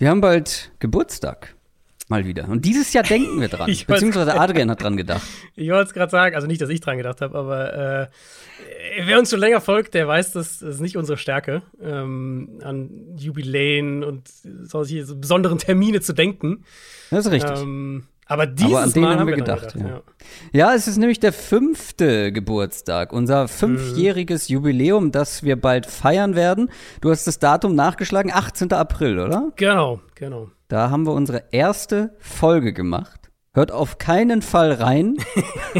[0.00, 1.54] Wir haben bald Geburtstag.
[2.08, 2.48] Mal wieder.
[2.48, 3.66] Und dieses Jahr denken wir dran.
[3.86, 5.22] Beziehungsweise Adrian hat dran gedacht.
[5.56, 8.06] Ich wollte es gerade sagen, also nicht, dass ich dran gedacht habe, aber äh,
[9.04, 14.02] wer uns schon länger folgt, der weiß, das ist nicht unsere Stärke, ähm, an Jubiläen
[14.02, 14.26] und
[14.62, 16.64] solche so besonderen Termine zu denken.
[17.10, 17.60] Das ist richtig.
[17.60, 19.74] Ähm, aber dieses Aber an den Mal haben wir dann gedacht.
[19.74, 20.02] ja.
[20.52, 26.70] ja, es ist nämlich der fünfte Geburtstag, unser fünfjähriges Jubiläum, das wir bald feiern werden.
[27.00, 28.72] Du hast das Datum nachgeschlagen, 18.
[28.72, 29.50] April, oder?
[29.56, 30.48] Genau, genau.
[30.68, 33.32] Da haben wir unsere erste Folge gemacht.
[33.52, 35.16] Hört auf keinen Fall rein.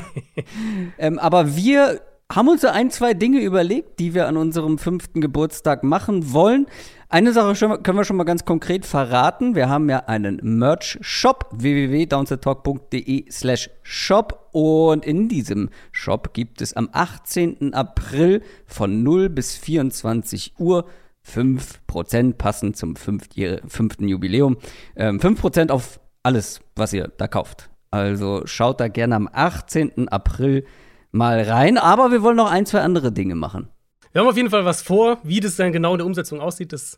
[0.98, 2.00] ähm, aber wir
[2.30, 6.66] haben uns so ein, zwei Dinge überlegt, die wir an unserem fünften Geburtstag machen wollen.
[7.08, 9.56] Eine Sache können wir schon mal ganz konkret verraten.
[9.56, 14.48] Wir haben ja einen Merch-Shop, www.downsettalk.de slash shop.
[14.52, 17.74] Und in diesem Shop gibt es am 18.
[17.74, 20.86] April von 0 bis 24 Uhr
[21.28, 24.56] 5% passend zum fünftjähr- fünften Jubiläum.
[24.94, 27.70] Ähm, 5% auf alles, was ihr da kauft.
[27.90, 30.08] Also schaut da gerne am 18.
[30.08, 30.64] April
[31.12, 31.78] mal rein.
[31.78, 33.68] Aber wir wollen noch ein, zwei andere Dinge machen.
[34.12, 35.18] Wir haben auf jeden Fall was vor.
[35.22, 36.94] Wie das dann genau in der Umsetzung aussieht, das,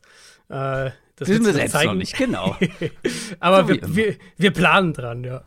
[0.49, 1.91] äh, das Wissen wir selbst zeigen.
[1.91, 2.57] noch nicht, genau.
[3.41, 5.43] Aber So wir, wir, wir planen dran, ja.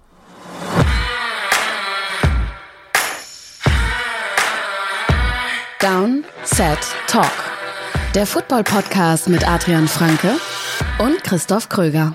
[5.80, 7.32] Down, Set, Talk.
[8.16, 10.32] Der Football-Podcast mit Adrian Franke
[11.00, 12.14] und Christoph Kröger.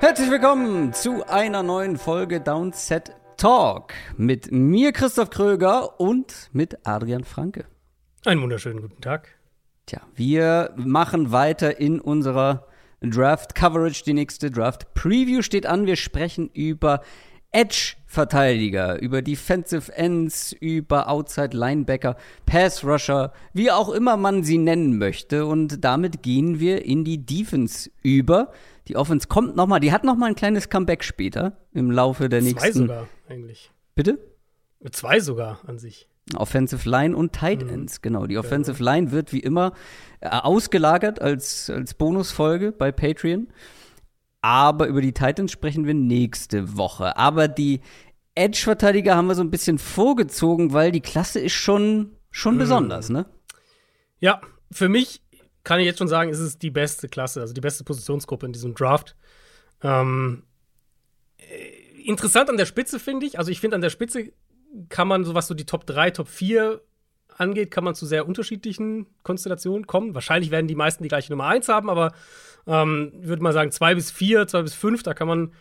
[0.00, 7.24] Herzlich willkommen zu einer neuen Folge Downset Talk mit mir Christoph Kröger und mit Adrian
[7.24, 7.64] Franke.
[8.26, 9.30] Einen wunderschönen guten Tag.
[9.86, 12.66] Tja, wir machen weiter in unserer
[13.00, 14.04] Draft Coverage.
[14.04, 15.86] Die nächste Draft Preview steht an.
[15.86, 17.00] Wir sprechen über
[17.52, 24.98] Edge-Verteidiger, über Defensive Ends, über Outside Linebacker, Pass Rusher, wie auch immer man sie nennen
[24.98, 25.46] möchte.
[25.46, 28.52] Und damit gehen wir in die Defense über.
[28.88, 32.48] Die Offense kommt nochmal, die hat nochmal ein kleines Comeback später im Laufe der Zwei
[32.48, 32.72] nächsten.
[32.72, 33.70] sogar, eigentlich.
[33.94, 34.18] Bitte?
[34.92, 36.08] Zwei sogar an sich.
[36.36, 38.26] Offensive Line und Tight Ends, genau.
[38.26, 39.72] Die Offensive Line wird wie immer
[40.20, 43.48] äh, ausgelagert als, als Bonusfolge bei Patreon.
[44.40, 47.16] Aber über die Titans sprechen wir nächste Woche.
[47.16, 47.80] Aber die
[48.34, 53.26] Edge-Verteidiger haben wir so ein bisschen vorgezogen, weil die Klasse ist schon, schon besonders, ne?
[54.18, 55.22] Ja, für mich
[55.66, 58.52] kann ich jetzt schon sagen, ist es die beste Klasse, also die beste Positionsgruppe in
[58.52, 59.16] diesem Draft.
[59.82, 60.44] Ähm,
[61.38, 64.30] äh, interessant an der Spitze finde ich, also ich finde an der Spitze
[64.90, 66.80] kann man so was so die Top 3, Top 4
[67.36, 70.14] angeht, kann man zu sehr unterschiedlichen Konstellationen kommen.
[70.14, 72.12] Wahrscheinlich werden die meisten die gleiche Nummer 1 haben, aber
[72.68, 75.52] ähm, würde mal sagen 2 bis 4, 2 bis 5, da kann man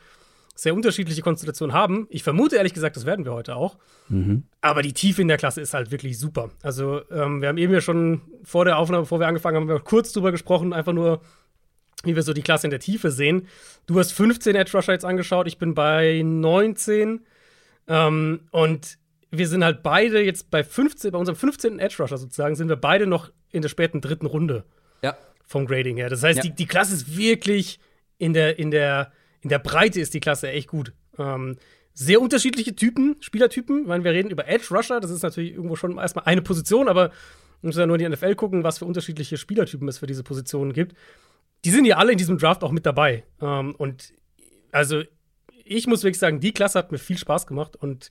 [0.58, 2.08] sehr unterschiedliche Konstellationen haben.
[2.10, 3.78] Ich vermute ehrlich gesagt, das werden wir heute auch.
[4.62, 6.50] Aber die Tiefe in der Klasse ist halt wirklich super.
[6.64, 9.80] Also, ähm, wir haben eben ja schon vor der Aufnahme, bevor wir angefangen haben, wir
[9.80, 11.22] kurz drüber gesprochen, einfach nur,
[12.04, 13.48] wie wir so die Klasse in der Tiefe sehen.
[13.88, 17.26] Du hast 15 Edge Rusher jetzt angeschaut, ich bin bei 19.
[17.88, 18.98] Ähm, und
[19.32, 21.80] wir sind halt beide jetzt bei 15, bei unserem 15.
[21.80, 24.64] Edge Rusher sozusagen, sind wir beide noch in der späten dritten Runde
[25.04, 25.18] Ja.
[25.46, 26.10] vom Grading her.
[26.10, 26.44] Das heißt, Ja.
[26.44, 27.80] die, die Klasse ist wirklich
[28.18, 29.12] in der, in der,
[29.46, 30.92] in der Breite ist die Klasse echt gut.
[31.20, 31.58] Ähm,
[31.94, 33.88] sehr unterschiedliche Typen, Spielertypen.
[33.88, 37.10] Wenn wir reden über Edge Rusher, das ist natürlich irgendwo schon erstmal eine Position, aber
[37.62, 40.24] man muss ja nur in die NFL gucken, was für unterschiedliche Spielertypen es für diese
[40.24, 40.96] Positionen gibt.
[41.64, 43.24] Die sind ja alle in diesem Draft auch mit dabei.
[43.40, 44.14] Ähm, und
[44.72, 45.04] also,
[45.64, 48.10] ich muss wirklich sagen, die Klasse hat mir viel Spaß gemacht und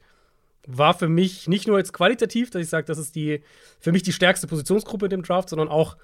[0.68, 3.42] war für mich nicht nur jetzt qualitativ, dass ich sage, das ist die
[3.80, 5.96] für mich die stärkste Positionsgruppe in dem Draft, sondern auch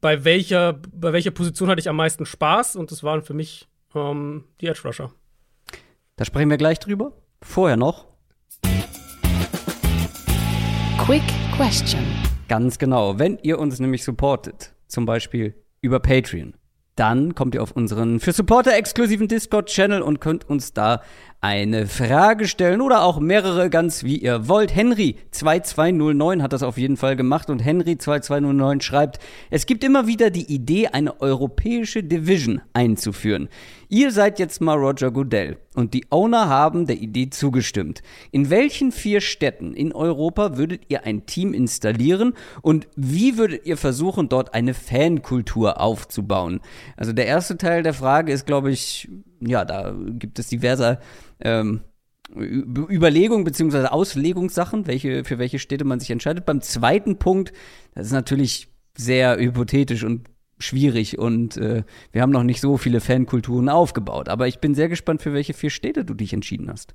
[0.00, 3.66] bei welcher, bei welcher Position hatte ich am meisten Spaß und das waren für mich
[3.94, 5.12] ähm, die Edge Rusher.
[6.16, 7.12] Da sprechen wir gleich drüber.
[7.42, 8.06] Vorher noch.
[10.98, 11.22] Quick
[11.56, 12.04] Question.
[12.48, 13.18] Ganz genau.
[13.18, 16.54] Wenn ihr uns nämlich supportet, zum Beispiel über Patreon,
[16.96, 21.02] dann kommt ihr auf unseren für Supporter exklusiven Discord-Channel und könnt uns da
[21.42, 24.72] eine Frage stellen oder auch mehrere, ganz wie ihr wollt.
[24.72, 29.18] Henry2209 hat das auf jeden Fall gemacht und Henry2209 schreibt,
[29.50, 33.48] es gibt immer wieder die Idee, eine europäische Division einzuführen.
[33.88, 38.02] Ihr seid jetzt mal Roger Goodell und die Owner haben der Idee zugestimmt.
[38.30, 43.76] In welchen vier Städten in Europa würdet ihr ein Team installieren und wie würdet ihr
[43.76, 46.60] versuchen, dort eine Fankultur aufzubauen?
[46.96, 50.98] Also der erste Teil der Frage ist, glaube ich, ja, da gibt es diverse
[51.44, 51.80] ähm,
[52.34, 53.86] Ü- Überlegungen bzw.
[53.86, 56.46] Auslegungssachen, welche, für welche Städte man sich entscheidet.
[56.46, 57.52] Beim zweiten Punkt,
[57.94, 60.28] das ist natürlich sehr hypothetisch und
[60.58, 64.28] schwierig und äh, wir haben noch nicht so viele Fankulturen aufgebaut.
[64.28, 66.94] Aber ich bin sehr gespannt, für welche vier Städte du dich entschieden hast.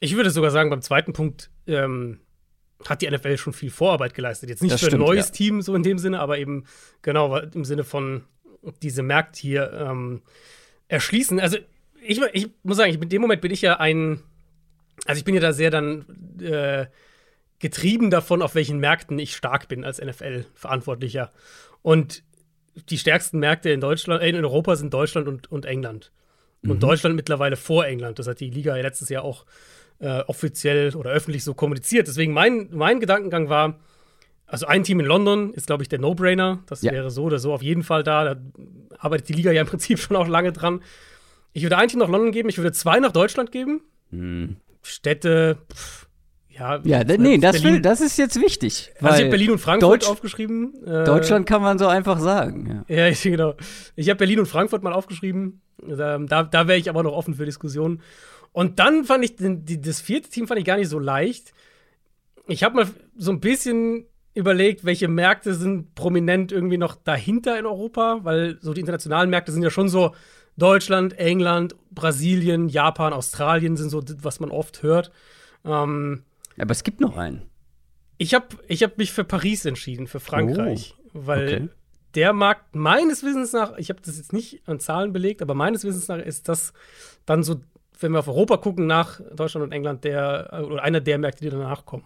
[0.00, 2.20] Ich würde sogar sagen, beim zweiten Punkt ähm,
[2.86, 4.48] hat die NFL schon viel Vorarbeit geleistet.
[4.50, 5.32] Jetzt nicht Das für stimmt, ein neues ja.
[5.32, 6.64] Team so in dem Sinne, aber eben
[7.02, 8.24] genau im Sinne von
[8.82, 10.22] diese Märkte hier ähm,
[10.88, 11.38] erschließen.
[11.40, 11.58] Also
[12.08, 14.20] ich, ich muss sagen, ich, in dem Moment bin ich ja ein,
[15.06, 16.04] also ich bin ja da sehr dann
[16.40, 16.86] äh,
[17.58, 21.32] getrieben davon, auf welchen Märkten ich stark bin als NFL-Verantwortlicher.
[21.82, 22.22] Und
[22.90, 26.12] die stärksten Märkte in Deutschland, äh, in Europa sind Deutschland und, und England.
[26.66, 28.18] Und Deutschland mittlerweile vor England.
[28.18, 29.46] Das hat die Liga ja letztes Jahr auch
[30.00, 32.08] äh, offiziell oder öffentlich so kommuniziert.
[32.08, 33.78] Deswegen mein, mein Gedankengang war,
[34.46, 36.64] also ein Team in London ist, glaube ich, der No-Brainer.
[36.66, 36.90] Das Ja.
[36.90, 38.34] wäre so oder so auf jeden Fall da.
[38.34, 38.40] Da
[38.98, 40.82] arbeitet die Liga ja im Prinzip schon auch lange dran.
[41.56, 43.80] Ich würde ein Team nach London geben, ich würde zwei nach Deutschland geben.
[44.82, 46.06] Städte, pff,
[46.50, 46.80] ja.
[46.84, 48.92] Ja, nee, das, Berlin, will, das ist jetzt wichtig.
[49.00, 50.74] also ich habe Berlin und Frankfurt Deutsch- aufgeschrieben.
[50.84, 52.84] Äh, Deutschland kann man so einfach sagen.
[52.88, 52.96] Ja.
[52.96, 53.54] Ja, ich, genau.
[53.94, 55.62] Ich habe Berlin und Frankfurt mal aufgeschrieben.
[55.78, 58.02] Da, da, wäre ich aber noch offen für Diskussionen.
[58.52, 61.54] Und dann fand ich, die, das vierte Team fand ich gar nicht so leicht.
[62.48, 62.86] Ich habe mal
[63.16, 64.04] so ein bisschen
[64.34, 69.52] überlegt, welche Märkte sind prominent irgendwie noch dahinter in Europa, weil so die internationalen Märkte
[69.52, 70.14] sind ja schon so
[70.56, 75.10] Deutschland, England, Brasilien, Japan, Australien sind so, was man oft hört.
[75.64, 76.24] Ähm,
[76.58, 77.42] Aber es gibt noch einen.
[78.18, 81.68] ich habe ich hab mich für Paris entschieden, für Frankreich, weil okay.
[82.14, 85.84] der Markt meines Wissens nach, ich habe das jetzt nicht an Zahlen belegt, aber meines
[85.84, 86.72] Wissens nach ist das
[87.26, 87.60] dann so,
[87.98, 91.50] wenn wir auf Europa gucken, nach Deutschland und England, der oder einer der Märkte, die
[91.50, 92.04] danach kommen.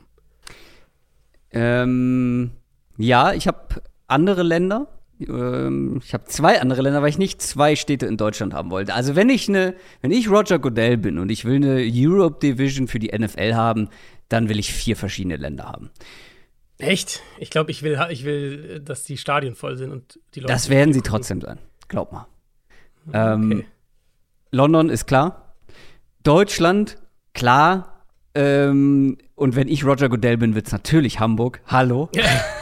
[1.53, 2.53] Ähm,
[2.97, 4.89] ja, ich habe andere Länder.
[5.29, 8.95] Ähm, ich habe zwei andere Länder, weil ich nicht zwei Städte in Deutschland haben wollte.
[8.95, 12.89] Also wenn ich eine, wenn ich Roger Goodell bin und ich will eine Europe Division
[12.89, 13.89] für die NFL haben,
[14.29, 15.91] dann will ich vier verschiedene Länder haben.
[16.79, 17.23] Echt?
[17.39, 20.53] Ich glaube, ich will, ich will, dass die Stadien voll sind und die Leute.
[20.53, 21.59] Das werden sie trotzdem sein.
[21.89, 22.27] Glaub mal.
[23.13, 23.67] Ähm, Okay.
[24.53, 25.55] London ist klar.
[26.23, 26.97] Deutschland,
[27.35, 28.05] klar.
[28.35, 31.61] Ähm, und wenn ich Roger Goodell bin, wird's natürlich Hamburg.
[31.67, 32.09] Hallo.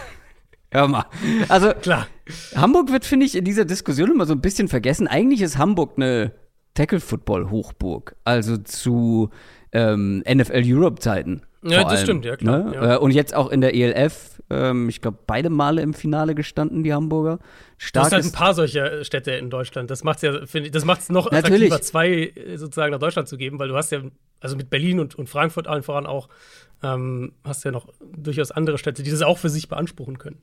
[0.70, 1.06] Hör mal.
[1.48, 2.06] Also, Klar.
[2.54, 5.06] Hamburg wird, finde ich, in dieser Diskussion immer so ein bisschen vergessen.
[5.06, 6.32] Eigentlich ist Hamburg eine
[6.74, 8.16] Tackle-Football-Hochburg.
[8.24, 9.30] Also zu
[9.72, 11.42] ähm, NFL-Europe-Zeiten.
[11.62, 12.74] Ja, das allem, stimmt, ja, klar, Ne?
[12.74, 12.94] ja.
[12.94, 14.40] Äh, Und jetzt auch in der ELF.
[14.50, 17.38] Ähm, ich glaube, beide Male im Finale gestanden, die Hamburger.
[17.92, 19.90] Du hast halt ein paar solcher Städte in Deutschland.
[19.90, 21.72] Das macht's ja, finde ich, das macht's noch Natürlich.
[21.72, 24.00] attraktiver, zwei äh, sozusagen nach Deutschland zu geben, weil du hast ja,
[24.40, 26.28] also mit Berlin und, und Frankfurt allen voran auch,
[26.82, 30.40] ähm, hast ja noch durchaus andere Städte, die das auch für sich beanspruchen können.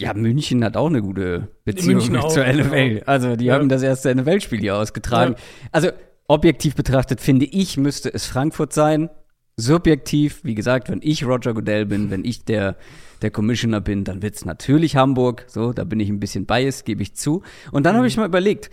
[0.00, 2.88] Ja, München hat auch eine gute Beziehung auch, zur NFL.
[2.88, 3.02] genau.
[3.06, 3.54] Also die Ja.
[3.54, 5.36] haben das erste NFL-Spiel hier ausgetragen.
[5.70, 5.90] Also
[6.26, 9.08] objektiv betrachtet finde ich, müsste es Frankfurt sein.
[9.56, 12.74] Subjektiv, wie gesagt, wenn ich Roger Goodell bin, wenn ich der,
[13.22, 15.44] der Commissioner bin, dann wird's natürlich Hamburg.
[15.46, 17.42] So, da bin ich ein bisschen biased, gebe ich zu.
[17.70, 18.70] Und dann habe ich mal überlegt,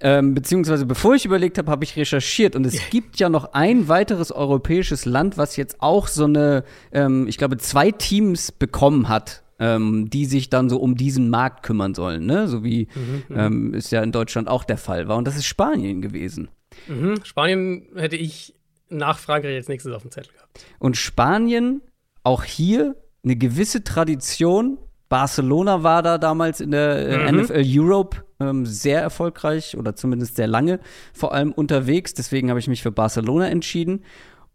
[0.00, 2.56] ähm, beziehungsweise bevor ich überlegt habe, habe ich recherchiert.
[2.56, 7.28] Und es gibt ja noch ein weiteres europäisches Land, was jetzt auch so eine, ähm,
[7.28, 11.94] ich glaube, zwei Teams bekommen hat, ähm, die sich dann so um diesen Markt kümmern
[11.94, 12.48] sollen, ne?
[12.48, 12.88] So wie
[13.30, 15.16] ähm, ist ja in Deutschland auch der Fall war.
[15.16, 16.48] Und das ist Spanien gewesen.
[16.88, 17.14] Mhm.
[17.24, 18.54] Spanien hätte ich
[18.88, 20.64] nach Frankreich jetzt nächstes auf dem Zettel gehabt.
[20.78, 21.82] Und Spanien,
[22.22, 24.78] auch hier eine gewisse Tradition.
[25.08, 27.40] Barcelona war da damals in der äh, Mhm.
[27.42, 30.80] NFL Europe ähm, sehr erfolgreich oder zumindest sehr lange
[31.12, 32.14] vor allem unterwegs.
[32.14, 34.02] Deswegen habe ich mich für Barcelona entschieden.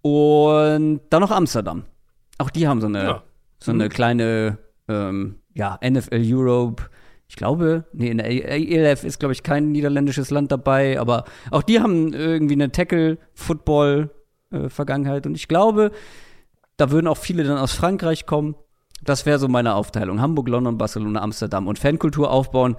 [0.02, 1.85] Und dann noch Amsterdam.
[2.38, 3.24] Auch die haben so eine, Ja.
[3.62, 4.57] so eine kleine
[4.90, 6.84] ähm, ja, NFL Europe.
[7.28, 11.62] Ich glaube, nee, in der ELF ist, glaube ich, kein niederländisches Land dabei, aber auch
[11.62, 15.28] die haben irgendwie eine Tackle-Football-Vergangenheit.
[15.28, 15.92] Und ich glaube,
[16.78, 18.56] da würden auch viele dann aus Frankreich kommen.
[19.04, 20.22] Das wäre so meine Aufteilung.
[20.22, 22.76] Hamburg, London, Barcelona, Amsterdam und Fankultur aufbauen.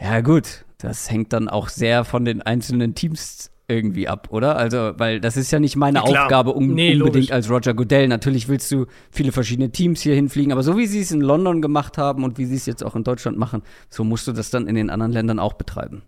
[0.00, 4.56] Ja, gut, das hängt dann auch sehr von den einzelnen Teams irgendwie ab, oder?
[4.56, 6.04] Also, weil das ist ja nicht meine Ja.
[6.04, 7.30] Aufgabe un Nee, unbedingt logisch.
[7.32, 8.08] als Roger Goodell.
[8.08, 11.60] Natürlich willst du viele verschiedene Teams hier hinfliegen, aber so wie sie es in London
[11.62, 14.50] gemacht haben und wie sie es jetzt auch in Deutschland machen, so musst du das
[14.50, 16.02] dann in den anderen Ländern auch betreiben.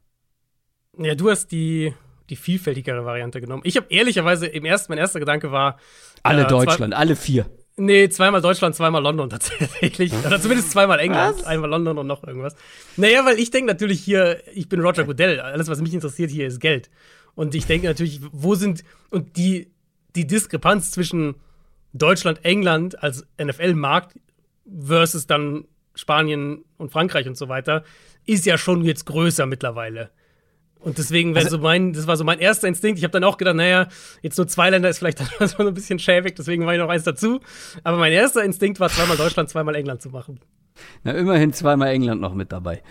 [0.99, 1.93] Ja, du hast die,
[2.31, 3.63] die vielfältigere Variante genommen.
[3.65, 5.79] Ich habe ehrlicherweise im ersten, mein erster Gedanke war.
[6.23, 7.47] Alle äh, Deutschland, alle vier.
[7.77, 10.13] Nee, zweimal Deutschland, zweimal London tatsächlich.
[10.27, 12.55] Oder zumindest zweimal England, einmal London und noch irgendwas.
[12.97, 15.41] Naja, weil ich denke natürlich hier, ich bin Roger Goodell.
[15.41, 16.89] Alles, was mich interessiert hier, ist Geld.
[17.35, 19.73] Und ich denke natürlich, wo sind, und die,
[20.15, 21.35] die Diskrepanz zwischen
[21.93, 24.19] Deutschland, England als NFL-Markt
[24.81, 25.65] versus dann
[25.95, 27.85] Spanien und Frankreich und so weiter,
[28.27, 30.11] ist ja schon jetzt größer mittlerweile.
[30.81, 32.99] Und deswegen wäre so mein, das war so mein erster Instinkt.
[32.99, 33.89] Ich habe dann auch gedacht, naja,
[34.21, 36.91] jetzt nur zwei Länder ist vielleicht dann so ein bisschen schäbig, deswegen war ich noch
[36.91, 37.41] eins dazu.
[37.85, 40.41] Aber mein erster Instinkt war, zweimal Deutschland, zweimal England zu machen.
[41.03, 42.83] Na, immerhin zweimal England noch mit dabei.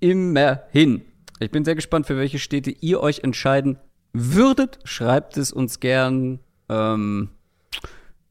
[0.00, 1.02] immerhin.
[1.40, 3.78] Ich bin sehr gespannt, für welche Städte ihr euch entscheiden
[4.12, 4.78] würdet.
[4.84, 6.38] Schreibt es uns gern,
[6.68, 7.30] ähm,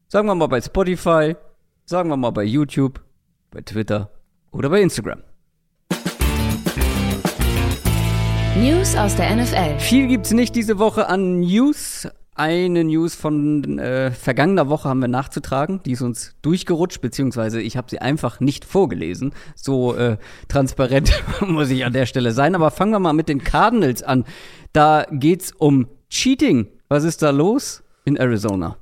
[0.08, 1.36] sagen wir mal bei Spotify,
[1.84, 3.02] sagen wir mal bei YouTube,
[3.50, 4.10] bei Twitter
[4.52, 5.22] oder bei Instagram.
[8.56, 9.78] News aus der NFL.
[9.80, 12.08] Viel gibt's nicht diese Woche an News.
[12.36, 15.80] Eine News von äh, vergangener Woche haben wir nachzutragen.
[15.84, 19.32] Die ist uns durchgerutscht, beziehungsweise ich habe sie einfach nicht vorgelesen.
[19.54, 20.16] So äh,
[20.48, 22.56] transparent muss ich an der Stelle sein.
[22.56, 24.24] Aber fangen wir mal mit den Cardinals an.
[24.72, 26.66] Da geht's um Cheating.
[26.88, 28.76] Was ist da los in Arizona?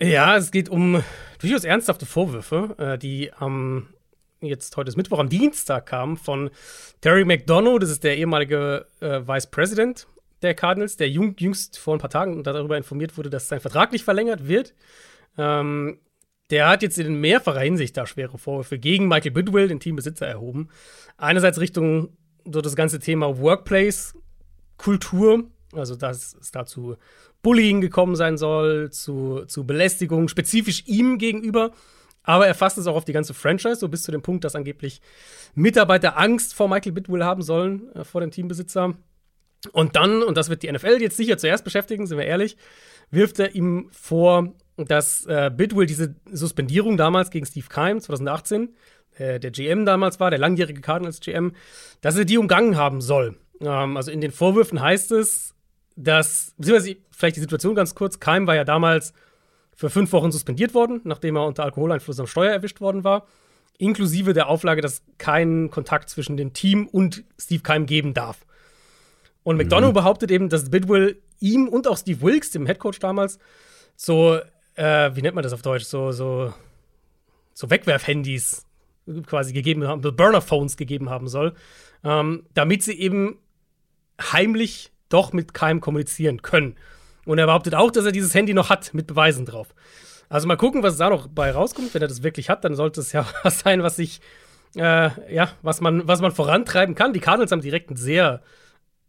[0.00, 1.02] Ja, es geht um
[1.40, 3.88] durchaus ernsthafte Vorwürfe, äh, die am
[4.40, 6.50] jetzt heute ist Mittwoch, am Dienstag kamen von
[7.00, 10.06] Terry McDonough, das ist der ehemalige äh, Vice President
[10.42, 13.92] der Cardinals, der jung, jüngst vor ein paar Tagen darüber informiert wurde, dass sein Vertrag
[13.92, 14.74] nicht verlängert wird.
[15.38, 16.00] Ähm,
[16.50, 20.68] der hat jetzt in mehrfacher Hinsicht da schwere Vorwürfe gegen Michael Bidwill, den Teambesitzer, erhoben.
[21.16, 22.10] Einerseits Richtung
[22.44, 26.96] so das ganze Thema Workplace-Kultur, also dass es dazu
[27.42, 31.72] Bullying gekommen sein soll, zu, zu Belästigung, spezifisch ihm gegenüber.
[32.22, 34.54] Aber er fasst es auch auf die ganze Franchise, so bis zu dem Punkt, dass
[34.54, 35.00] angeblich
[35.54, 38.94] Mitarbeiter Angst vor Michael Bidwill haben sollen, äh, vor dem Teambesitzer.
[39.70, 42.56] Und dann, und das wird die NFL jetzt sicher zuerst beschäftigen, sind wir ehrlich,
[43.10, 48.74] wirft er ihm vor, dass äh, Bidwill diese Suspendierung damals gegen Steve Keim 2018,
[49.16, 51.52] äh, der GM damals war, der langjährige Cardinals GM,
[52.00, 53.36] dass er die umgangen haben soll.
[53.60, 55.54] Ähm, also in den Vorwürfen heißt es,
[55.94, 59.12] dass, beziehungsweise vielleicht die Situation ganz kurz, Keim war ja damals
[59.74, 63.26] für fünf Wochen suspendiert worden, nachdem er unter Alkoholeinfluss am Steuer erwischt worden war,
[63.78, 68.44] inklusive der Auflage, dass keinen Kontakt zwischen dem Team und Steve Keim geben darf.
[69.44, 69.94] Und McDonough mhm.
[69.94, 73.38] behauptet eben, dass Bidwill ihm und auch Steve Wilkes, dem Headcoach damals,
[73.96, 74.38] so,
[74.74, 76.52] äh, wie nennt man das auf Deutsch, so, so,
[77.54, 78.66] so Wegwerfhandys
[79.26, 81.54] quasi gegeben haben, Burner-Phones gegeben haben soll,
[82.04, 83.38] ähm, damit sie eben
[84.20, 86.76] heimlich doch mit Keim kommunizieren können.
[87.24, 89.74] Und er behauptet auch, dass er dieses Handy noch hat, mit Beweisen drauf.
[90.28, 91.92] Also mal gucken, was da noch bei rauskommt.
[91.94, 94.20] Wenn er das wirklich hat, dann sollte es ja was sein, was sich,
[94.76, 97.12] äh, ja, was man, was man vorantreiben kann.
[97.12, 98.40] Die Cardinals haben direkt ein sehr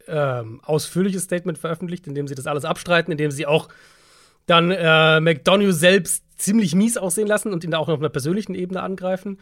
[0.08, 3.70] ähm, ausführliches Statement veröffentlicht, in dem sie das alles abstreiten, in dem sie auch
[4.46, 8.10] dann äh, McDonough selbst ziemlich mies aussehen lassen und ihn da auch noch auf einer
[8.10, 9.40] persönlichen Ebene angreifen.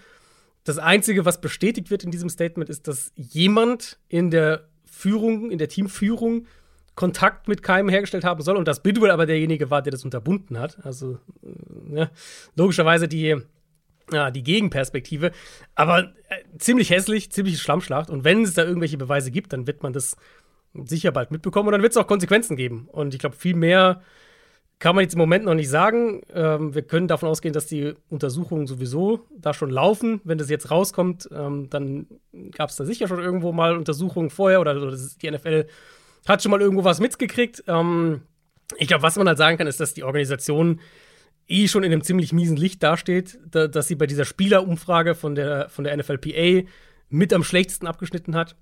[0.63, 5.57] Das Einzige, was bestätigt wird in diesem Statement, ist, dass jemand in der Führung, in
[5.57, 6.45] der Teamführung
[6.93, 10.59] Kontakt mit Keim hergestellt haben soll und dass Bidwell aber derjenige war, der das unterbunden
[10.59, 10.85] hat.
[10.85, 12.11] Also äh, ja,
[12.55, 13.37] logischerweise die,
[14.11, 15.31] ja, die Gegenperspektive.
[15.73, 18.09] Aber äh, ziemlich hässlich, ziemlich Schlammschlacht.
[18.09, 20.17] Und wenn es da irgendwelche Beweise gibt, dann wird man das
[20.73, 22.87] sicher bald mitbekommen und dann wird es auch Konsequenzen geben.
[22.91, 24.01] Und ich glaube, viel mehr
[24.79, 26.21] kann man jetzt im Moment noch nicht sagen.
[26.33, 30.21] Ähm, wir können davon ausgehen, dass die Untersuchungen sowieso da schon laufen.
[30.23, 32.07] Wenn das jetzt rauskommt, ähm, dann
[32.51, 35.67] gab es da sicher schon irgendwo mal Untersuchungen vorher oder, oder die NFL
[36.27, 37.63] hat schon mal irgendwo was mitgekriegt.
[37.67, 38.21] Ähm,
[38.77, 40.79] ich glaube, was man halt sagen kann, ist, dass die Organisation
[41.47, 45.35] eh schon in einem ziemlich miesen Licht dasteht, da, dass sie bei dieser Spielerumfrage von
[45.35, 46.67] der, von der NFLPA
[47.09, 48.55] mit am schlechtesten abgeschnitten hat.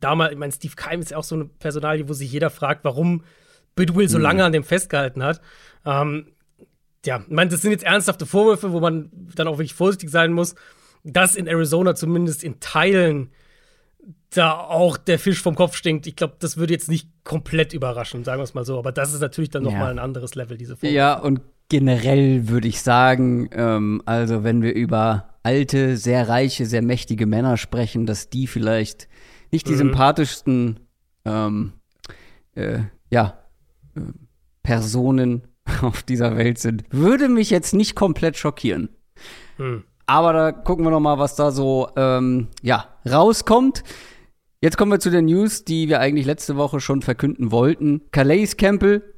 [0.00, 2.84] Damals, ich meine, Steve Keim ist ja auch so eine Personalie, wo sich jeder fragt,
[2.84, 3.22] warum
[3.76, 4.24] Bidwill so mhm.
[4.24, 5.40] lange an dem festgehalten hat.
[5.84, 6.26] Ähm,
[7.06, 10.32] ja, ich meine, das sind jetzt ernsthafte Vorwürfe, wo man dann auch wirklich vorsichtig sein
[10.32, 10.54] muss,
[11.04, 13.30] dass in Arizona zumindest in Teilen
[14.30, 16.06] da auch der Fisch vom Kopf stinkt.
[16.06, 18.78] Ich glaube, das würde jetzt nicht komplett überraschen, sagen wir es mal so.
[18.78, 19.78] Aber das ist natürlich dann noch ja.
[19.78, 20.92] mal ein anderes Level, diese Form.
[20.92, 26.82] Ja, und generell würde ich sagen, ähm, also wenn wir über alte, sehr reiche, sehr
[26.82, 29.08] mächtige Männer sprechen, dass die vielleicht
[29.54, 29.78] nicht die mhm.
[29.78, 30.80] sympathischsten,
[31.24, 31.74] ähm,
[32.56, 32.80] äh,
[33.10, 33.38] ja,
[33.96, 34.00] äh,
[34.64, 35.42] Personen
[35.82, 38.88] auf dieser Welt sind, würde mich jetzt nicht komplett schockieren.
[39.56, 39.84] Mhm.
[40.06, 43.84] Aber da gucken wir noch mal, was da so ähm, ja rauskommt.
[44.60, 48.02] Jetzt kommen wir zu den News, die wir eigentlich letzte Woche schon verkünden wollten.
[48.10, 49.14] Calais Campbell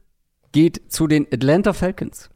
[0.52, 2.31] geht zu den Atlanta Falcons.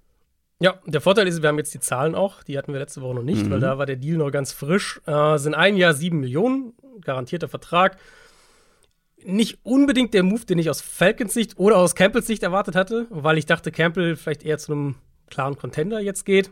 [0.62, 2.42] Ja, der Vorteil ist, wir haben jetzt die Zahlen auch.
[2.42, 3.50] Die hatten wir letzte Woche noch nicht, mhm.
[3.50, 5.00] weil da war der Deal noch ganz frisch.
[5.06, 7.96] Äh, sind ein Jahr sieben Millionen, garantierter Vertrag.
[9.24, 13.06] Nicht unbedingt der Move, den ich aus Falcons Sicht oder aus Campbells Sicht erwartet hatte,
[13.08, 14.96] weil ich dachte, Campbell vielleicht eher zu einem
[15.30, 16.50] klaren Contender jetzt geht.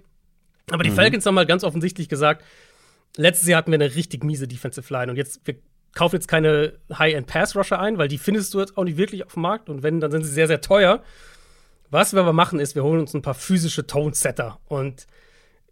[0.70, 0.94] Aber die mhm.
[0.94, 2.44] Falcons haben halt ganz offensichtlich gesagt,
[3.16, 5.56] letztes Jahr hatten wir eine richtig miese Defensive Line und jetzt, wir
[5.94, 9.42] kaufen jetzt keine High-End-Pass-Rusher ein, weil die findest du jetzt auch nicht wirklich auf dem
[9.42, 11.02] Markt und wenn, dann sind sie sehr, sehr teuer.
[11.90, 15.06] Was wir aber machen, ist, wir holen uns ein paar physische Tone-Setter und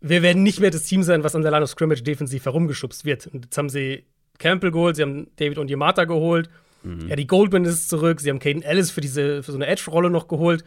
[0.01, 3.05] wir werden nicht mehr das Team sein, was an der Line of Scrimmage defensiv herumgeschubst
[3.05, 3.27] wird.
[3.27, 4.05] Und jetzt haben sie
[4.39, 6.49] Campbell geholt, sie haben David und Yamata geholt,
[6.83, 7.11] mhm.
[7.11, 10.29] Eddie Goldman ist zurück, sie haben Caden Ellis für, diese, für so eine Edge-Rolle noch
[10.29, 10.65] geholt.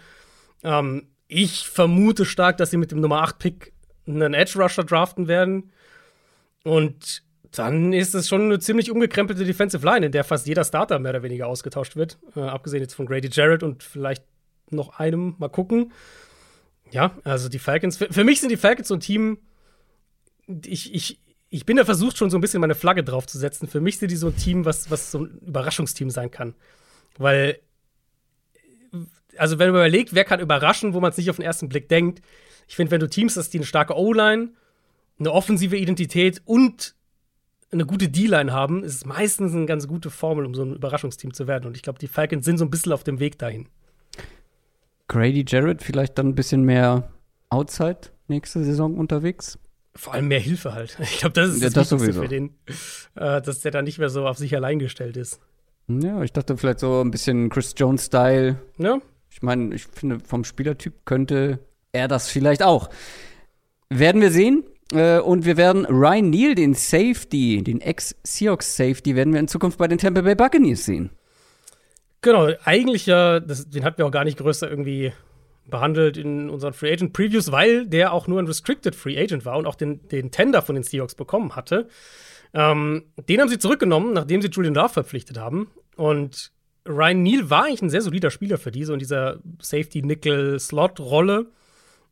[0.63, 3.73] Ähm, ich vermute stark, dass sie mit dem Nummer 8-Pick
[4.07, 5.71] einen Edge-Rusher draften werden.
[6.63, 10.99] Und dann ist es schon eine ziemlich umgekrempelte Defensive Line, in der fast jeder Starter
[10.99, 12.17] mehr oder weniger ausgetauscht wird.
[12.35, 14.23] Äh, abgesehen jetzt von Grady Jarrett und vielleicht
[14.71, 15.35] noch einem.
[15.37, 15.91] Mal gucken.
[16.91, 17.97] Ja, also die Falcons.
[17.97, 19.39] Für, für mich sind die Falcons so ein Team.
[20.65, 23.67] Ich, ich, ich bin da versucht, schon so ein bisschen meine Flagge draufzusetzen.
[23.67, 26.55] Für mich sind die so ein Team, was, was so ein Überraschungsteam sein kann.
[27.17, 27.59] Weil,
[29.37, 31.89] also wenn man überlegt, wer kann überraschen, wo man es nicht auf den ersten Blick
[31.89, 32.21] denkt.
[32.67, 34.49] Ich finde, wenn du Teams hast, die eine starke O-Line,
[35.19, 36.95] eine offensive Identität und
[37.71, 41.33] eine gute D-Line haben, ist es meistens eine ganz gute Formel, um so ein Überraschungsteam
[41.33, 41.67] zu werden.
[41.67, 43.67] Und ich glaube, die Falcons sind so ein bisschen auf dem Weg dahin.
[45.09, 47.11] Grady Jarrett vielleicht dann ein bisschen mehr
[47.49, 47.99] Outside
[48.29, 49.59] nächste Saison unterwegs?
[49.95, 50.97] Vor allem mehr Hilfe halt.
[51.01, 52.51] Ich glaube, das ist Ja, das, das Wichtigste für den,
[53.15, 55.41] äh, dass der da nicht mehr so auf sich allein gestellt ist.
[55.87, 58.57] Ja, ich dachte vielleicht so ein bisschen Chris Jones-Style.
[58.77, 59.01] Ne?
[59.31, 61.59] Ich meine, ich finde, vom Spielertyp könnte
[61.91, 62.89] er das vielleicht auch.
[63.89, 64.63] Werden wir sehen.
[64.93, 69.87] Äh, Und wir werden Ryan Neal, den Safety, den Ex-Seahawks-Safety, werden wir in Zukunft bei
[69.87, 71.09] den Tampa Bay Buccaneers sehen.
[72.21, 75.13] Genau, eigentlich ja, das, den hatten wir auch gar nicht größer irgendwie
[75.69, 79.57] behandelt in unseren Free Agent Previews, weil der auch nur ein Restricted Free Agent war
[79.57, 81.87] und auch den, den Tender von den Seahawks bekommen hatte.
[82.53, 85.69] Ähm, den haben sie zurückgenommen, nachdem sie Julian Love verpflichtet haben.
[85.95, 86.51] Und
[86.87, 91.47] Ryan Neal war eigentlich ein sehr solider Spieler für die, so in dieser Safety-Nickel-Slot-Rolle.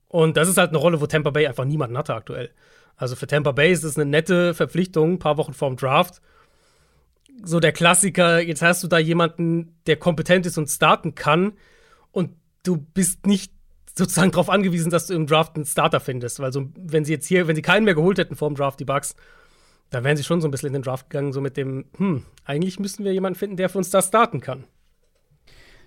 [0.08, 2.52] Und das ist halt eine Rolle, wo Tampa Bay einfach niemanden hatte aktuell.
[2.96, 6.22] Also für Tampa Bay ist es eine nette Verpflichtung, ein paar Wochen vorm Draft
[7.44, 11.54] so der Klassiker, jetzt hast du da jemanden, der kompetent ist und starten kann
[12.12, 12.32] und
[12.64, 13.52] du bist nicht
[13.96, 17.28] sozusagen darauf angewiesen, dass du im Draft einen Starter findest, weil so, wenn sie jetzt
[17.28, 19.16] hier, wenn sie keinen mehr geholt hätten vor dem Draft, die Bucks,
[19.90, 22.24] da wären sie schon so ein bisschen in den Draft gegangen, so mit dem, hm,
[22.46, 24.66] eigentlich müssten wir jemanden finden, der für uns da starten kann.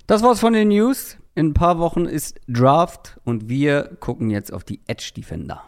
[0.07, 1.19] Das war's von den News.
[1.35, 5.63] In ein paar Wochen ist Draft und wir gucken jetzt auf die Edge Defender.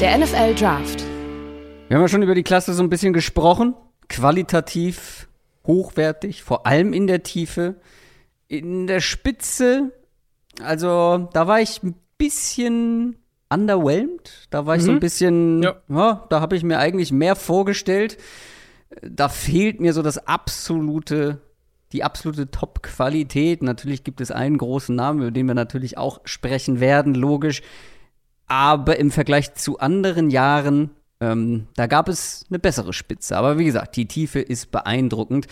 [0.00, 1.17] Der NFL Draft.
[1.88, 3.74] Wir haben ja schon über die Klasse so ein bisschen gesprochen.
[4.10, 5.26] Qualitativ
[5.66, 7.76] hochwertig, vor allem in der Tiefe.
[8.46, 9.92] In der Spitze,
[10.62, 13.16] also da war ich ein bisschen
[13.48, 14.48] underwhelmed.
[14.50, 15.76] Da war ich so ein bisschen, Ja.
[15.88, 18.18] ja, da habe ich mir eigentlich mehr vorgestellt.
[19.02, 21.40] Da fehlt mir so das absolute,
[21.92, 23.62] die absolute Top-Qualität.
[23.62, 27.62] Natürlich gibt es einen großen Namen, über den wir natürlich auch sprechen werden, logisch.
[28.46, 33.36] Aber im Vergleich zu anderen Jahren, ähm, da gab es eine bessere Spitze.
[33.36, 35.46] Aber wie gesagt, die Tiefe ist beeindruckend.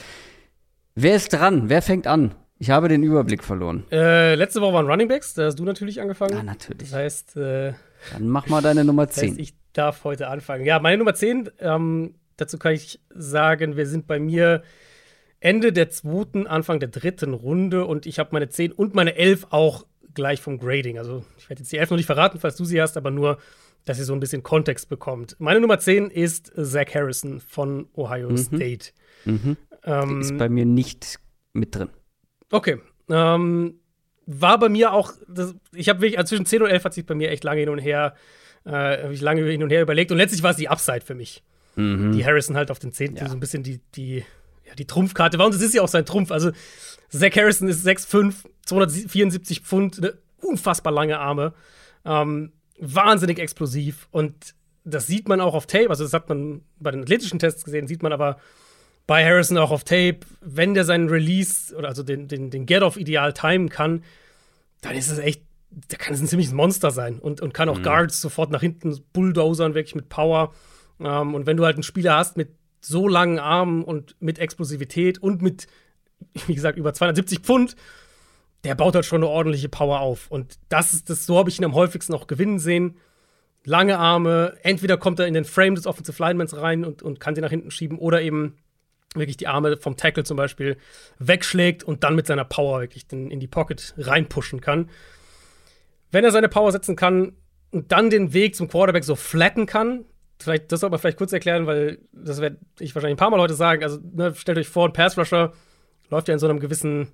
[0.95, 1.69] Wer ist dran?
[1.69, 2.35] Wer fängt an?
[2.59, 3.85] Ich habe den Überblick verloren.
[3.91, 6.39] Äh, letzte Woche waren Running Backs, da hast du natürlich angefangen.
[6.39, 6.91] Ah, natürlich.
[6.91, 7.75] Das heißt, äh,
[8.13, 9.39] Dann mach mal deine Nummer Das heißt, 10.
[9.39, 10.65] ich darf heute anfangen.
[10.65, 14.63] Ja, meine Nummer 10, ähm, dazu kann ich sagen, wir sind bei mir
[15.39, 19.49] Ende der zweiten, Anfang der dritten Runde und ich habe meine 10 und meine 11
[19.51, 20.97] auch gleich vom Grading.
[20.97, 23.37] Also ich werde jetzt die 11 noch nicht verraten, falls du sie hast, aber nur,
[23.87, 25.37] dass ihr so ein bisschen Kontext bekommt.
[25.39, 28.91] Meine Nummer 10 ist Zach Harrison von Ohio State.
[29.25, 29.57] Mhm.
[29.85, 31.19] Ähm, Ist bei mir nicht
[31.55, 31.89] mit drin.
[32.51, 32.79] Okay.
[33.09, 33.81] Ähm,
[34.27, 37.07] war bei mir auch, das, ich habe wirklich, also zwischen 10 und 11 hat sich
[37.07, 38.15] bei mir echt lange hin und her,
[38.65, 38.71] äh,
[39.05, 41.43] habe ich lange hin und her überlegt und letztlich war es die Upside für mich.
[41.79, 43.17] Die Harrison halt auf den 10.
[43.17, 43.29] Ja.
[43.29, 44.25] so ein bisschen die, die,
[44.65, 46.31] ja, die Trumpfkarte war und es ist ja auch sein Trumpf.
[46.31, 46.51] Also
[47.11, 51.53] Zach Harrison ist 6'5, 274 Pfund, eine unfassbar lange Arme,
[52.07, 56.91] ähm, wahnsinnig explosiv und das sieht man auch auf Tape, also das hat man bei
[56.91, 58.39] den athletischen Tests gesehen, sieht man aber
[59.07, 62.97] bei Harrison auch auf Tape, wenn der seinen Release oder also den, den, den Get-Off
[62.97, 64.03] ideal timen kann,
[64.81, 67.83] dann ist es echt, der kann es ein ziemliches Monster sein und, und kann auch
[67.83, 70.53] Guards sofort nach hinten bulldozern, wirklich mit Power.
[71.01, 75.19] Ähm, und wenn du halt einen Spieler hast mit so langen Armen und mit Explosivität
[75.19, 75.67] und mit,
[76.47, 77.77] wie gesagt, über 270 Pfund,
[78.67, 80.31] der baut halt schon eine ordentliche Power auf.
[80.31, 82.97] Und das ist das, so habe ich ihn am häufigsten auch gewinnen sehen.
[83.65, 87.35] Lange Arme, entweder kommt er in den Frame des Offensive Linemans rein und, und kann
[87.35, 88.57] den nach hinten schieben oder eben
[89.15, 90.77] wirklich die Arme vom Tackle zum Beispiel
[91.19, 94.91] wegschlägt und dann mit seiner Power wirklich den, in die Pocket reinpushen kann.
[96.11, 97.33] Wenn er seine Power setzen kann
[97.71, 100.05] und dann den Weg zum Quarterback so flatten kann,
[100.39, 103.41] vielleicht, das soll man vielleicht kurz erklären, weil das werde ich wahrscheinlich ein paar Mal
[103.41, 103.83] heute sagen.
[103.83, 105.53] Also, ne, stellt euch vor, ein Pass-Rusher
[106.11, 107.13] läuft ja in so einem gewissen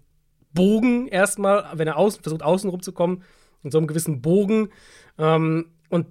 [0.54, 3.22] Bogen erstmal, wenn er außen, versucht, außen rumzukommen,
[3.62, 4.68] in so einem gewissen Bogen.
[5.18, 6.06] Ähm, und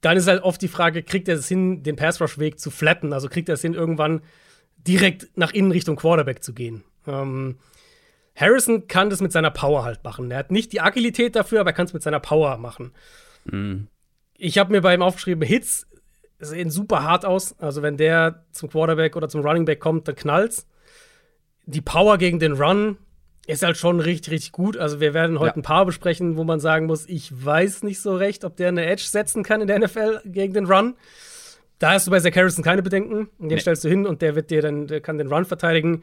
[0.00, 3.12] dann ist halt oft die Frage, kriegt er es hin, den Pass-Rush-Weg zu flatten?
[3.12, 4.22] Also kriegt er es hin, irgendwann
[4.76, 6.84] direkt nach innen Richtung Quarterback zu gehen.
[7.06, 7.58] Ähm,
[8.36, 10.30] Harrison kann das mit seiner Power halt machen.
[10.30, 12.92] Er hat nicht die Agilität dafür, aber er kann es mit seiner Power machen.
[14.34, 15.88] Ich habe mir bei ihm aufgeschrieben, Hits
[16.38, 17.58] sehen super hart aus.
[17.58, 20.68] Also wenn der zum Quarterback oder zum Running Back kommt, dann knallt's.
[21.66, 22.96] Die Power gegen den Run
[23.48, 24.76] ist halt schon richtig, richtig gut.
[24.76, 25.56] Also wir werden heute Ja.
[25.56, 28.84] ein paar besprechen, wo man sagen muss, ich weiß nicht so recht, ob der eine
[28.84, 30.94] Edge setzen kann in der NFL gegen den Run.
[31.78, 33.28] da hast du bei Zach Harrison keine Bedenken.
[33.38, 33.58] Den nee.
[33.58, 36.02] stellst du hin und der wird dir dann, der kann den Run verteidigen.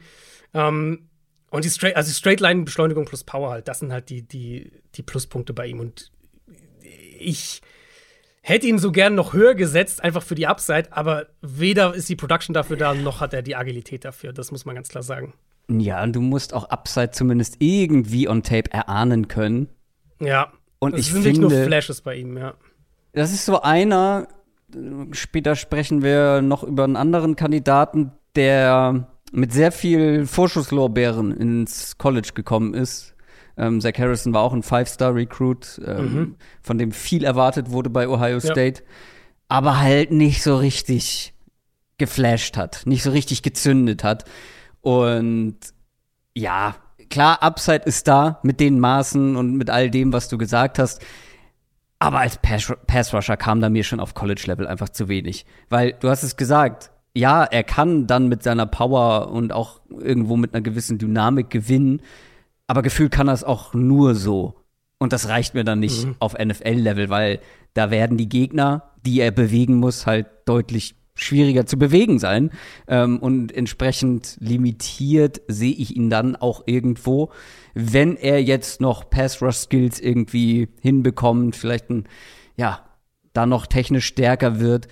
[0.54, 1.08] Ähm,
[1.50, 5.52] und die Straight, also Straight-Line-Beschleunigung plus Power halt, das sind halt die, die, die Pluspunkte
[5.52, 5.78] bei ihm.
[5.78, 6.10] Und
[7.20, 7.60] ich
[8.40, 12.16] hätte ihn so gern noch höher gesetzt, einfach für die Upside, aber weder ist die
[12.16, 14.32] Production dafür da, noch hat er die Agilität dafür.
[14.32, 15.34] Das muss man ganz klar sagen.
[15.68, 19.68] Ja, und du musst auch Upside zumindest irgendwie on Tape erahnen können.
[20.20, 20.52] Ja.
[20.78, 22.54] Und es ich sind finde, nicht nur Flashes bei ihm, ja.
[23.12, 24.28] Das ist so einer,
[25.12, 32.30] später sprechen wir noch über einen anderen Kandidaten, der mit sehr viel Vorschusslorbeeren ins College
[32.34, 33.14] gekommen ist.
[33.56, 36.34] Ähm, Zach Harrison war auch ein Five-Star-Recruit, ähm, mhm.
[36.62, 38.88] von dem viel erwartet wurde bei Ohio State, ja.
[39.48, 41.32] aber halt nicht so richtig
[41.98, 44.24] geflasht hat, nicht so richtig gezündet hat.
[44.86, 45.56] Und
[46.36, 46.76] ja,
[47.10, 51.04] klar, Upside ist da mit den Maßen und mit all dem, was du gesagt hast.
[51.98, 55.44] Aber als Pass-Rusher kam da mir schon auf College-Level einfach zu wenig.
[55.70, 60.36] Weil du hast es gesagt, ja, er kann dann mit seiner Power und auch irgendwo
[60.36, 62.00] mit einer gewissen Dynamik gewinnen,
[62.68, 64.54] aber gefühlt kann er es auch nur so.
[64.98, 66.14] Und das reicht mir dann nicht mhm.
[66.20, 67.40] auf NFL-Level, weil
[67.74, 72.50] da werden die Gegner, die er bewegen muss, halt deutlich schwieriger zu bewegen sein.
[72.86, 77.32] Ähm, und entsprechend limitiert sehe ich ihn dann auch irgendwo.
[77.74, 82.04] Wenn er jetzt noch Pass-Rush-Skills irgendwie hinbekommt, vielleicht ein,
[82.56, 82.84] ja,
[83.32, 84.88] da noch technisch stärker wird,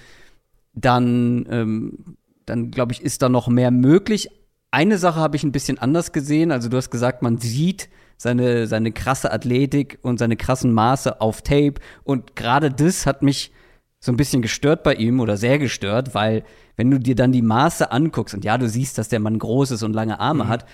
[0.74, 4.28] dann, ähm, dann glaube ich, ist da noch mehr möglich.
[4.70, 6.50] Eine Sache habe ich ein bisschen anders gesehen.
[6.50, 11.42] Also du hast gesagt, man sieht seine, seine krasse Athletik und seine krassen Maße auf
[11.42, 11.74] Tape.
[12.02, 13.52] Und gerade das hat mich
[14.04, 16.44] so ein bisschen gestört bei ihm oder sehr gestört, weil
[16.76, 19.70] wenn du dir dann die Maße anguckst und ja, du siehst, dass der Mann groß
[19.70, 20.48] ist und lange Arme mhm.
[20.48, 20.66] hat,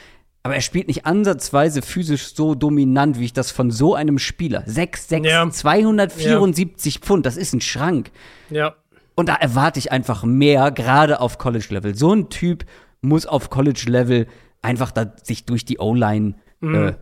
[0.42, 4.64] aber er spielt nicht ansatzweise physisch so dominant, wie ich das von so einem Spieler.
[4.66, 5.48] 6, 6, ja.
[5.48, 7.00] 274 ja.
[7.00, 8.10] Pfund, das ist ein Schrank.
[8.48, 8.74] Ja.
[9.14, 11.94] Und da erwarte ich einfach mehr, gerade auf College-Level.
[11.94, 12.64] So ein Typ
[13.00, 14.26] muss auf College-Level
[14.60, 16.74] einfach da sich durch die O-Line mhm.
[16.74, 16.94] äh,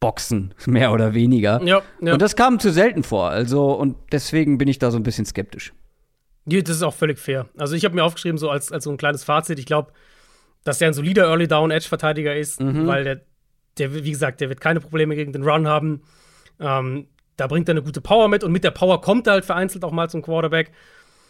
[0.00, 1.60] durchboxen, mehr oder weniger.
[1.62, 2.12] Ja, ja.
[2.12, 3.30] Und das kam zu selten vor.
[3.30, 5.72] Also, und deswegen bin ich da so ein bisschen skeptisch.
[6.46, 7.46] Ja, das ist auch völlig fair.
[7.56, 9.92] Also, ich habe mir aufgeschrieben, so als, als so ein kleines Fazit, ich glaube,
[10.64, 12.86] dass er ein solider Early Down Edge Verteidiger ist, mhm.
[12.86, 13.20] weil der,
[13.78, 16.02] der, wie gesagt, der wird keine Probleme gegen den Run haben.
[16.58, 17.06] Ähm,
[17.36, 19.84] da bringt er eine gute Power mit und mit der Power kommt er halt vereinzelt
[19.84, 20.72] auch mal zum Quarterback.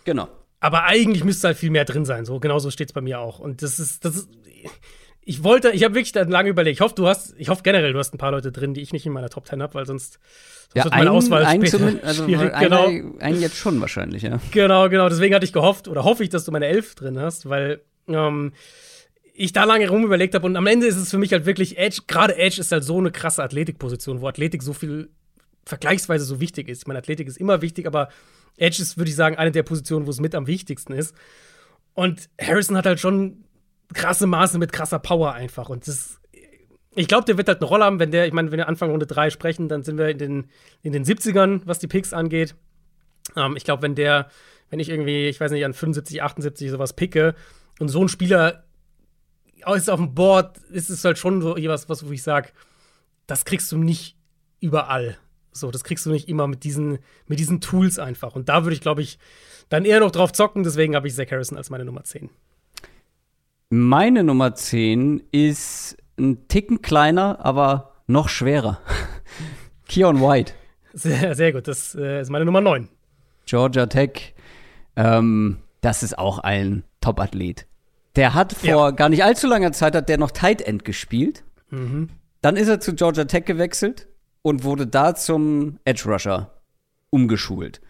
[0.04, 0.28] Genau.
[0.60, 2.24] Aber eigentlich müsste halt viel mehr drin sein.
[2.24, 3.38] So genauso steht es bei mir auch.
[3.38, 4.30] Und das ist, das ist.
[5.28, 6.76] Ich wollte, ich habe wirklich lange überlegt.
[6.76, 8.94] Ich hoffe, du hast, ich hoffe generell, du hast ein paar Leute drin, die ich
[8.94, 11.66] nicht in meiner Top 10 habe, weil sonst, sonst ja, wird meine ein, Auswahl ein
[11.66, 12.54] später also schwierig.
[12.54, 13.18] Einer, genau.
[13.18, 14.40] Einen jetzt schon wahrscheinlich, ja.
[14.52, 15.06] Genau, genau.
[15.10, 18.54] Deswegen hatte ich gehofft oder hoffe ich, dass du meine Elf drin hast, weil ähm,
[19.34, 21.76] ich da lange rum überlegt habe und am Ende ist es für mich halt wirklich
[21.76, 22.00] Edge.
[22.06, 25.10] Gerade Edge ist halt so eine krasse Athletikposition, wo Athletik so viel
[25.66, 26.78] vergleichsweise so wichtig ist.
[26.78, 28.08] Ich meine, Athletik ist immer wichtig, aber
[28.56, 31.14] Edge ist, würde ich sagen, eine der Positionen, wo es mit am wichtigsten ist.
[31.92, 33.44] Und Harrison hat halt schon
[33.94, 35.68] krasse Maße mit krasser Power einfach.
[35.68, 36.20] Und das,
[36.94, 38.90] ich glaube, der wird halt eine Rolle haben, wenn der, ich meine, wenn wir Anfang
[38.90, 40.50] Runde 3 sprechen, dann sind wir in den,
[40.82, 42.54] in den 70ern, was die Picks angeht.
[43.36, 44.30] Ähm, ich glaube, wenn der,
[44.70, 47.34] wenn ich irgendwie, ich weiß nicht, an 75, 78 sowas picke
[47.78, 48.64] und so ein Spieler
[49.74, 52.50] ist auf dem Board, ist es halt schon so was, was wo ich sage,
[53.26, 54.16] das kriegst du nicht
[54.60, 55.18] überall.
[55.52, 58.34] So, das kriegst du nicht immer mit diesen, mit diesen Tools einfach.
[58.34, 59.18] Und da würde ich, glaube ich,
[59.68, 60.62] dann eher noch drauf zocken.
[60.62, 62.30] Deswegen habe ich Zach Harrison als meine Nummer 10.
[63.70, 68.80] Meine Nummer 10 ist ein Ticken kleiner, aber noch schwerer.
[69.88, 70.54] Keon White.
[70.94, 71.68] Sehr, sehr gut.
[71.68, 72.88] Das äh, ist meine Nummer 9.
[73.44, 74.34] Georgia Tech.
[74.96, 77.66] Ähm, das ist auch ein Top-Athlet.
[78.16, 78.90] Der hat vor ja.
[78.90, 81.44] gar nicht allzu langer Zeit hat der noch Tight End gespielt.
[81.68, 82.08] Mhm.
[82.40, 84.08] Dann ist er zu Georgia Tech gewechselt
[84.40, 86.54] und wurde da zum Edge Rusher
[87.10, 87.82] umgeschult.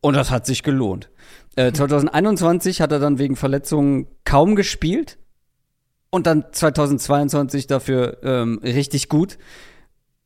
[0.00, 1.10] Und das hat sich gelohnt.
[1.56, 5.18] Äh, 2021 hat er dann wegen Verletzungen kaum gespielt.
[6.10, 9.38] Und dann 2022 dafür ähm, richtig gut.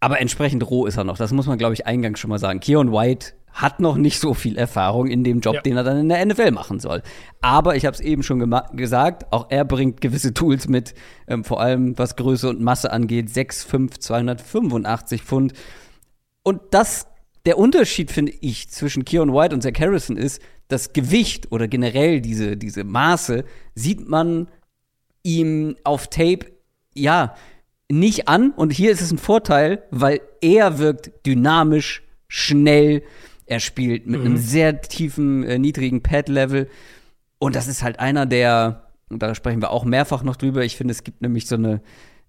[0.00, 1.16] Aber entsprechend roh ist er noch.
[1.16, 2.60] Das muss man, glaube ich, eingangs schon mal sagen.
[2.60, 5.60] Keon White hat noch nicht so viel Erfahrung in dem Job, ja.
[5.62, 7.02] den er dann in der NFL machen soll.
[7.40, 10.94] Aber ich habe es eben schon gesagt, auch er bringt gewisse Tools mit,
[11.28, 13.28] ähm, vor allem was Größe und Masse angeht.
[13.28, 15.52] 6'5, 285 Pfund.
[16.42, 17.06] Und das,
[17.46, 22.20] der Unterschied, finde ich, zwischen Keon White und Zach Harrison ist, das Gewicht oder generell
[22.20, 24.48] diese, diese Maße sieht man
[25.22, 26.46] ihm auf Tape,
[26.94, 27.34] ja,
[27.90, 28.50] nicht an.
[28.50, 33.02] Und hier ist es ein Vorteil, weil er wirkt dynamisch, schnell,
[33.46, 34.26] er spielt mit mhm.
[34.26, 36.68] einem sehr tiefen, äh, niedrigen Pad-Level.
[37.38, 40.76] Und das ist halt einer der, und da sprechen wir auch mehrfach noch drüber, ich
[40.76, 41.82] finde, es gibt nämlich so eine,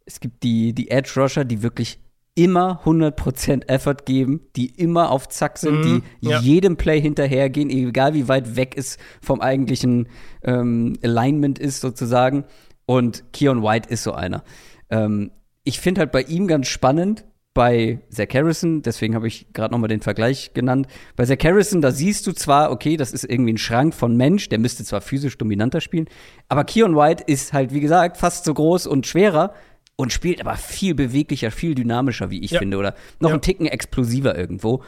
[0.06, 2.00] es gibt die, die Edge-Rusher, die wirklich
[2.36, 6.40] immer 100% Effort geben, die immer auf Zack sind, Mhm, die ja.
[6.40, 10.10] jedem Play hinterhergehen, egal wie weit weg es vom eigentlichen
[10.44, 12.44] ähm, Alignment ist sozusagen.
[12.86, 14.44] Und Keon White ist so einer.
[14.90, 15.32] Ähm,
[15.64, 19.80] ich finde halt bei ihm ganz spannend, bei Zach Harrison, deswegen habe ich gerade noch
[19.80, 20.88] mal den Vergleich genannt.
[21.16, 24.50] Bei Zach Harrison, da siehst du zwar, okay, das ist irgendwie ein Schrank von Mensch,
[24.50, 26.08] der müsste zwar physisch dominanter spielen,
[26.50, 29.54] aber Keon White ist halt, wie gesagt, fast so groß und schwerer
[29.98, 32.60] und spielt aber viel beweglicher, viel dynamischer, wie ich Ja.
[32.60, 33.36] finde, oder noch Ja.
[33.36, 34.84] einen Ticken explosiver irgendwo.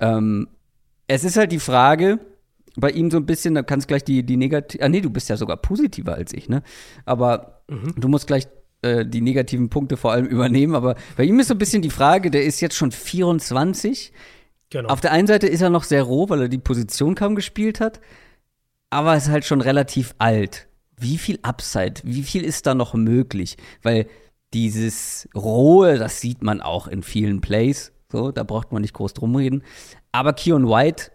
[0.00, 0.48] Ähm,
[1.06, 2.18] es ist halt die Frage,
[2.76, 5.28] bei ihm so ein bisschen, da kannst gleich die, die negativ, ah nee, du bist
[5.28, 6.62] ja sogar positiver als ich, ne?
[7.04, 8.46] Aber du musst gleich
[8.82, 11.90] äh, die negativen Punkte vor allem übernehmen, aber bei ihm ist so ein bisschen die
[11.90, 14.12] Frage, der ist jetzt schon 24.
[14.70, 14.88] Genau.
[14.90, 17.80] Auf der einen Seite ist er noch sehr roh, weil er die Position kaum gespielt
[17.80, 18.00] hat,
[18.90, 20.68] aber ist halt schon relativ alt.
[21.00, 23.56] Wie viel Upside, wie viel ist da noch möglich?
[23.82, 24.06] Weil
[24.54, 29.12] dieses Rohe, das sieht man auch in vielen Plays, so, da braucht man nicht groß
[29.14, 29.62] drum reden.
[30.12, 31.12] Aber Keon White,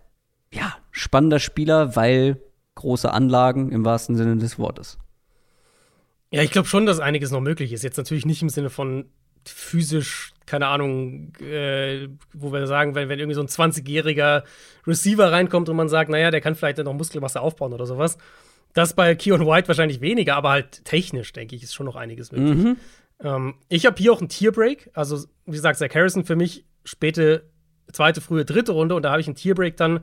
[0.52, 2.40] ja, spannender Spieler, weil
[2.76, 5.00] große Anlagen im wahrsten Sinne des Wortes.
[6.32, 7.84] Ja, ich glaube schon, dass einiges noch möglich ist.
[7.84, 9.06] Jetzt natürlich nicht im Sinne von
[9.46, 14.44] physisch, keine Ahnung, äh, wo wir sagen, wenn, wenn irgendwie so ein 20-jähriger
[14.88, 18.18] Receiver reinkommt und man sagt, naja, der kann vielleicht noch Muskelmasse aufbauen oder sowas.
[18.74, 22.32] Das bei Keon White wahrscheinlich weniger, aber halt technisch, denke ich, ist schon noch einiges
[22.32, 22.78] möglich.
[23.20, 24.90] Ähm, ich habe hier auch einen Tierbreak.
[24.94, 27.50] Also, wie gesagt, Zach Harrison für mich späte
[27.92, 30.00] zweite, frühe, dritte Runde und da habe ich einen Tierbreak dann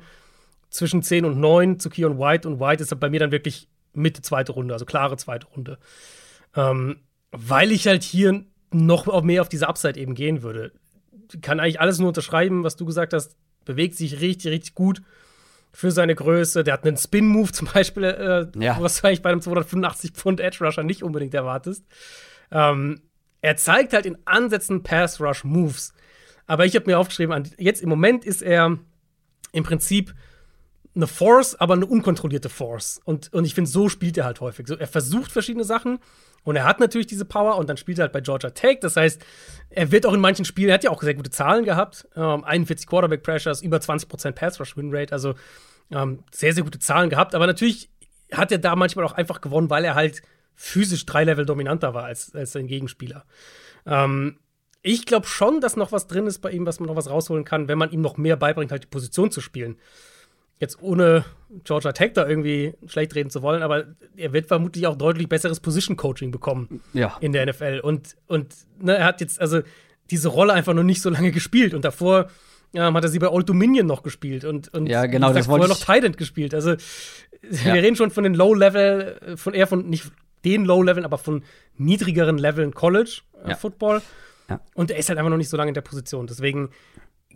[0.70, 4.22] zwischen 10 und 9 zu Keon White und White ist bei mir dann wirklich Mitte
[4.22, 5.78] zweite Runde, also klare zweite Runde.
[6.54, 7.00] Ähm,
[7.32, 10.72] weil ich halt hier noch auf- mehr auf diese Upside eben gehen würde.
[11.42, 13.36] Kann eigentlich alles nur unterschreiben, was du gesagt hast.
[13.64, 15.02] Bewegt sich richtig, richtig gut
[15.72, 16.62] für seine Größe.
[16.64, 18.76] Der hat einen Spin-Move zum Beispiel, äh, Ja.
[18.80, 21.84] was du eigentlich bei einem 285 Pfund Edge Rusher nicht unbedingt erwartest.
[22.50, 23.02] Ähm,
[23.42, 25.94] er zeigt halt in Ansätzen Pass-Rush-Moves.
[26.46, 28.78] Aber ich habe mir aufgeschrieben, jetzt im Moment ist er
[29.52, 30.14] im Prinzip
[30.94, 33.00] eine Force, aber eine unkontrollierte Force.
[33.04, 34.66] Und, und ich finde, so spielt er halt häufig.
[34.66, 36.00] So, er versucht verschiedene Sachen
[36.42, 38.78] und er hat natürlich diese Power und dann spielt er halt bei Georgia Tech.
[38.80, 39.24] Das heißt,
[39.70, 42.08] er wird auch in manchen Spielen, er hat ja auch sehr gute Zahlen gehabt.
[42.16, 45.34] Ähm, 41 Quarterback Pressures, über 20% Pass Rush Win Rate, also
[45.92, 47.34] ähm, sehr, sehr gute Zahlen gehabt.
[47.34, 47.90] Aber natürlich
[48.32, 50.22] hat er da manchmal auch einfach gewonnen, weil er halt
[50.62, 53.24] physisch drei Level dominanter war als, als sein Gegenspieler.
[53.86, 54.36] Ähm,
[54.82, 57.44] ich glaube schon, dass noch was drin ist bei ihm, was man noch was rausholen
[57.46, 59.76] kann, wenn man ihm noch mehr beibringt, halt die Position zu spielen.
[60.58, 61.24] Jetzt ohne
[61.64, 65.60] Georgia Tech da irgendwie schlecht reden zu wollen, aber er wird vermutlich auch deutlich besseres
[65.60, 67.16] Position-Coaching bekommen Ja.
[67.22, 67.80] in der NFL.
[67.82, 69.60] Und, und ne, er hat jetzt also
[70.10, 71.72] diese Rolle einfach noch nicht so lange gespielt.
[71.72, 72.28] Und davor
[72.74, 75.46] ähm, hat er sie bei Old Dominion noch gespielt und, und Ja, genau, wie das
[75.46, 76.52] vorher noch Tident gespielt.
[76.54, 76.72] Also
[77.42, 77.72] Ja.
[77.74, 80.04] wir reden schon von den Low-Level, äh, von eher von nicht
[80.44, 81.44] den Low-Leveln, aber von
[81.76, 83.56] niedrigeren Leveln College äh, Ja.
[83.56, 84.02] Football.
[84.48, 84.60] Ja.
[84.74, 86.26] Und er ist halt einfach noch nicht so lange in der Position.
[86.26, 86.70] Deswegen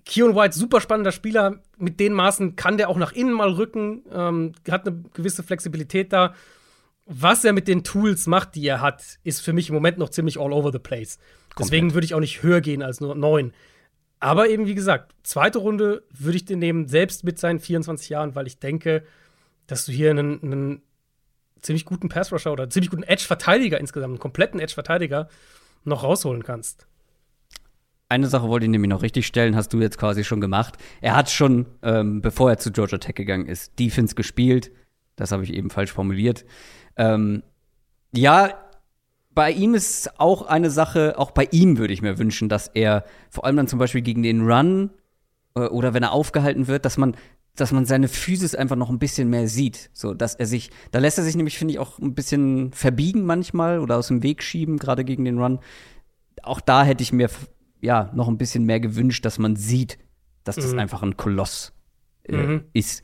[0.05, 1.61] Keon White, super spannender Spieler.
[1.79, 6.12] Mit den Maßen kann der auch nach innen mal rücken, ähm, hat eine gewisse Flexibilität
[6.12, 6.35] da.
[7.07, 10.09] Was er mit den Tools macht, die er hat, ist für mich im Moment noch
[10.09, 11.19] ziemlich all over the place.
[11.59, 13.53] Deswegen würde ich auch nicht höher gehen als nur neun.
[14.21, 18.35] Aber eben, wie gesagt, zweite Runde würde ich den nehmen, selbst mit seinen 24 Jahren,
[18.35, 19.05] weil ich denke,
[19.67, 20.83] dass du hier einen, einen
[21.64, 25.29] ziemlich guten Pass-Rusher oder ziemlich guten Edge-Verteidiger insgesamt, einen kompletten Edge-Verteidiger
[25.85, 26.87] noch rausholen kannst.
[28.09, 30.77] Eine Sache wollte ich nämlich noch richtig stellen, hast du jetzt quasi schon gemacht.
[31.00, 34.70] Er hat schon, ähm, bevor er zu Georgia Tech gegangen ist, Defense gespielt.
[35.16, 36.44] Das habe ich eben falsch formuliert.
[36.96, 37.42] Ähm,
[38.14, 38.55] ja,
[39.35, 43.05] bei ihm ist auch eine Sache, auch bei ihm würde ich mir wünschen, dass er
[43.31, 44.90] vor allem dann zum Beispiel gegen den Run
[45.57, 47.16] äh, oder wenn er aufgehalten wird, dass man,
[47.57, 49.90] dass man seine Physis einfach noch ein bisschen mehr sieht.
[49.93, 53.25] So, dass er sich, da lässt er sich nämlich, finde ich, auch ein bisschen verbiegen
[53.25, 55.61] manchmal oder aus dem Weg schieben, gerade gegen den Run.
[56.43, 57.29] Auch da hätte ich mir
[57.81, 59.99] ja noch ein bisschen mehr gewünscht, dass man sieht,
[60.43, 60.79] dass das Mhm.
[60.81, 61.73] einfach ein Koloss
[62.25, 62.64] äh, Mhm.
[62.73, 63.03] ist.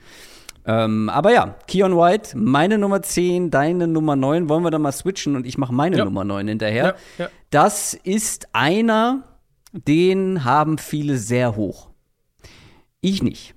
[0.66, 4.48] Ähm, aber ja, Keon White, meine Nummer 10, deine Nummer 9.
[4.48, 6.04] Wollen wir da mal switchen und ich mache meine Ja.
[6.04, 6.96] Nummer 9 hinterher.
[7.18, 7.30] Ja, ja.
[7.50, 9.24] Das ist einer,
[9.72, 11.88] den haben viele sehr hoch.
[13.00, 13.54] Ich nicht.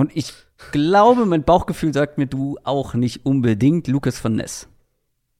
[0.00, 0.32] Und ich
[0.72, 4.68] glaube, mein Bauchgefühl sagt mir, du auch nicht unbedingt, Lucas von Ness.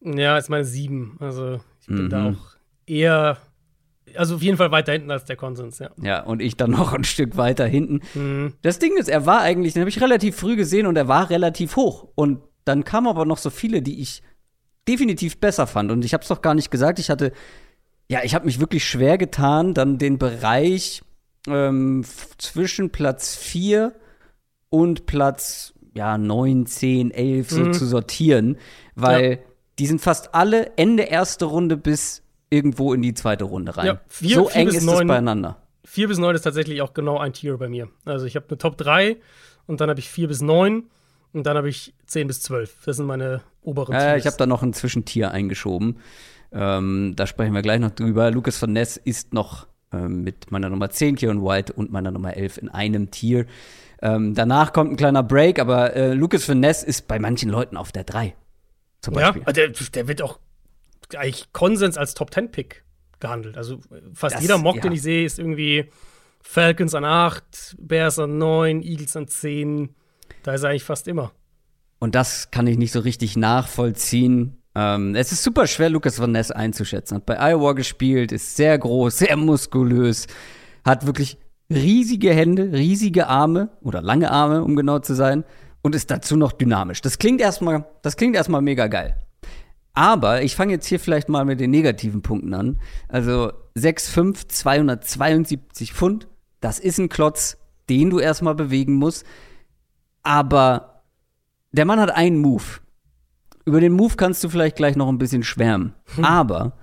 [0.03, 1.17] Ja, ist meine sieben.
[1.21, 2.11] Also ich bin Mhm.
[2.11, 3.39] da auch eher,
[4.17, 5.91] also auf jeden Fall weiter hinten als der Konsens, ja.
[6.03, 8.01] Ja, und ich dann noch ein Stück weiter hinten.
[8.15, 8.55] Mhm.
[8.63, 11.31] Das Ding ist, er war eigentlich, den habe ich relativ früh gesehen und er war
[11.31, 12.09] relativ hoch.
[12.15, 14.23] Und dann kamen aber noch so viele, die ich
[14.89, 15.91] definitiv besser fand.
[15.91, 16.99] Und ich habe es doch gar nicht gesagt.
[16.99, 17.33] Ich hatte,
[18.11, 21.03] ja, ich habe mich wirklich schwer getan, dann den Bereich
[21.47, 22.05] ähm,
[22.39, 23.95] zwischen Platz 4
[24.71, 27.73] und Platz ja, 9, 10, 11 so Mhm.
[27.73, 28.57] zu sortieren,
[28.95, 29.41] weil
[29.79, 33.87] die sind fast alle Ende erste Runde bis irgendwo in die zweite Runde rein.
[33.87, 35.07] Ja, vier- so vier eng ist es neun.
[35.09, 35.57] beieinander.
[35.85, 37.89] 4 bis 9 ist tatsächlich auch genau ein Tier bei mir.
[38.05, 39.17] Also ich habe eine Top 3
[39.67, 40.85] und dann habe ich 4 bis 9
[41.33, 42.77] und dann habe ich 10 bis 12.
[42.85, 44.19] Das sind meine oberen Tiers.
[44.19, 45.97] ich habe da noch ein Zwischentier eingeschoben.
[46.53, 48.31] Ähm, da sprechen wir gleich noch drüber.
[48.31, 52.37] Lucas van Ness ist noch ähm, mit meiner Nummer 10, Kieran White, und meiner Nummer
[52.37, 53.47] 11 in einem Tier.
[54.03, 57.77] Ähm, danach kommt ein kleiner Break, aber äh, Lucas van Ness ist bei manchen Leuten
[57.77, 58.35] auf der 3.
[59.03, 59.53] Zum ja, Beispiel.
[59.53, 60.39] der, der wird auch
[61.17, 62.85] eigentlich Konsens als Top 10 Pick
[63.19, 63.57] gehandelt.
[63.57, 63.81] Also
[64.15, 64.83] fast Das- jeder Mock, ja.
[64.83, 65.87] den ich sehe, ist irgendwie
[66.43, 69.91] Falcons an 8, Bears an 9, Eagles an 10.
[70.43, 71.33] Da ist er eigentlich fast immer.
[71.99, 74.57] Und das kann ich nicht so richtig nachvollziehen.
[74.75, 77.17] Ähm, es ist super schwer, Lucas Van Ness einzuschätzen.
[77.17, 80.27] Hat bei Iowa gespielt, ist sehr groß, sehr muskulös,
[80.85, 81.37] hat wirklich
[81.71, 85.45] riesige Hände, riesige Arme oder lange Arme, um genau zu sein,
[85.83, 87.01] und ist dazu noch dynamisch.
[87.01, 89.17] Das klingt erstmal, das klingt erstmal mega geil.
[89.93, 92.79] Aber ich fange jetzt hier vielleicht mal mit den negativen Punkten an.
[93.09, 96.29] Also 6'5, 272 Pfund,
[96.61, 97.57] das ist ein Klotz,
[97.89, 99.25] den du erstmal bewegen musst.
[100.23, 101.03] Aber
[101.73, 102.65] der Mann hat einen Move.
[103.65, 105.95] Über den Move kannst du vielleicht gleich noch ein bisschen schwärmen.
[106.23, 106.77] Aber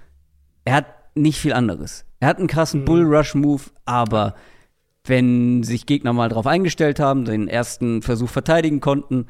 [0.66, 2.06] er hat nicht viel anderes.
[2.20, 4.36] Er hat einen krassen Bull Rush Move, aber
[5.10, 9.28] wenn sich Gegner mal drauf eingestellt haben, den ersten Versuch verteidigen konnten,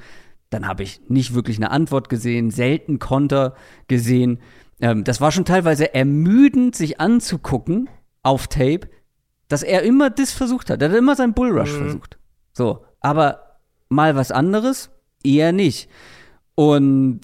[0.49, 3.55] dann habe ich nicht wirklich eine Antwort gesehen, selten Konter
[3.87, 4.39] gesehen.
[4.79, 7.89] Ähm, das war schon teilweise ermüdend, sich anzugucken
[8.23, 8.89] auf Tape,
[9.47, 10.81] dass er immer das versucht hat.
[10.81, 12.17] Er hat immer seinen Bull Rush versucht.
[12.53, 13.59] So, aber
[13.89, 14.89] mal was anderes,
[15.23, 15.89] eher nicht.
[16.55, 17.21] Und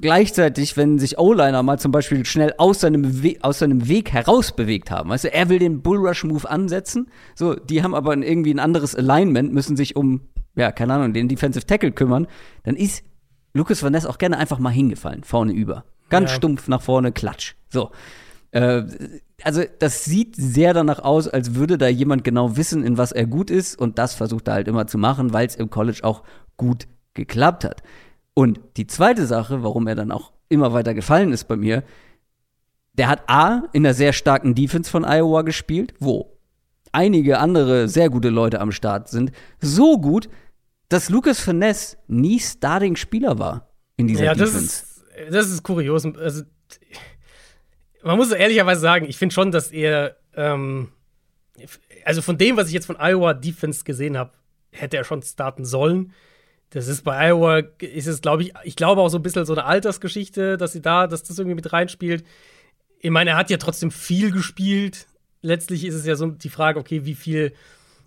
[0.00, 4.90] gleichzeitig, wenn sich O-Liner mal zum Beispiel schnell aus seinem, We aus seinem Weg herausbewegt
[4.90, 8.94] haben, weißt du, er will den Bullrush-Move ansetzen, so, die haben aber irgendwie ein anderes
[8.94, 10.22] Alignment, müssen sich um,
[10.56, 12.26] ja, keine Ahnung, den Defensive Tackle kümmern,
[12.64, 13.04] dann ist
[13.54, 15.84] Lucas Van Ness auch gerne einfach mal hingefallen, vorne über.
[16.08, 16.36] Ganz Ja.
[16.36, 17.54] stumpf nach vorne, klatsch.
[17.68, 17.90] So.
[18.52, 18.82] Äh,
[19.42, 23.26] also, das sieht sehr danach aus, als würde da jemand genau wissen, in was er
[23.26, 26.22] gut ist, und das versucht er halt immer zu machen, weil es im College auch
[26.56, 27.82] gut geklappt hat.
[28.40, 31.82] Und die zweite Sache, warum er dann auch immer weiter gefallen ist bei mir,
[32.94, 36.38] der hat A in einer sehr starken Defense von Iowa gespielt, wo
[36.90, 39.30] einige andere sehr gute Leute am Start sind.
[39.60, 40.30] So gut,
[40.88, 44.84] dass Lucas Finesse nie Starting-Spieler war in dieser ja, das Defense.
[44.84, 46.06] ist, das ist kurios.
[46.06, 46.44] Also,
[48.02, 50.88] man muss ehrlicherweise sagen, ich finde schon, dass er, ähm,
[52.06, 54.32] also von dem, was ich jetzt von Iowa Defense gesehen habe,
[54.70, 56.14] hätte er schon starten sollen.
[56.70, 59.52] Das ist bei Iowa, ist es, glaube ich, ich glaube auch so ein bisschen so
[59.52, 62.24] eine Altersgeschichte, dass sie da, dass das irgendwie mit reinspielt.
[63.00, 65.06] Ich meine, er hat ja trotzdem viel gespielt.
[65.42, 67.54] Letztlich ist es ja so die Frage, okay, wie viel,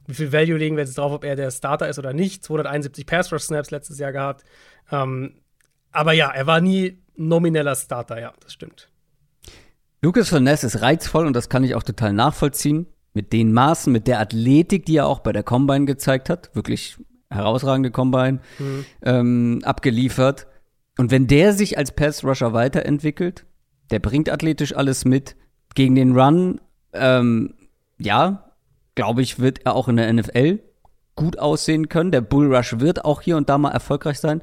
[0.08, 2.44] wie viel Value legen wir jetzt drauf, ob er der Starter ist oder nicht.
[2.44, 4.46] 271 Pass Rush Snaps letztes Jahr gehabt.
[4.92, 5.42] Ähm,
[5.92, 8.90] aber ja, er war nie nomineller Starter, ja, das stimmt.
[10.02, 12.88] Lucas Finesse ist reizvoll und das kann ich auch total nachvollziehen.
[13.14, 16.50] Mit den Maßen, mit der Athletik, die er auch bei der Combine gezeigt hat.
[16.56, 16.98] Wirklich
[17.34, 18.40] herausragende Combine
[19.04, 20.48] ähm, abgeliefert.
[20.98, 23.46] Und wenn der sich als Pass-Rusher weiterentwickelt,
[23.92, 25.36] der bringt athletisch alles mit.
[25.76, 26.62] Gegen den Run,
[26.94, 27.56] ähm,
[27.98, 28.52] ja,
[28.96, 30.60] glaube ich, wird er auch in der NFL
[31.16, 32.12] gut aussehen können.
[32.12, 34.42] Der Bull Rush wird auch hier und da mal erfolgreich sein.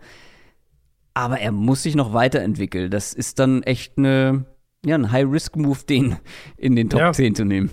[1.14, 2.90] Aber er muss sich noch weiterentwickeln.
[2.90, 4.44] Das ist dann echt eine,
[4.84, 6.16] ja, ein High-Risk-Move, den
[6.56, 7.12] in den Top Ja.
[7.12, 7.70] 10 zu nehmen.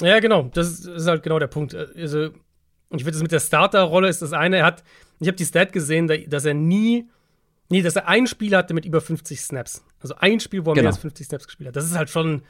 [0.00, 1.74] Ja, genau, das ist, ist halt genau der Punkt.
[1.74, 2.30] Also,
[2.98, 4.58] ich finde, das mit der Starterrolle ist das eine.
[4.58, 4.82] Er hat,
[5.20, 7.08] ich habe die Stat gesehen, da- dass er nie,
[7.68, 9.84] nee, dass er ein Spiel hatte mit über 50 Snaps.
[10.00, 10.82] Also ein Spiel, wo er Genau.
[10.84, 11.76] mehr als 50 Snaps gespielt hat.
[11.76, 12.42] Das ist halt schon,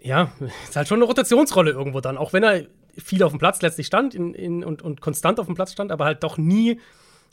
[0.00, 0.32] ja,
[0.64, 2.16] ist halt schon eine Rotationsrolle irgendwo dann.
[2.16, 5.46] Auch wenn er viel auf dem Platz letztlich stand in, in, und, und konstant auf
[5.46, 6.80] dem Platz stand, aber halt doch nie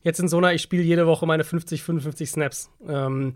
[0.04, 2.70] jetzt in so einer, ich spiele jede Woche meine 50, 55 Snaps.
[2.88, 3.34] Ähm,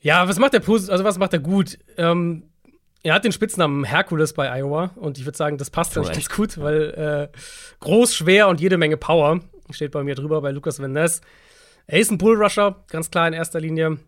[0.00, 1.78] ja, was macht er posit- also was macht er gut?
[1.96, 2.44] Ähm,
[3.06, 6.28] er hat den Spitznamen Hercules bei Iowa und ich würde sagen, das passt eigentlich ganz
[6.28, 7.36] gut, weil äh,
[7.78, 9.40] groß, schwer und jede Menge Power
[9.70, 11.20] steht bei mir drüber bei Lucas Van Ness.
[11.86, 13.98] Er ist ein Bullrusher, ganz klar in erster Linie.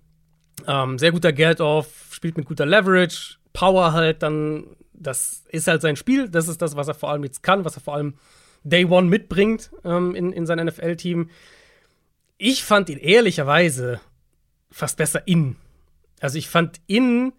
[0.66, 5.94] Ähm, sehr guter Geld-Off, spielt mit guter Leverage, Power halt dann, das ist halt sein
[5.94, 8.14] Spiel, das ist das, was er vor allem jetzt kann, was er vor allem
[8.64, 11.30] Day One mitbringt ähm, in, in sein NFL-Team.
[12.36, 14.01] Ich fand ihn ehrlicherweise
[14.72, 15.55] fast besser in.
[16.20, 17.32] Also ich fand in,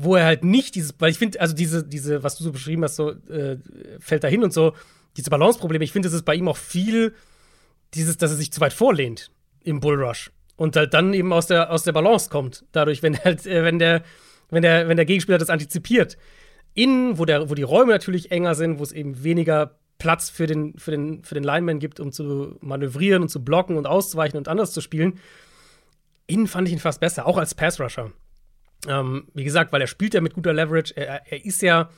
[0.00, 2.84] wo er halt nicht dieses, weil ich finde, also diese, diese, was du so beschrieben
[2.84, 3.58] hast, so äh,
[3.98, 4.74] fällt da hin und so,
[5.16, 7.16] diese Balanceprobleme, ich finde, es ist bei ihm auch viel
[7.94, 9.32] dieses, dass er sich zu weit vorlehnt
[9.64, 12.64] im Bullrush und halt dann eben aus der, aus der Balance kommt.
[12.70, 14.04] Dadurch, wenn halt, äh, wenn der,
[14.50, 16.16] wenn der, wenn der Gegenspieler das antizipiert.
[16.74, 20.46] Innen, wo, der, wo die Räume natürlich enger sind, wo es eben weniger Platz für
[20.46, 24.38] den, für, den, für den Lineman gibt, um zu manövrieren und zu blocken und auszuweichen
[24.38, 25.18] und anders zu spielen.
[26.28, 28.12] Innen fand ich ihn fast besser, auch als Pass-Rusher.
[28.86, 30.96] Ähm, wie gesagt, weil er spielt ja mit guter Leverage.
[30.96, 31.90] Er, er, ist ja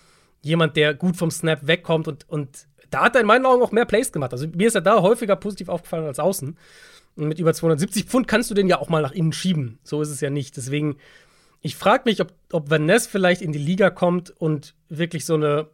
[0.42, 3.72] jemand, der gut vom Snap wegkommt und, und da hat er in meinen Augen auch
[3.72, 4.32] mehr Plays gemacht.
[4.32, 6.56] Also mir ist er da häufiger positiv aufgefallen als außen.
[7.16, 9.78] Und mit über 270 Pfund kannst du den ja auch mal nach innen schieben.
[9.82, 10.56] So ist es ja nicht.
[10.56, 10.96] Deswegen,
[11.60, 15.34] ich frage mich, ob, ob Van Ness vielleicht in die Liga kommt und wirklich so
[15.34, 15.68] eine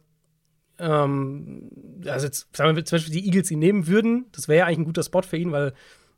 [0.79, 1.69] ähm,
[2.05, 4.79] also jetzt sagen wir zum Beispiel die Eagles ihn nehmen würden, das wäre ja eigentlich
[4.79, 5.73] ein guter Spot für ihn, weil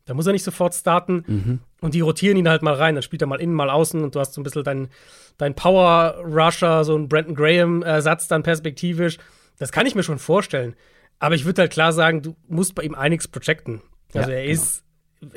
[0.10, 1.24] da muss er nicht sofort starten.
[1.28, 1.60] Mhm.
[1.82, 2.96] Und die rotieren ihn halt mal rein.
[2.96, 4.90] Dann spielt er mal innen, mal außen und du hast so ein bisschen deinen
[5.38, 9.20] dein Power-Rusher, so ein Brandon Graham-Ersatz dann perspektivisch.
[9.60, 10.76] Das kann ich mir schon vorstellen.
[11.20, 13.82] Aber ich würde halt klar sagen, du musst bei ihm einiges projecten.
[14.16, 14.54] Also ja, er genau.
[14.54, 14.84] ist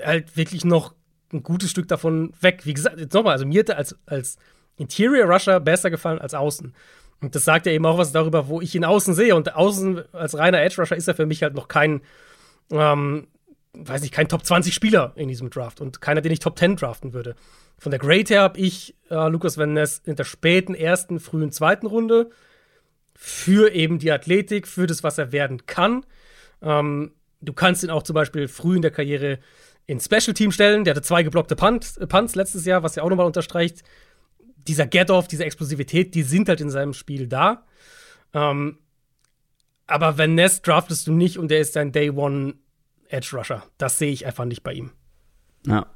[0.02, 0.94] halt wirklich noch
[1.34, 2.62] ein gutes Stück davon weg.
[2.64, 4.38] Wie gesagt, jetzt nochmal, also mir hat er als, als
[4.78, 6.74] Interior Rusher besser gefallen als außen.
[7.20, 9.36] Und das sagt ja eben auch was darüber, wo ich ihn außen sehe.
[9.36, 12.00] Und außen als reiner Edge Rusher ist er für mich halt noch kein,
[12.70, 13.28] ähm,
[13.74, 16.76] weiß ich, kein Top 20 Spieler in diesem Draft und keiner, den ich Top 10
[16.76, 17.34] draften würde.
[17.78, 21.50] Von der Grade her habe ich äh, Lukas Van Ness in der späten ersten, frühen
[21.52, 22.30] zweiten Runde
[23.14, 26.04] für eben die Athletik, für das, was er werden kann.
[26.60, 29.38] Ähm, du kannst ihn auch zum Beispiel früh in der Karriere
[29.86, 30.84] ins Special Team stellen.
[30.84, 33.82] Der hatte zwei geblockte Punts, Punts letztes Jahr, was ja auch nochmal unterstreicht,
[34.56, 37.64] dieser Get-Off, diese Explosivität, die sind halt in seinem Spiel da.
[38.32, 38.78] Ähm,
[39.86, 42.54] aber Van Ness draftest du nicht und der ist dein Day One
[43.12, 43.62] Edge Rusher.
[43.78, 44.92] Das sehe ich einfach nicht bei ihm.
[45.66, 45.86] Ja.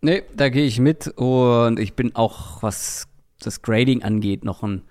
[0.00, 3.06] Nee, da gehe ich mit und ich bin auch, was
[3.38, 4.82] das Grading angeht, noch ein,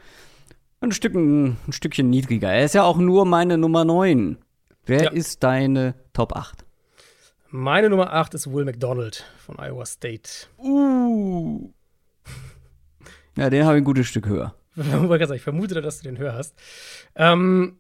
[0.80, 2.52] ein, Stück, ein Stückchen niedriger.
[2.52, 4.38] Er ist ja auch nur meine Nummer 9.
[4.86, 5.12] Wer ja.
[5.12, 6.66] ist deine Top 8?
[7.50, 10.48] Meine Nummer 8 ist Will McDonald von Iowa State.
[10.58, 11.72] Uh.
[13.36, 14.56] Ja, den habe ich ein gutes Stück höher.
[14.76, 16.56] ich vermute, dass du den höher hast.
[17.16, 17.78] Ähm,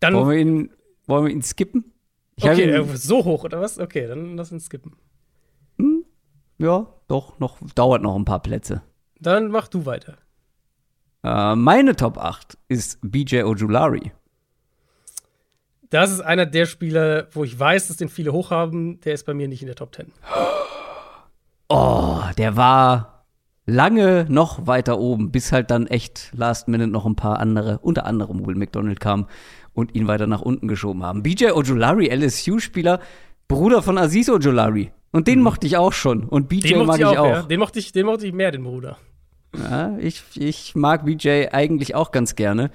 [0.00, 0.70] dann wollen, wir ihn,
[1.06, 1.92] wollen wir ihn skippen?
[2.42, 3.78] Ich okay, ihn, so hoch oder was?
[3.78, 4.96] Okay, dann lass uns skippen.
[5.78, 6.06] Hm,
[6.56, 8.82] ja, doch, noch, dauert noch ein paar Plätze.
[9.20, 10.16] Dann mach du weiter.
[11.22, 14.12] Äh, meine Top 8 ist BJ Ojulari.
[15.90, 19.00] Das ist einer der Spieler, wo ich weiß, dass den viele hochhaben.
[19.02, 20.12] Der ist bei mir nicht in der Top 10.
[21.72, 23.26] Oh, der war
[23.64, 28.06] lange noch weiter oben, bis halt dann echt last minute noch ein paar andere, unter
[28.06, 29.28] anderem Will McDonald kam
[29.72, 31.22] und ihn weiter nach unten geschoben haben.
[31.22, 33.00] BJ Ojolari, LSU-Spieler,
[33.48, 34.92] Bruder von Aziz Ojolari.
[35.12, 35.44] Und den mhm.
[35.44, 36.24] mochte ich auch schon.
[36.24, 37.16] Und BJ mag ich auch.
[37.16, 37.26] auch.
[37.26, 37.42] Ja.
[37.42, 38.98] Den, mochte ich, den mochte ich mehr, den Bruder.
[39.56, 42.70] Ja, ich, ich mag BJ eigentlich auch ganz gerne.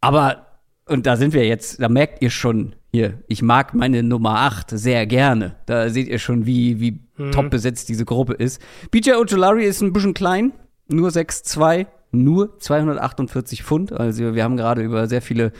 [0.00, 0.46] Aber,
[0.86, 4.70] und da sind wir jetzt, da merkt ihr schon, hier, ich mag meine Nummer 8
[4.70, 5.56] sehr gerne.
[5.66, 7.32] Da seht ihr schon, wie, wie mhm.
[7.32, 8.60] top besetzt diese Gruppe ist.
[8.90, 10.52] BJ Ojolari ist ein bisschen klein,
[10.88, 13.92] nur 6'2, nur 248 Pfund.
[13.92, 15.52] Also wir haben gerade über sehr viele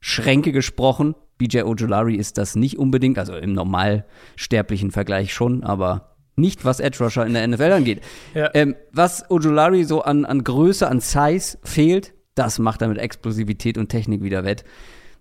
[0.00, 1.14] Schränke gesprochen.
[1.38, 7.02] BJ Ojolari ist das nicht unbedingt, also im normalsterblichen Vergleich schon, aber nicht, was Edge
[7.02, 8.02] Rusher in der NFL angeht.
[8.34, 8.50] Ja.
[8.54, 13.78] Ähm, was Ojolari so an, an Größe, an Size fehlt, das macht er mit Explosivität
[13.78, 14.64] und Technik wieder wett.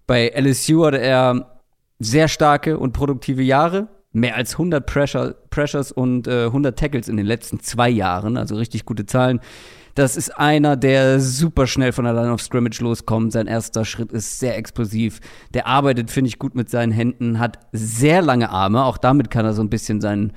[0.08, 1.60] Bei LSU hatte er
[2.00, 3.90] sehr starke und produktive Jahre.
[4.12, 8.56] Mehr als 100 Pressure, Pressures und äh, 100 Tackles in den letzten zwei Jahren, also
[8.56, 9.40] richtig gute Zahlen.
[10.00, 13.34] Das ist einer, der super schnell von der Line of Scrimmage loskommt.
[13.34, 15.20] Sein erster Schritt ist sehr explosiv.
[15.54, 18.86] Der arbeitet, finde ich, gut mit seinen Händen, hat sehr lange Arme.
[18.86, 20.32] Auch damit kann er so ein bisschen sein,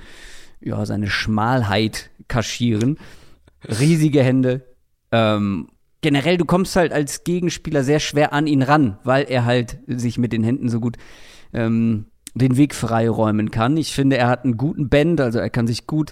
[0.59, 2.97] ja, seine Schmalheit kaschieren.
[3.63, 4.65] Riesige Hände.
[5.13, 5.69] Ähm,
[6.01, 10.17] generell, du kommst halt als Gegenspieler sehr schwer an ihn ran, weil er halt sich
[10.17, 10.97] mit den Händen so gut
[11.53, 13.77] ähm, den Weg freiräumen kann.
[13.77, 16.11] Ich finde, er hat einen guten Bend, also er kann sich gut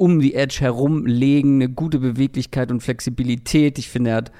[0.00, 3.78] um die Edge herumlegen, eine gute Beweglichkeit und Flexibilität.
[3.78, 4.32] Ich finde, er hat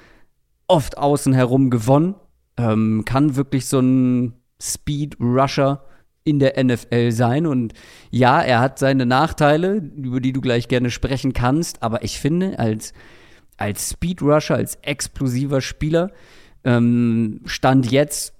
[0.66, 2.14] oft außen herum gewonnen,
[2.56, 5.84] ähm, kann wirklich so ein Speed-Rusher
[6.24, 7.46] in der NFL sein.
[7.46, 7.74] Und
[8.10, 12.58] ja, er hat seine Nachteile, über die du gleich gerne sprechen kannst, aber ich finde,
[12.58, 12.94] als,
[13.58, 16.10] als Speed-Rusher, als explosiver Spieler,
[16.64, 18.32] ähm, stand jetzt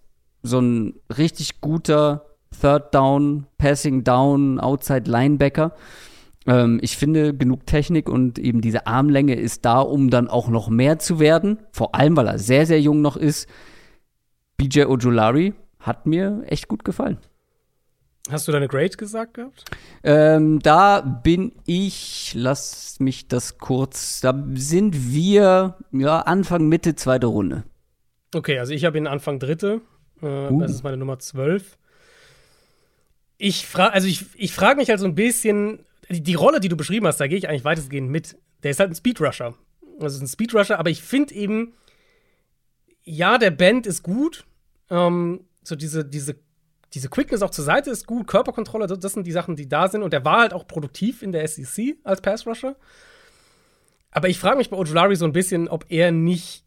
[0.43, 2.25] so ein richtig guter
[2.59, 5.75] Third Down, Passing Down, Outside Linebacker.
[6.51, 10.69] Ähm, ich finde, genug Technik und eben diese Armlänge ist da, um dann auch noch
[10.69, 11.61] mehr zu werden.
[11.71, 13.49] Vor allem, weil er sehr, sehr jung noch ist.
[14.57, 17.19] BJ Ojulari hat mir echt gut gefallen.
[18.29, 19.65] Hast du deine Grade gesagt gehabt?
[20.03, 27.29] Ähm, da bin ich, lass mich das kurz, da sind wir ja Anfang, Mitte, zweite
[27.29, 27.63] Runde.
[28.35, 29.83] Okay, also ich habe ihn Anfang dritte.
[30.21, 30.61] Äh, uh.
[30.61, 31.79] Das ist meine Nummer 12.
[33.39, 35.81] Ich frage, also ich, ich frage mich halt so ein bisschen,
[36.11, 38.37] die, die, Rolle, die du beschrieben hast, da gehe ich eigentlich weitestgehend mit.
[38.63, 39.55] Der ist halt ein Speedrusher.
[40.01, 41.75] Also ein Speedrusher, aber ich finde eben,
[43.05, 44.45] ja, der Band ist gut.
[44.89, 46.37] Ähm, so diese, diese,
[46.95, 50.03] diese Quickness auch zur Seite ist gut, Körperkontrolle, das, sind die Sachen, die da sind.
[50.03, 52.77] Und der war halt auch produktiv in der SEC als Passrusher.
[54.11, 56.65] Aber ich frage mich bei Ojulari so ein bisschen, ob er nicht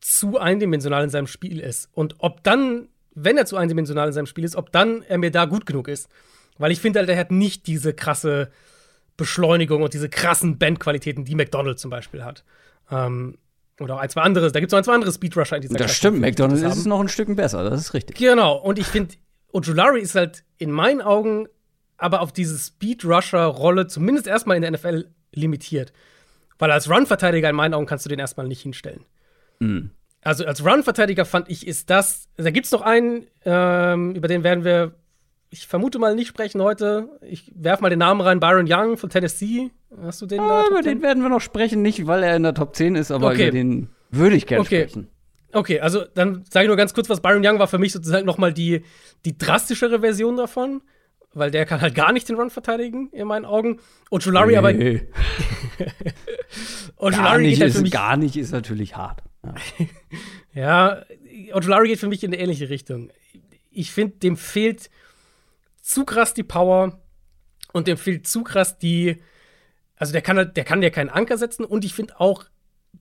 [0.00, 1.88] zu eindimensional in seinem Spiel ist.
[1.92, 5.30] Und ob dann, wenn er zu eindimensional in seinem Spiel ist, ob dann er mir
[5.30, 6.08] da gut genug ist.
[6.58, 8.50] Weil ich finde halt, er hat nicht diese krasse
[9.16, 12.44] Beschleunigung und diese krassen Bandqualitäten, die McDonald zum Beispiel hat.
[12.90, 13.38] Ähm,
[13.78, 14.52] oder auch ein, zwei andere.
[14.52, 16.76] Da gibt es noch ein, zwei andere Speedrusher in dieser Das Klasse, stimmt, McDonald's ist
[16.76, 18.16] es noch ein Stück besser, das ist richtig.
[18.16, 18.56] Genau.
[18.56, 19.14] Und ich finde,
[19.52, 21.48] Ojulari ist halt in meinen Augen
[22.00, 25.92] aber auf diese Speedrusher-Rolle zumindest erstmal in der NFL limitiert.
[26.58, 29.04] Weil als Run-Verteidiger in meinen Augen kannst du den erstmal nicht hinstellen.
[29.60, 29.90] Mhm.
[30.22, 32.28] Also als Run-Verteidiger fand ich, ist das.
[32.36, 34.92] Da gibt es noch einen, ähm, über den werden wir,
[35.50, 37.08] ich vermute mal, nicht sprechen heute.
[37.22, 39.70] Ich werf mal den Namen rein, Byron Young von Tennessee.
[40.00, 40.62] Hast du den da?
[40.62, 40.84] Ah, über 10?
[40.84, 43.42] den werden wir noch sprechen, nicht weil er in der Top 10 ist, aber Okay.
[43.48, 44.82] über den würde ich gerne Okay.
[44.88, 45.08] sprechen.
[45.52, 47.20] Okay, also dann sage ich nur ganz kurz was.
[47.20, 48.84] Byron Young war für mich sozusagen noch mal die,
[49.24, 50.82] die drastischere Version davon,
[51.34, 53.80] weil der kann halt gar nicht den Run verteidigen, in meinen Augen.
[54.10, 54.72] Und Julari aber.
[54.72, 55.08] Nee,
[56.96, 59.22] Und gar, nicht halt ist, gar nicht ist natürlich hart.
[59.44, 59.54] Ja.
[60.52, 61.02] Ja,
[61.52, 63.10] Ojulari geht für mich in eine ähnliche Richtung.
[63.70, 64.90] Ich finde, dem fehlt
[65.80, 66.98] zu krass die Power
[67.72, 69.16] und dem fehlt zu krass die.
[69.96, 72.44] Also der kann halt, der kann ja keinen Anker setzen und ich finde auch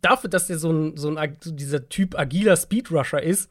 [0.02, 3.50] dafür, dass der so ein, so ein dieser Typ agiler Speedrusher ist,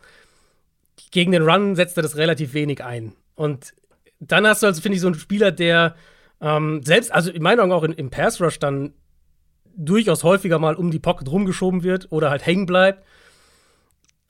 [1.10, 3.14] gegen den Run setzt er das relativ wenig ein.
[3.34, 3.74] Und
[4.20, 5.94] dann hast du also, finde ich, so einen Spieler, der
[6.40, 8.92] ähm, selbst, also in meinen Augen auch in, im Pass Rush dann
[9.76, 13.04] durchaus häufiger mal um die Pocket rumgeschoben wird oder halt hängen bleibt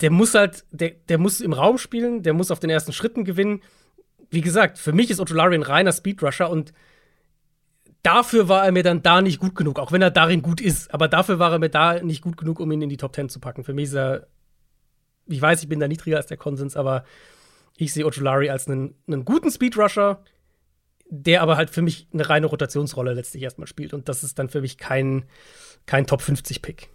[0.00, 3.24] der muss halt, der, der muss im Raum spielen, der muss auf den ersten Schritten
[3.24, 3.62] gewinnen.
[4.30, 6.72] Wie gesagt, für mich ist Ojolari ein reiner Speedrusher und
[8.02, 10.92] dafür war er mir dann da nicht gut genug, auch wenn er darin gut ist.
[10.92, 13.28] Aber dafür war er mir da nicht gut genug, um ihn in die Top 10
[13.28, 13.64] zu packen.
[13.64, 14.26] Für mich ist er,
[15.26, 17.04] ich weiß, ich bin da niedriger als der Konsens, aber
[17.76, 20.22] ich sehe Ojolari als einen, einen guten Speedrusher,
[21.10, 23.94] der aber halt für mich eine reine Rotationsrolle letztlich erstmal spielt.
[23.94, 25.24] Und das ist dann für mich kein,
[25.86, 26.88] kein Top 50-Pick.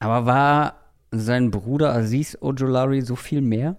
[0.00, 0.80] Aber war
[1.10, 3.76] sein Bruder Aziz Ojolari so viel mehr?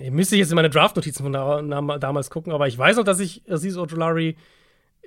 [0.00, 3.20] Ich müsste jetzt in meine Draft-Notizen von da, damals gucken, aber ich weiß noch, dass
[3.20, 4.36] ich Aziz Ojolari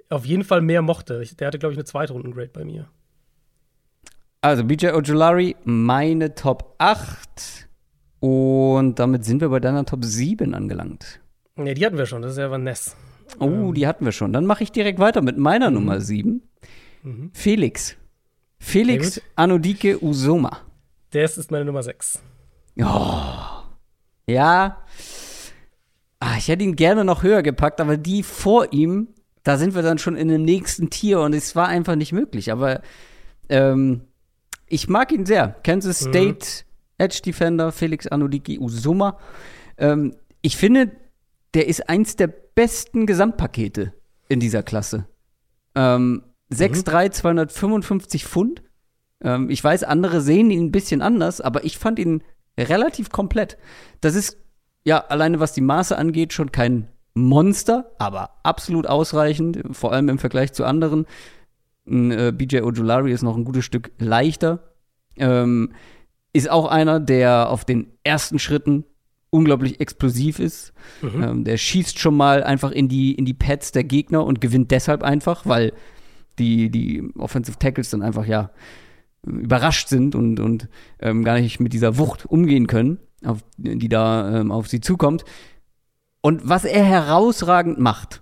[0.09, 1.23] auf jeden Fall mehr mochte.
[1.39, 2.89] Der hatte, glaube ich, eine Zweitrunden-Grade bei mir.
[4.41, 7.69] Also BJ Ojolari, meine Top 8.
[8.19, 11.21] Und damit sind wir bei deiner Top 7 angelangt.
[11.55, 12.95] Ne, die hatten wir schon, das ist ja Van Ness.
[13.39, 14.33] Oh, die hatten wir schon.
[14.33, 16.41] Dann mache ich direkt weiter mit meiner Nummer 7.
[17.33, 17.95] Felix.
[18.59, 20.59] Felix Sehr Anodike Usoma.
[21.11, 22.21] Das ist meine Nummer 6.
[24.31, 24.83] Ja.
[26.19, 29.07] Ah, ich hätte ihn gerne noch höher gepackt, aber die vor ihm,
[29.43, 32.51] da sind wir dann schon in dem nächsten Tier und es war einfach nicht möglich.
[32.51, 32.81] Aber
[33.49, 34.01] ähm,
[34.67, 35.55] ich mag ihn sehr.
[35.63, 36.63] Kansas State
[36.97, 39.17] Edge Defender Felix Anodiki Usuma.
[39.77, 40.91] Ähm, ich finde,
[41.53, 43.93] der ist eins der besten Gesamtpakete
[44.29, 45.05] in dieser Klasse.
[45.75, 46.23] Ähm,
[46.53, 48.61] 6'3, 255 Pfund.
[49.23, 52.23] Ähm, ich weiß, andere sehen ihn ein bisschen anders, aber ich fand ihn
[52.57, 53.57] relativ komplett.
[54.01, 54.37] Das ist
[54.83, 60.19] ja alleine was die Maße angeht schon kein Monster, aber absolut ausreichend, vor allem im
[60.19, 61.05] Vergleich zu anderen.
[61.85, 64.75] Ein, äh, BJ Ojulari ist noch ein gutes Stück leichter.
[65.17, 65.73] Ähm,
[66.33, 68.85] ist auch einer, der auf den ersten Schritten
[69.29, 70.73] unglaublich explosiv ist.
[71.23, 74.71] Ähm, der schießt schon mal einfach in die, in die Pads der Gegner und gewinnt
[74.71, 75.73] deshalb einfach, weil
[76.39, 78.51] die, die Offensive Tackles dann einfach ja
[79.25, 80.67] überrascht sind und, und
[80.99, 85.23] ähm, gar nicht mit dieser Wucht umgehen können, auf, die da ähm, auf sie zukommt.
[86.21, 88.21] Und was er herausragend macht,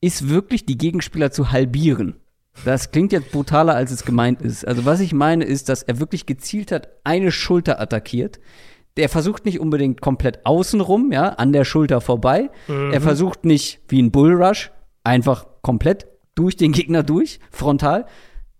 [0.00, 2.16] ist wirklich die Gegenspieler zu halbieren.
[2.64, 4.66] Das klingt jetzt brutaler, als es gemeint ist.
[4.66, 8.40] Also was ich meine, ist, dass er wirklich gezielt hat, eine Schulter attackiert.
[8.96, 12.50] Der versucht nicht unbedingt komplett außenrum, ja, an der Schulter vorbei.
[12.92, 14.72] Er versucht nicht wie ein Bullrush
[15.04, 18.06] einfach komplett durch den Gegner durch, frontal,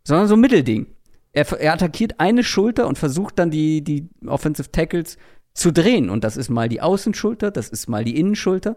[0.05, 0.87] sondern so ein Mittelding.
[1.39, 5.19] Er, er attackiert eine Schulter und versucht dann die, die Offensive Tackles
[5.55, 6.11] zu drehen.
[6.11, 8.77] Und das ist mal die Außenschulter, das ist mal die Innenschulter.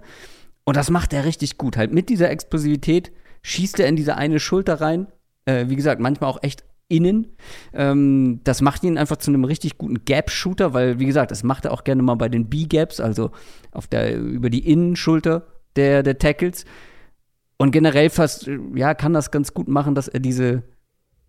[0.63, 1.75] Und das macht er richtig gut.
[1.75, 5.07] Halt mit dieser Explosivität schießt er in diese eine Schulter rein.
[5.45, 7.35] Äh, wie gesagt, manchmal auch echt innen.
[7.73, 11.65] Ähm, das macht ihn einfach zu einem richtig guten Gap-Shooter, weil, wie gesagt, das macht
[11.65, 13.31] er auch gerne mal bei den B-Gaps, also
[13.71, 16.65] auf der, über die Innenschulter der, der Tackles.
[17.57, 20.61] Und generell fast, äh, ja, kann das ganz gut machen, dass er diese,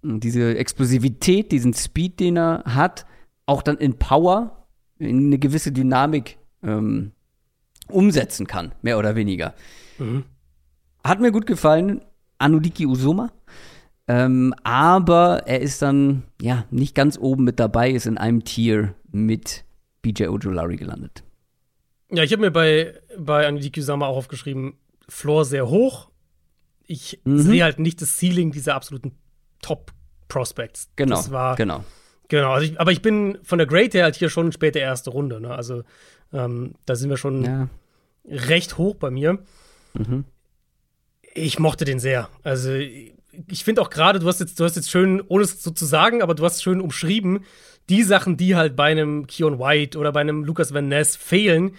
[0.03, 3.07] diese Explosivität, diesen Speed, den er hat,
[3.47, 4.67] auch dann in Power,
[4.99, 7.13] in eine gewisse Dynamik ähm,
[7.89, 9.55] umsetzen kann, mehr oder weniger.
[11.05, 12.01] Hat mir gut gefallen,
[12.39, 13.31] Anudiki Usoma.
[14.09, 18.95] Ähm, aber er ist dann, ja, nicht ganz oben mit dabei, ist in einem Tier
[19.13, 19.65] mit
[20.03, 21.23] BJ Ojolari gelandet.
[22.11, 24.75] Ja, ich habe mir bei, bei Anidiki Usama auch aufgeschrieben,
[25.09, 26.11] Floor sehr hoch.
[26.85, 27.39] Ich Mhm.
[27.39, 29.13] sehe halt nicht das Ceiling dieser absoluten
[29.63, 30.91] Top-Prospects.
[30.97, 31.17] Genau.
[31.17, 31.85] Das war, genau.
[32.29, 35.11] Genau, also ich, aber ich bin von der Grade her halt hier schon später erste
[35.11, 35.41] Runde.
[35.41, 35.55] Ne?
[35.55, 35.83] Also
[36.33, 37.69] ähm, da sind wir schon Ja.
[38.27, 39.39] recht hoch bei mir.
[39.95, 40.25] Mhm.
[41.35, 42.29] Ich mochte den sehr.
[42.43, 45.71] Also ich finde auch gerade, du hast jetzt, du hast jetzt schön, ohne es so
[45.71, 47.45] zu sagen, aber du hast schön umschrieben,
[47.89, 51.75] die Sachen, die halt bei einem Keon White oder bei einem Lucas Van Ness fehlen,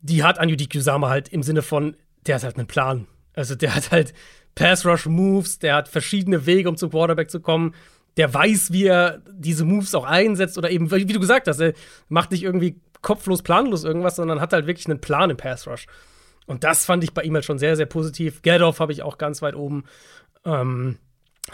[0.00, 1.96] die hat Anju Kusama halt im Sinne von,
[2.26, 3.06] der hat halt einen Plan.
[3.36, 4.12] Also der hat halt
[4.56, 7.74] Pass-Rush-Moves, der hat verschiedene Wege, um zum Quarterback zu kommen.
[8.16, 11.74] Der weiß, wie er diese Moves auch einsetzt oder eben, wie du gesagt hast, er
[12.08, 15.86] macht nicht irgendwie kopflos, planlos irgendwas, sondern hat halt wirklich einen Plan im Pass-Rush.
[16.46, 18.40] Und das fand ich bei ihm halt schon sehr, sehr positiv.
[18.42, 19.84] Geldof habe ich auch ganz weit oben.
[20.44, 20.96] Ähm,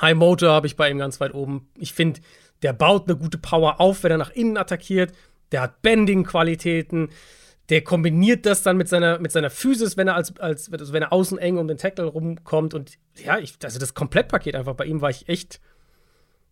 [0.00, 1.68] High Motor habe ich bei ihm ganz weit oben.
[1.76, 2.20] Ich finde,
[2.62, 5.12] der baut eine gute Power auf, wenn er nach innen attackiert.
[5.50, 7.08] Der hat Bending-Qualitäten.
[7.68, 11.02] Der kombiniert das dann mit seiner, mit seiner Physis, wenn er als, als also wenn
[11.02, 12.74] er außen eng um den Tackle rumkommt.
[12.74, 15.60] Und ja, ich, also das Komplettpaket einfach bei ihm war ich echt.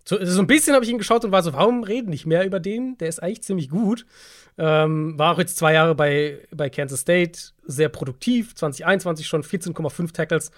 [0.04, 2.44] So, so ein bisschen habe ich ihn geschaut und war so, warum reden nicht mehr
[2.46, 2.96] über den?
[2.98, 4.06] Der ist eigentlich ziemlich gut.
[4.56, 8.54] Ähm, war auch jetzt zwei Jahre bei, bei Kansas State, sehr produktiv.
[8.54, 10.50] 2021 schon 14,5 Tackles,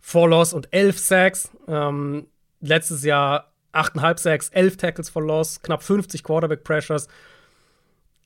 [0.00, 1.50] 4 Loss und 11 Sacks.
[1.68, 2.26] Ähm,
[2.60, 7.08] letztes Jahr 8,5 Sacks, 11 Tackles for Loss, knapp 50 Quarterback Pressures.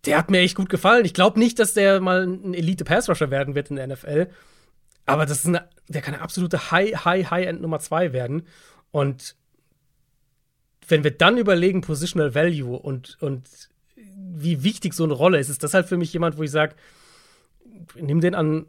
[0.07, 1.05] Der hat mir echt gut gefallen.
[1.05, 4.29] Ich glaube nicht, dass der mal ein Elite Pass Rusher werden wird in der NFL.
[5.07, 8.47] Aber das ist eine, der kann eine absolute High, High, High-End Nummer 2 werden.
[8.93, 9.37] Und
[10.89, 15.63] wenn wir dann überlegen, Positional Value und, und wie wichtig so eine Rolle ist, ist
[15.63, 16.75] das halt für mich jemand, wo ich sage,
[17.95, 18.67] nimm den an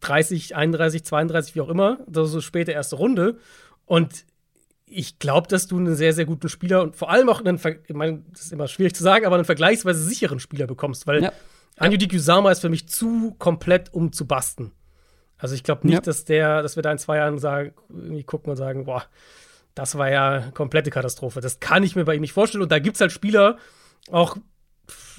[0.00, 3.38] 30, 31, 32, wie auch immer, ist so späte erste Runde.
[3.84, 4.24] Und
[4.92, 7.94] ich glaube, dass du einen sehr, sehr guten Spieler und vor allem auch einen, ich
[7.94, 11.32] meine, das ist immer schwierig zu sagen, aber einen vergleichsweise sicheren Spieler bekommst, weil Ja.
[11.76, 14.72] Anju Kusama ist für mich zu komplett, um zu basten.
[15.38, 16.00] Also ich glaube nicht, Ja.
[16.00, 19.04] dass der, dass wir da in zwei Jahren sagen, irgendwie gucken und sagen, boah,
[19.74, 21.40] das war ja komplette Katastrophe.
[21.40, 22.62] Das kann ich mir bei ihm nicht vorstellen.
[22.62, 23.56] Und da gibt es halt Spieler,
[24.10, 24.36] auch
[24.88, 25.18] pff,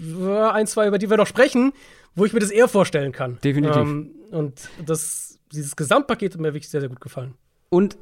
[0.53, 1.71] ein, zwei, über die wir noch sprechen,
[2.13, 3.39] wo ich mir das eher vorstellen kann.
[3.43, 3.77] Definitiv.
[3.77, 7.33] Ähm, und das, dieses Gesamtpaket hat mir wirklich sehr, sehr gut gefallen.
[7.69, 7.97] Und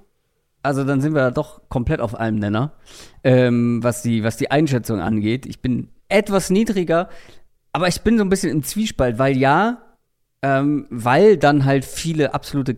[0.70, 2.74] also dann sind wir da doch komplett auf einem Nenner,
[3.24, 5.48] ähm, was, die, was die Einschätzung angeht.
[5.48, 7.10] Ich bin etwas niedriger,
[7.74, 9.82] aber ich bin so ein bisschen im Zwiespalt, weil ja,
[10.44, 12.78] ähm, weil dann halt viele absolute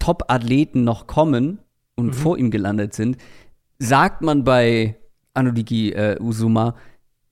[0.00, 1.60] Top-Athleten noch kommen
[1.94, 3.16] und vor ihm gelandet sind,
[3.78, 4.96] sagt man bei
[5.34, 6.74] Anodiki äh, Uzuma,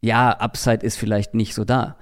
[0.00, 1.96] ja, Upside ist vielleicht nicht so da.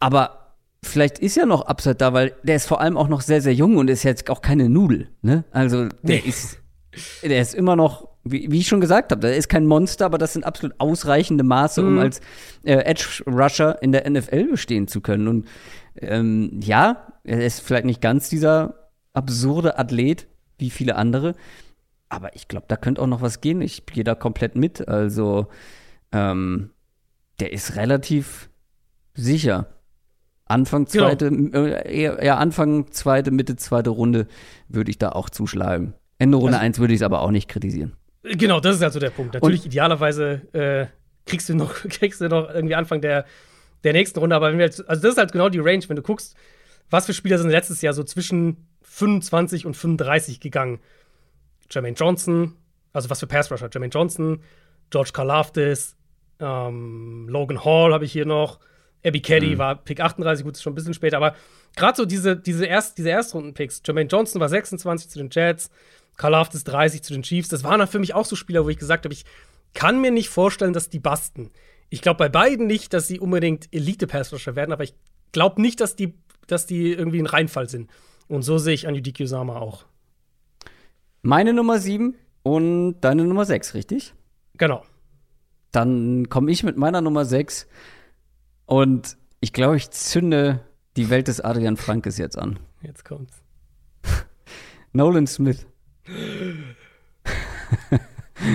[0.00, 0.45] Aber
[0.86, 3.54] vielleicht ist ja noch Upside da, weil der ist vor allem auch noch sehr, sehr
[3.54, 5.08] jung und ist jetzt auch keine Nudel.
[5.22, 5.44] Ne?
[5.50, 6.58] Also der ist,
[7.22, 10.18] der ist immer noch, wie, wie ich schon gesagt habe, der ist kein Monster, aber
[10.18, 12.20] das sind absolut ausreichende Maße, um als
[12.64, 15.28] äh, Edge Rusher in der NFL bestehen zu können.
[15.28, 15.48] Und
[15.96, 20.26] ähm, ja, er ist vielleicht nicht ganz dieser absurde Athlet
[20.58, 21.34] wie viele andere,
[22.08, 23.60] aber ich glaube, da könnte auch noch was gehen.
[23.60, 24.86] Ich gehe da komplett mit.
[24.88, 25.48] Also
[26.12, 26.70] ähm,
[27.40, 28.48] der ist relativ
[29.14, 29.66] sicher.
[30.46, 31.08] Anfang Genau.
[31.08, 34.26] zweite, äh, eher, eher Anfang zweite, Mitte zweite Runde
[34.68, 35.94] würde ich da auch zuschlagen.
[36.18, 37.92] Ende Runde Also- eins würde ich es aber auch nicht kritisieren.
[38.22, 39.34] Genau, das ist also der Punkt.
[39.34, 40.86] Natürlich, idealerweise äh,
[41.26, 43.24] kriegst, du noch, kriegst du noch irgendwie Anfang der,
[43.84, 45.96] der nächsten Runde, aber wenn wir jetzt, also das ist halt genau die Range, wenn
[45.96, 46.34] du guckst,
[46.90, 50.78] was für Spieler sind letztes Jahr so zwischen 25 und 35 gegangen.
[51.70, 52.54] Jermaine Johnson,
[52.92, 54.40] also was für Pass Rusher, Jermaine Johnson,
[54.90, 55.96] George Karlaftis,
[56.38, 58.60] ähm, Logan Hall habe ich hier noch,
[59.06, 61.34] Abby Caddy war Pick 38, gut, ist schon ein bisschen später, aber
[61.76, 65.70] gerade so diese, diese, Erst, diese Erstrunden-Picks, Jermaine Johnson war 26 zu den Jets,
[66.16, 68.78] Karlaftis 30 zu den Chiefs, das waren dann für mich auch so Spieler, wo ich
[68.78, 69.24] gesagt habe, ich
[69.74, 71.50] kann mir nicht vorstellen, dass die basten.
[71.88, 74.94] Ich glaube bei beiden nicht, dass sie unbedingt Elite-Pass-Rusher werden, aber ich
[75.32, 76.14] glaube nicht, dass die,
[76.46, 77.90] dass die irgendwie ein Reinfall sind.
[78.28, 79.84] Und so sehe ich Anju Kusama auch.
[81.22, 84.14] Meine Nummer sieben und deine Nummer sechs, richtig?
[84.56, 84.82] Genau.
[85.70, 87.68] Dann komme ich mit meiner Nummer sechs
[88.66, 90.60] und ich glaube, ich zünde
[90.96, 92.58] die Welt des Adrian Frankes jetzt an.
[92.82, 93.42] Jetzt kommt's.
[94.92, 95.66] Nolan Smith.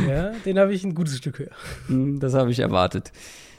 [0.08, 1.52] Ja, den habe ich ein gutes Stück höher.
[1.88, 3.12] Hm, Das habe ich erwartet.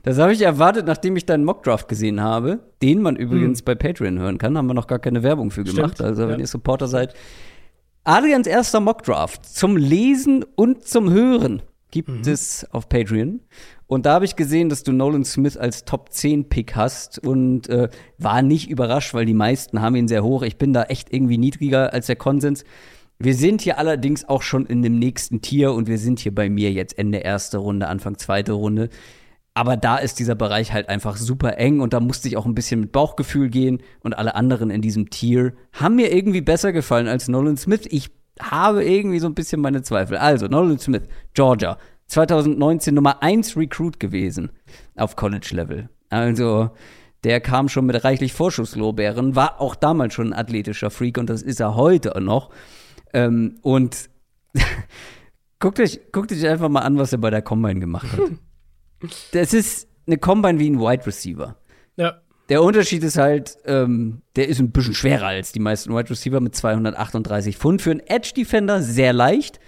[0.03, 4.19] Das habe ich erwartet, nachdem ich deinen Mockdraft gesehen habe, den man übrigens bei Patreon
[4.19, 4.59] hören kann.
[4.59, 5.95] Haben wir noch gar keine Werbung für gemacht.
[5.95, 6.41] Stimmt, also, wenn ja.
[6.41, 7.15] ihr Supporter seid.
[8.03, 11.63] Adrians erster Mockdraft zum Lesen und zum Hören
[11.93, 13.41] gibt es auf Patreon.
[13.87, 17.69] Und da habe ich gesehen, dass du Nolan Smith als Top 10 Pick hast und
[17.69, 17.89] äh,
[18.19, 20.43] war nicht überrascht, weil die meisten haben ihn sehr hoch.
[20.43, 22.65] Ich bin da echt irgendwie niedriger als der Konsens.
[23.19, 26.51] Wir sind hier allerdings auch schon in dem nächsten Tier und wir sind hier bei
[26.51, 28.89] mir jetzt Ende erste Runde, Anfang zweite Runde.
[29.55, 32.55] Aber da ist dieser Bereich halt einfach super eng und da musste ich auch ein
[32.55, 37.07] bisschen mit Bauchgefühl gehen und alle anderen in diesem Tier haben mir irgendwie besser gefallen
[37.07, 37.83] als Nolan Smith.
[37.91, 38.11] Ich
[38.51, 40.17] habe irgendwie so ein bisschen meine Zweifel.
[40.17, 41.03] Also, Nolan Smith,
[41.35, 44.51] Georgia, 2019 Nummer 1 Recruit gewesen
[44.97, 45.89] auf College-Level.
[46.11, 46.71] Also,
[47.25, 51.43] der kam schon mit reichlich Vorschusslorbeeren, war auch damals schon ein athletischer Freak und das
[51.43, 52.51] ist er heute noch.
[53.13, 54.11] Ähm, und
[55.59, 58.21] guckt, euch, guckt euch einfach mal an, was er bei der Combine gemacht hat.
[59.33, 61.57] Das ist eine Combine wie ein Wide Receiver.
[61.97, 62.21] Ja.
[62.53, 66.39] Der Unterschied ist halt, ähm, der ist ein bisschen schwerer als die meisten Wide Receiver
[66.39, 67.81] mit 238 Pfund.
[67.81, 69.59] Für einen Edge Defender sehr leicht.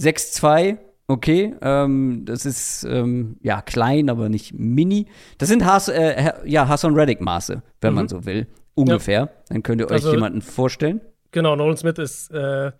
[0.00, 1.54] 6'2, okay.
[1.62, 5.06] Ähm, das ist ähm, ja klein, aber nicht mini.
[5.38, 7.94] Das sind Has äh, ja, Hassan Reddick Maße, wenn mhm.
[7.94, 8.48] man so will.
[8.74, 9.20] Ungefähr.
[9.20, 9.30] Ja.
[9.48, 11.00] Dann könnt ihr euch also, jemanden vorstellen.
[11.30, 12.72] Genau, Nolan Smith ist äh,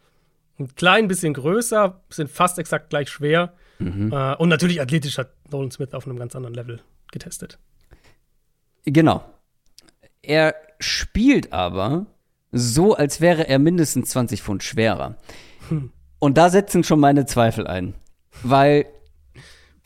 [0.58, 3.52] ein klein bisschen größer, sind fast exakt gleich schwer.
[3.78, 4.12] Mhm.
[4.12, 6.80] Äh, und natürlich athletisch hat Nolan Smith auf einem ganz anderen Level
[7.12, 7.60] getestet.
[8.84, 9.24] Genau.
[10.22, 12.06] Er spielt aber
[12.52, 15.16] so, als wäre er mindestens 20 Pfund schwerer.
[15.68, 15.92] Hm.
[16.18, 17.94] Und da setzen schon meine Zweifel ein.
[18.42, 18.86] Weil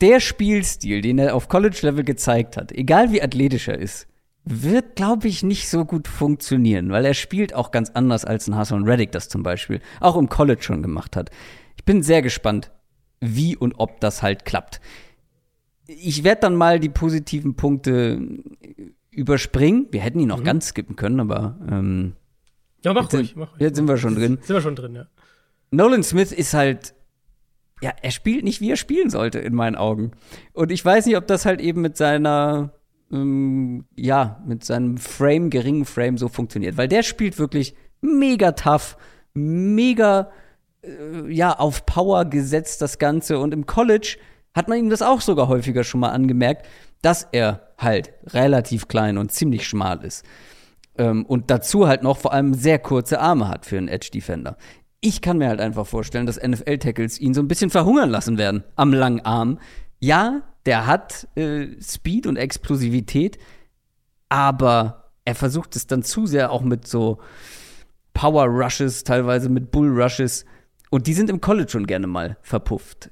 [0.01, 4.07] der Spielstil, den er auf College-Level gezeigt hat, egal wie athletisch er ist,
[4.43, 8.55] wird, glaube ich, nicht so gut funktionieren, weil er spielt auch ganz anders als ein
[8.55, 11.31] Hassan Reddick das zum Beispiel auch im College schon gemacht hat.
[11.77, 12.71] Ich bin sehr gespannt,
[13.21, 14.81] wie und ob das halt klappt
[15.87, 18.19] ich werde dann mal die positiven Punkte
[19.11, 19.87] überspringen.
[19.91, 20.45] Wir hätten ihn noch mhm.
[20.45, 22.13] ganz skippen können, aber ähm,
[22.83, 23.61] ja, mach ruhig, mach ruhig.
[23.61, 24.39] Jetzt sind wir schon drin.
[24.41, 25.07] Sind wir schon drin, ja.
[25.71, 26.95] Nolan Smith ist halt
[27.81, 30.11] ja, er spielt nicht, wie er spielen sollte, in meinen Augen.
[30.53, 32.71] Und ich weiß nicht, ob das halt eben mit seiner,
[33.11, 36.77] ähm, ja, mit seinem Frame, geringen Frame so funktioniert.
[36.77, 38.97] Weil der spielt wirklich mega tough,
[39.33, 40.31] mega,
[40.83, 43.39] äh, ja, auf Power gesetzt, das Ganze.
[43.39, 44.17] Und im College
[44.55, 46.65] hat man ihm das auch sogar häufiger schon mal angemerkt,
[47.01, 50.25] dass er halt relativ klein und ziemlich schmal ist.
[50.97, 54.57] Ähm, und dazu halt noch vor allem sehr kurze Arme hat für einen Edge Defender.
[55.01, 58.63] Ich kann mir halt einfach vorstellen, dass NFL-Tackles ihn so ein bisschen verhungern lassen werden
[58.75, 59.59] am langen Arm.
[59.99, 63.37] Ja, der hat äh, Speed und Explosivität,
[64.29, 67.19] aber er versucht es dann zu sehr auch mit so
[68.13, 70.45] Power Rushes, teilweise mit Bull Rushes.
[70.89, 73.11] Und die sind im College schon gerne mal verpufft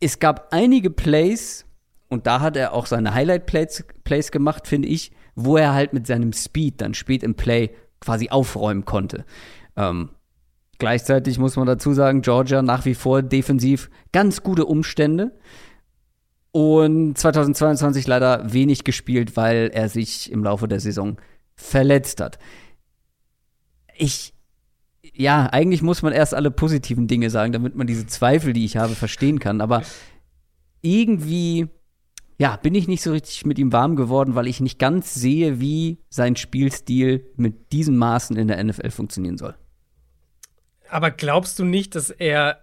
[0.00, 1.64] es gab einige Plays,
[2.08, 6.06] und da hat er auch seine Highlight-Plays Plays gemacht, finde ich, wo er halt mit
[6.06, 7.70] seinem Speed dann spät im Play
[8.00, 9.24] quasi aufräumen konnte.
[9.76, 10.10] Ähm,
[10.78, 15.38] gleichzeitig muss man dazu sagen, Georgia nach wie vor defensiv ganz gute Umstände.
[16.50, 21.18] Und 2022 leider wenig gespielt, weil er sich im Laufe der Saison
[21.54, 22.38] verletzt hat.
[23.96, 24.32] Ich
[25.02, 28.76] ja, eigentlich muss man erst alle positiven Dinge sagen, damit man diese Zweifel, die ich
[28.76, 29.60] habe, verstehen kann.
[29.60, 29.82] Aber
[30.82, 31.68] irgendwie,
[32.38, 35.60] ja, bin ich nicht so richtig mit ihm warm geworden, weil ich nicht ganz sehe,
[35.60, 39.54] wie sein Spielstil mit diesen Maßen in der NFL funktionieren soll.
[40.90, 42.62] Aber glaubst du nicht, dass er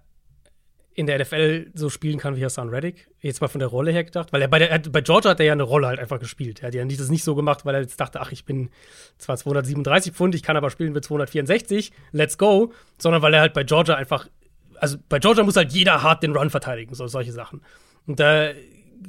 [0.98, 3.10] in der NFL so spielen kann wie Hassan Reddick.
[3.20, 5.46] Jetzt mal von der Rolle her gedacht, weil er bei, der, bei Georgia hat er
[5.46, 6.62] ja eine Rolle halt einfach gespielt.
[6.64, 8.70] Er hat ja das nicht so gemacht, weil er jetzt dachte, ach, ich bin
[9.18, 13.54] zwar 237 Pfund, ich kann aber spielen mit 264, let's go, sondern weil er halt
[13.54, 14.30] bei Georgia einfach,
[14.76, 17.62] also bei Georgia muss halt jeder hart den Run verteidigen, so solche Sachen.
[18.08, 18.52] Und da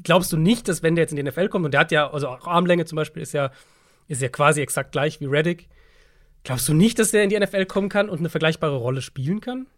[0.03, 2.11] glaubst du nicht, dass wenn der jetzt in die NFL kommt, und der hat ja,
[2.11, 3.53] also auch Armlänge zum Beispiel ist ja,
[4.09, 5.68] ist ja quasi exakt gleich wie Reddick,
[6.43, 9.41] glaubst du nicht, dass der in die NFL kommen kann und eine vergleichbare Rolle spielen
[9.41, 9.68] kann?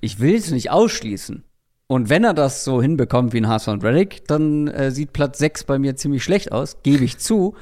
[0.00, 1.44] Ich will es nicht ausschließen.
[1.86, 5.38] Und wenn er das so hinbekommt wie ein Haas und Reddick, dann äh, sieht Platz
[5.38, 7.54] 6 bei mir ziemlich schlecht aus, gebe ich zu.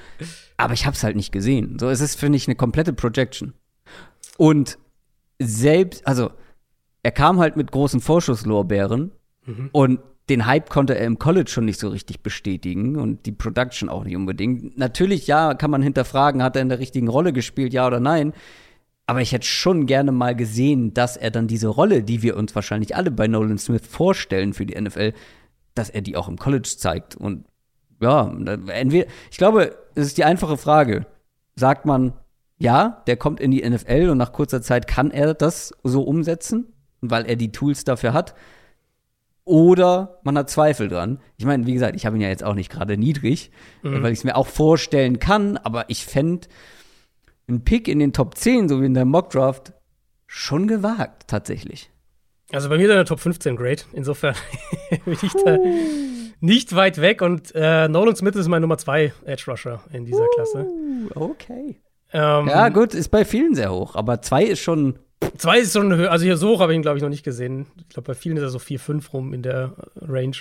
[0.56, 1.78] Aber ich habe es halt nicht gesehen.
[1.80, 3.54] So es ist finde ich, eine komplette Projection.
[4.36, 4.78] Und
[5.40, 6.30] selbst, also,
[7.02, 9.10] er kam halt mit großen Vorschusslorbeeren
[9.46, 9.70] mhm.
[9.72, 13.88] und den Hype konnte er im College schon nicht so richtig bestätigen und die Production
[13.88, 14.78] auch nicht unbedingt.
[14.78, 18.32] Natürlich, ja, kann man hinterfragen, hat er in der richtigen Rolle gespielt, ja oder nein.
[19.10, 22.54] Aber ich hätte schon gerne mal gesehen, dass er dann diese Rolle, die wir uns
[22.54, 25.14] wahrscheinlich alle bei Nolan Smith vorstellen für die NFL,
[25.74, 27.16] dass er die auch im College zeigt.
[27.16, 27.44] Und
[28.00, 28.32] ja,
[28.68, 31.06] entweder, ich glaube, es ist die einfache Frage.
[31.56, 32.12] Sagt man,
[32.56, 36.72] ja, der kommt in die NFL und nach kurzer Zeit kann er das so umsetzen,
[37.00, 38.36] weil er die Tools dafür hat.
[39.42, 41.18] Oder man hat Zweifel dran.
[41.36, 43.50] Ich meine, wie gesagt, ich habe ihn ja jetzt auch nicht gerade niedrig,
[43.82, 44.04] mhm.
[44.04, 46.46] weil ich es mir auch vorstellen kann, aber ich fände
[47.50, 49.72] ein Pick in den Top 10, so wie in der Mockdraft,
[50.26, 51.90] schon gewagt, tatsächlich.
[52.52, 53.82] Also bei mir ist er in der Top 15 Grade.
[53.92, 54.34] Insofern
[55.04, 55.58] bin ich da
[56.40, 57.22] nicht weit weg.
[57.22, 60.66] Und äh, Nolan Smith ist mein Nummer 2 Edge Rusher in dieser Klasse.
[61.14, 61.80] Okay.
[62.12, 63.94] Ähm, ja, gut, ist bei vielen sehr hoch.
[63.94, 64.98] Aber 2 ist schon.
[65.36, 66.10] 2 ist schon höher.
[66.10, 67.66] Also hier so hoch habe ich ihn, glaube ich, noch nicht gesehen.
[67.78, 70.36] Ich glaube, bei vielen ist er so 4, 5 rum in der Range.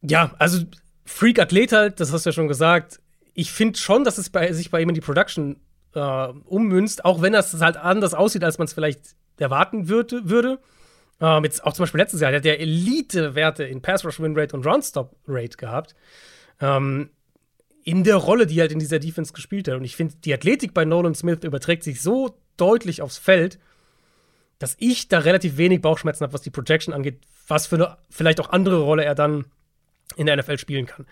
[0.00, 0.64] Ja, also
[1.04, 3.00] Freak Athlet halt, das hast du ja schon gesagt.
[3.34, 5.56] Ich finde schon, dass es bei, sich bei ihm in die Production
[5.94, 10.28] äh, ummünzt, auch wenn das halt anders aussieht, als man es vielleicht erwarten würde.
[10.28, 10.58] würde.
[11.20, 15.56] Ähm, jetzt auch zum Beispiel letztes Jahr, der hat ja Elite-Werte in Pass-Rush-Win-Rate und Run-Stop-Rate
[15.56, 15.94] gehabt.
[16.60, 17.10] Ähm,
[17.84, 19.76] in der Rolle, die er halt in dieser Defense gespielt hat.
[19.76, 23.58] Und ich finde, die Athletik bei Nolan Smith überträgt sich so deutlich aufs Feld,
[24.58, 28.40] dass ich da relativ wenig Bauchschmerzen habe, was die Projection angeht, was für eine vielleicht
[28.40, 29.46] auch andere Rolle er dann
[30.16, 31.06] in der NFL spielen kann.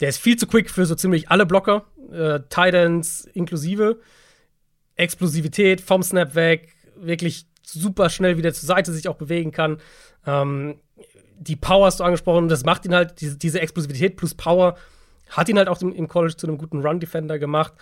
[0.00, 4.00] Der ist viel zu quick für so ziemlich alle Blocker, äh, Titans inklusive.
[4.96, 9.78] Explosivität vom Snap weg, wirklich super schnell wieder zur Seite sich auch bewegen kann.
[10.26, 10.80] Ähm,
[11.38, 14.76] die Power hast du angesprochen, das macht ihn halt, diese, diese Explosivität plus Power
[15.30, 17.74] hat ihn halt auch im, College zu einem guten Run-Defender gemacht.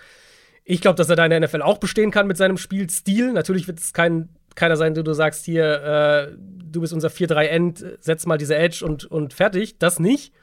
[0.63, 3.31] Ich glaube, dass er da in der NFL auch bestehen kann mit seinem Spielstil.
[3.31, 7.85] Natürlich wird es kein, keiner sein, der du sagst, hier, äh, du bist unser 4-3-End,
[8.01, 9.79] setz mal diese Edge und, und fertig.
[9.79, 10.33] Das nicht.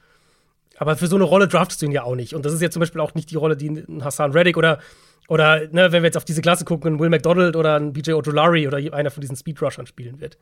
[0.76, 2.34] Aber für so eine Rolle draftest du ihn ja auch nicht.
[2.34, 4.80] Und das ist ja zum Beispiel auch nicht die Rolle, die ein Hassan Reddick oder,
[5.28, 8.12] oder ne, wenn wir jetzt auf diese Klasse gucken, ein Will McDonald oder ein BJ
[8.12, 10.36] Ojolari oder einer von diesen Speedrushern spielen wird.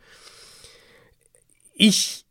[1.74, 2.24] Ich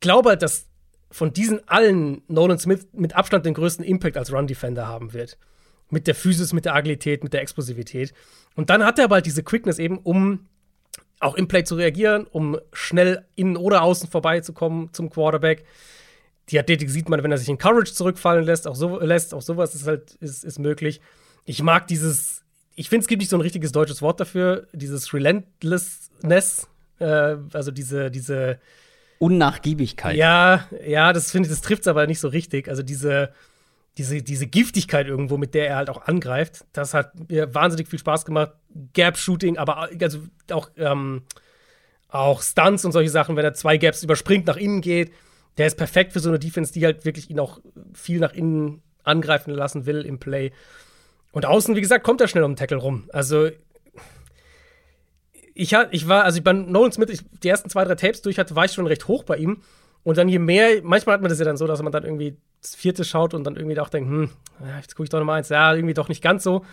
[0.00, 0.66] glaube halt, dass
[1.10, 5.38] von diesen allen Nolan Smith mit Abstand den größten Impact als Run-Defender haben wird.
[5.90, 8.12] Mit der Physis, mit der Agilität, mit der Explosivität.
[8.56, 10.48] Und dann hat er aber halt diese Quickness eben, um
[11.20, 15.64] auch im Play zu reagieren, um schnell innen oder außen vorbeizukommen zum Quarterback
[16.50, 19.42] die Athletik sieht man, wenn er sich in Courage zurückfallen lässt, auch so lässt, auch
[19.42, 21.00] sowas ist halt ist, ist möglich.
[21.46, 22.42] Ich mag dieses,
[22.74, 26.68] ich finde, es gibt nicht so ein richtiges deutsches Wort dafür, dieses Relentlessness,
[26.98, 28.58] äh, also diese, diese
[29.18, 30.16] Unnachgiebigkeit.
[30.16, 32.68] Ja, ja, das finde ich, das trifft es aber nicht so richtig.
[32.68, 33.32] Also diese,
[33.96, 37.98] diese, diese Giftigkeit irgendwo, mit der er halt auch angreift, das hat mir wahnsinnig viel
[37.98, 38.52] Spaß gemacht.
[38.92, 41.22] Gap-Shooting, aber also auch, ähm,
[42.08, 45.12] auch Stunts und solche Sachen, wenn er zwei Gaps überspringt, nach innen geht
[45.58, 47.60] der ist perfekt für so eine Defense, die halt wirklich ihn auch
[47.92, 50.52] viel nach innen angreifen lassen will im Play.
[51.32, 53.08] Und außen, wie gesagt, kommt er schnell um den Tackle rum.
[53.12, 53.48] Also,
[55.54, 58.56] ich, ich war, also bei Nolan Smith, ich, die ersten zwei, drei Tapes durch hatte,
[58.56, 59.62] war ich schon recht hoch bei ihm.
[60.02, 62.36] Und dann je mehr, manchmal hat man das ja dann so, dass man dann irgendwie
[62.60, 64.30] das vierte schaut und dann irgendwie auch denkt, hm,
[64.80, 65.48] jetzt gucke ich doch noch mal eins.
[65.48, 66.64] Ja, irgendwie doch nicht ganz so.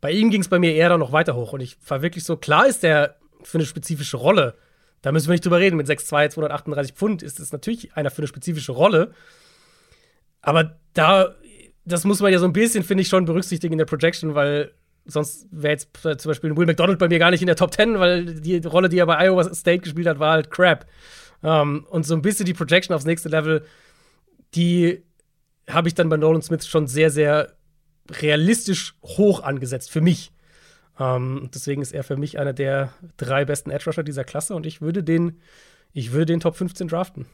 [0.00, 1.52] Bei ihm ging es bei mir eher dann noch weiter hoch.
[1.52, 4.54] Und ich war wirklich so, klar ist der für eine spezifische Rolle
[5.02, 5.76] da müssen wir nicht drüber reden.
[5.76, 9.12] Mit 6'2, 238 Pfund ist es natürlich einer für eine spezifische Rolle.
[10.42, 11.34] Aber da,
[11.84, 14.72] das muss man ja so ein bisschen, finde ich, schon berücksichtigen in der Projection, weil
[15.06, 17.98] sonst wäre jetzt zum Beispiel Will McDonald bei mir gar nicht in der Top 10,
[17.98, 20.86] weil die Rolle, die er bei Iowa State gespielt hat, war halt crap.
[21.42, 23.64] Um, ähm, und so ein bisschen die Projection aufs nächste Level,
[24.54, 25.02] die
[25.68, 27.54] habe ich dann bei Nolan Smith schon sehr, sehr
[28.10, 30.32] realistisch hoch angesetzt für mich.
[31.00, 34.66] Ähm, deswegen ist er für mich einer der drei besten Edge Rusher dieser Klasse und
[34.66, 35.40] ich würde den,
[35.92, 37.26] ich würde den Top 15 draften.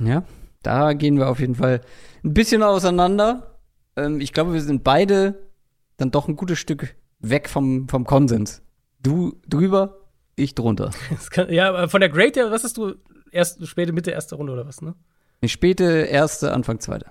[0.00, 0.24] Ja,
[0.62, 1.80] da gehen wir auf jeden Fall
[2.24, 3.60] ein bisschen auseinander.
[3.96, 5.48] Ähm, ich glaube, wir sind beide
[5.96, 8.62] dann doch ein gutes Stück weg vom, vom Konsens.
[9.00, 10.90] Du drüber, ich drunter.
[11.30, 12.94] Kann, ja, von der Grade her, was hast du?
[13.30, 14.94] Erst, späte, Mitte, erste Runde oder was, ne?
[15.40, 17.06] Eine späte, erste, Anfang, zweite.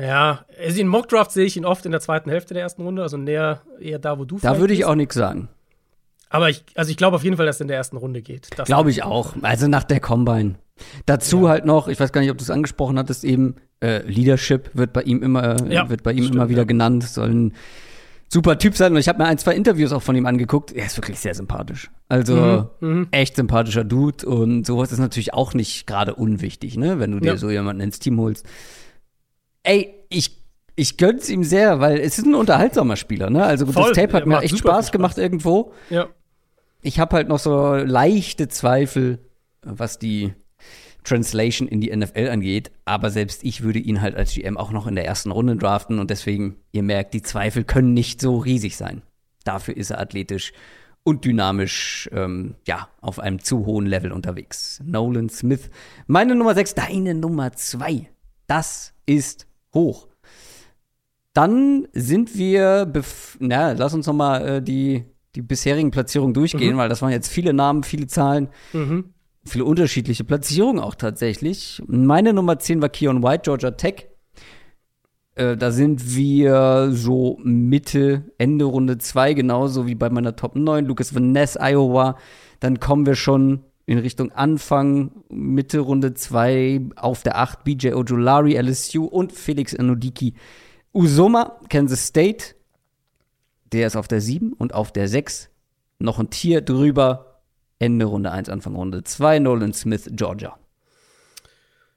[0.00, 3.02] Ja, also in Mockdraft sehe ich ihn oft in der zweiten Hälfte der ersten Runde,
[3.02, 5.48] also näher eher da, wo du Da würde ich auch nichts sagen.
[6.30, 8.50] Aber ich, also ich glaube auf jeden Fall, dass er in der ersten Runde geht.
[8.64, 9.34] Glaube ich auch.
[9.42, 10.54] Also nach der Combine.
[11.04, 11.50] Dazu ja.
[11.50, 14.92] halt noch, ich weiß gar nicht, ob du es angesprochen hattest, eben äh, Leadership wird
[14.92, 16.66] bei ihm immer, äh, ja, wird bei ihm stimmt, immer wieder ja.
[16.66, 17.04] genannt.
[17.04, 17.54] Soll ein
[18.28, 18.92] super Typ sein.
[18.92, 20.72] Und ich habe mir ein, zwei Interviews auch von ihm angeguckt.
[20.72, 21.90] Er ist wirklich sehr sympathisch.
[22.08, 23.08] Also mhm, mhm.
[23.10, 24.24] echt sympathischer Dude.
[24.24, 27.00] Und sowas ist natürlich auch nicht gerade unwichtig, ne?
[27.00, 28.46] Wenn du dir so jemanden ins Team holst.
[29.62, 30.36] Ey, ich,
[30.76, 33.44] ich gönn's ihm sehr, weil es ist ein unterhaltsamer Spieler, ne?
[33.44, 33.88] Also Voll.
[33.88, 35.72] das Tape hat mir echt Spaß, Spaß gemacht irgendwo.
[35.90, 36.08] Ja.
[36.82, 39.18] Ich habe halt noch so leichte Zweifel,
[39.62, 40.32] was die
[41.04, 44.86] Translation in die NFL angeht, aber selbst ich würde ihn halt als GM auch noch
[44.86, 48.76] in der ersten Runde draften und deswegen, ihr merkt, die Zweifel können nicht so riesig
[48.76, 49.02] sein.
[49.44, 50.52] Dafür ist er athletisch
[51.02, 54.80] und dynamisch, ähm, ja, auf einem zu hohen Level unterwegs.
[54.84, 55.70] Nolan Smith,
[56.06, 58.08] meine Nummer 6, deine Nummer 2.
[58.46, 60.08] Das ist hoch.
[61.32, 62.92] Dann sind wir,
[63.38, 65.04] na, lass uns noch mal äh, die,
[65.34, 66.78] die bisherigen Platzierungen durchgehen, mhm.
[66.78, 69.14] weil das waren jetzt viele Namen, viele Zahlen, mhm.
[69.44, 71.82] viele unterschiedliche Platzierungen auch tatsächlich.
[71.86, 74.08] Meine Nummer 10 war Keon White, Georgia Tech.
[75.36, 80.84] Äh, da sind wir so Mitte, Ende Runde 2, genauso wie bei meiner Top 9.
[80.84, 82.18] Lucas Van Ness, Iowa.
[82.58, 83.60] Dann kommen wir schon
[83.90, 90.34] in Richtung Anfang, Mitte Runde 2 auf der 8 BJ Ojulari, LSU und Felix Anodiki
[90.94, 92.54] Usoma, Kansas State.
[93.72, 95.50] Der ist auf der 7 und auf der 6
[95.98, 97.42] noch ein Tier drüber.
[97.80, 100.56] Ende Runde 1, Anfang Runde 2, Nolan Smith, Georgia.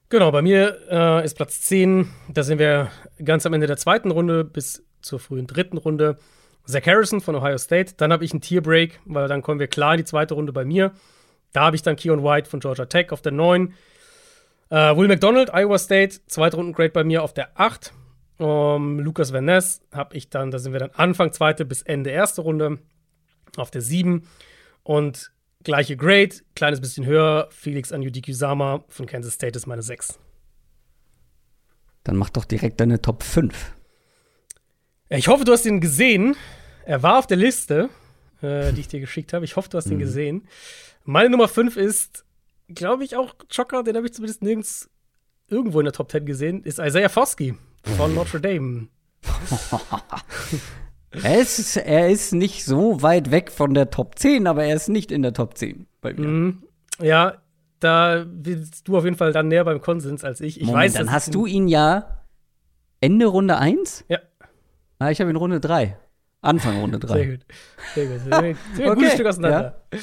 [0.10, 2.08] Genau, bei mir äh, ist Platz 10.
[2.28, 2.89] Da sind wir
[3.24, 6.18] ganz am Ende der zweiten Runde bis zur frühen dritten Runde.
[6.66, 7.94] Zach Harrison von Ohio State.
[7.98, 10.66] Dann habe ich einen Tierbreak, weil dann kommen wir klar in die zweite Runde bei
[10.66, 10.94] mir.
[11.54, 13.74] Da habe ich dann Keon White von Georgia Tech auf der 9.
[14.70, 17.93] Äh, Will McDonald, Iowa State, zweite Rundengrade bei mir auf der 8.
[18.39, 22.10] Um, Lucas Van Ness habe ich dann, da sind wir dann Anfang zweite bis Ende
[22.10, 22.80] erste Runde
[23.56, 24.28] auf der 7.
[24.82, 25.32] Und
[25.64, 30.20] gleiche Grade, kleines bisschen höher, Felix Anjudikusama von Kansas State ist meine 6.
[32.04, 33.76] Dann mach doch direkt deine Top 5.
[35.10, 36.36] Ich hoffe, du hast ihn gesehen.
[36.86, 37.89] Er war auf der Liste,
[38.44, 39.46] äh, die ich dir geschickt habe.
[39.46, 40.02] Ich hoffe, du hast ihn mhm.
[40.02, 40.48] gesehen.
[41.06, 42.26] Meine Nummer 5 ist,
[42.68, 44.89] glaube ich, auch Chocker, den habe ich zumindest nirgends
[45.48, 47.56] irgendwo in der Top 10 gesehen, ist Isaiah Foskey
[47.98, 48.88] von Notre Dame.
[51.12, 54.89] er, ist, er ist nicht so weit weg von der Top 10, aber er ist
[54.89, 56.28] nicht in der Top 10 bei mir.
[56.28, 56.64] Mhm.
[57.00, 57.41] Ja,
[57.80, 60.60] da bist du auf jeden Fall dann näher beim Konsens als ich.
[60.60, 62.24] Ich Moment, weiß, dann hast du ihn ja
[63.02, 64.06] Ende Runde 1?
[64.08, 64.20] Ja.
[65.00, 65.98] Ah, ich habe ihn Runde 3.
[66.44, 67.14] Anfang Runde 3.
[67.14, 67.46] Sehr gut.
[67.96, 68.20] Sehr gut.
[68.20, 68.58] Sehr gut.
[68.76, 68.96] Sehr okay.
[68.96, 69.82] gutes Stück auseinander.
[69.91, 70.00] Ja.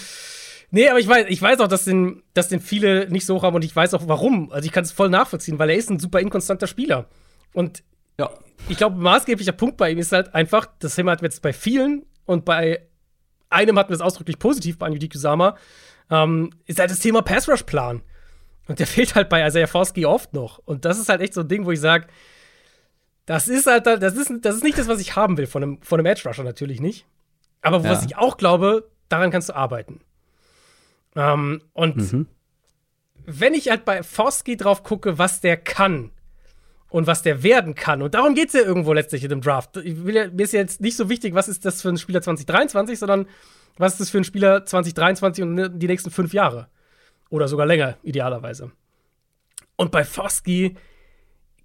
[0.72, 3.42] Nee, aber ich weiß, ich weiß auch, dass den, dass den viele nicht so hoch
[3.42, 4.52] haben und ich weiß auch warum.
[4.52, 7.06] Also ich kann es voll nachvollziehen, weil er ist ein super inkonstanter Spieler.
[7.52, 7.82] Und
[8.18, 8.30] ja.
[8.68, 11.52] ich glaube, maßgeblicher Punkt bei ihm ist halt einfach, das Thema hatten wir jetzt bei
[11.52, 12.86] vielen und bei
[13.50, 15.56] einem hatten wir es ausdrücklich positiv bei Anjudi Kusama,
[16.10, 18.02] ähm, ist halt das Thema Pass-Rush-Plan.
[18.68, 20.58] Und der fehlt halt bei Isaiah Foskey oft noch.
[20.58, 22.06] Und das ist halt echt so ein Ding, wo ich sage,
[23.30, 25.82] das ist halt, das ist, das ist nicht das, was ich haben will von einem,
[25.82, 27.06] von einem Edge-Rusher, natürlich nicht.
[27.62, 27.90] Aber ja.
[27.90, 30.00] was ich auch glaube, daran kannst du arbeiten.
[31.14, 32.26] Ähm, und mhm.
[33.26, 36.10] wenn ich halt bei Foskey drauf gucke, was der kann
[36.88, 39.76] und was der werden kann, und darum geht es ja irgendwo letztlich in dem Draft.
[39.76, 43.28] Ja, mir ist jetzt nicht so wichtig, was ist das für ein Spieler 2023, sondern
[43.78, 46.66] was ist das für ein Spieler 2023 und die nächsten fünf Jahre.
[47.28, 48.72] Oder sogar länger, idealerweise.
[49.76, 50.74] Und bei Foskey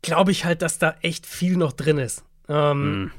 [0.06, 2.24] glaube ich halt, dass da echt viel noch drin ist.
[2.48, 3.12] Ähm, mm.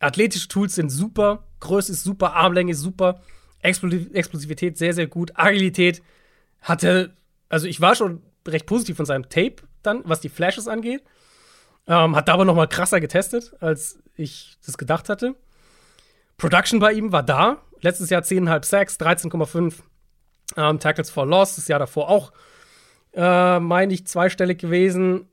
[0.00, 3.22] Athletische Tools sind super, Größe ist super, Armlänge ist super.
[3.62, 5.32] Explosivität sehr, sehr gut.
[5.36, 6.02] Agilität
[6.60, 7.16] hatte,
[7.48, 11.02] also ich war schon recht positiv von seinem Tape dann, was die Flashes angeht.
[11.86, 15.34] Ähm, hat da aber noch mal krasser getestet, als ich das gedacht hatte.
[16.36, 17.62] Production bei ihm war da.
[17.80, 19.74] Letztes Jahr 10,5 Sacks, 13,5
[20.56, 21.56] ähm, Tackles for Loss.
[21.56, 22.32] Das Jahr davor auch,
[23.14, 25.28] äh, meine ich, zweistellig gewesen.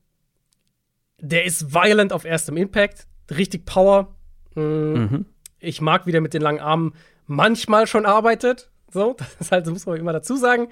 [1.22, 3.08] Der ist violent auf erstem Impact.
[3.30, 4.16] Richtig Power.
[4.56, 4.64] Mhm.
[4.64, 5.26] Mhm.
[5.60, 6.94] Ich mag wieder mit den langen Armen
[7.28, 8.70] manchmal schon arbeitet.
[8.92, 10.68] So, das ist halt, das muss man immer dazu sagen.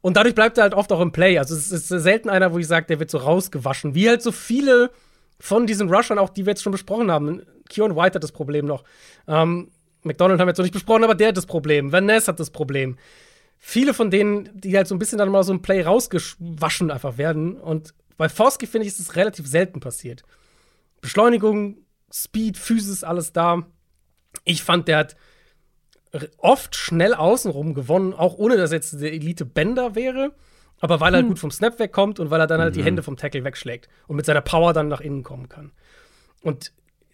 [0.00, 1.38] Und dadurch bleibt er halt oft auch im Play.
[1.38, 3.94] Also es ist selten einer, wo ich sage, der wird so rausgewaschen.
[3.94, 4.90] Wie halt so viele
[5.38, 7.42] von diesen Rushern, auch die wir jetzt schon besprochen haben.
[7.68, 8.82] Keon White hat das Problem noch.
[9.28, 9.70] Ähm,
[10.02, 11.92] McDonald haben wir jetzt noch nicht besprochen, aber der hat das Problem.
[11.92, 12.96] Van Ness hat das Problem.
[13.58, 17.16] Viele von denen, die halt so ein bisschen dann mal so ein Play rausgewaschen einfach
[17.16, 17.56] werden.
[17.56, 20.22] Und bei Forsky, finde ich, ist es relativ selten passiert.
[21.00, 21.78] Beschleunigung,
[22.12, 23.66] Speed, Physis, alles da.
[24.44, 25.16] Ich fand, der hat
[26.38, 30.32] oft schnell außenrum gewonnen, auch ohne dass jetzt der Elite-Bender wäre.
[30.80, 31.30] Aber weil er halt hm.
[31.30, 32.78] gut vom Snap wegkommt und weil er dann halt mhm.
[32.78, 35.70] die Hände vom Tackle wegschlägt und mit seiner Power dann nach innen kommen kann.
[36.42, 36.72] Und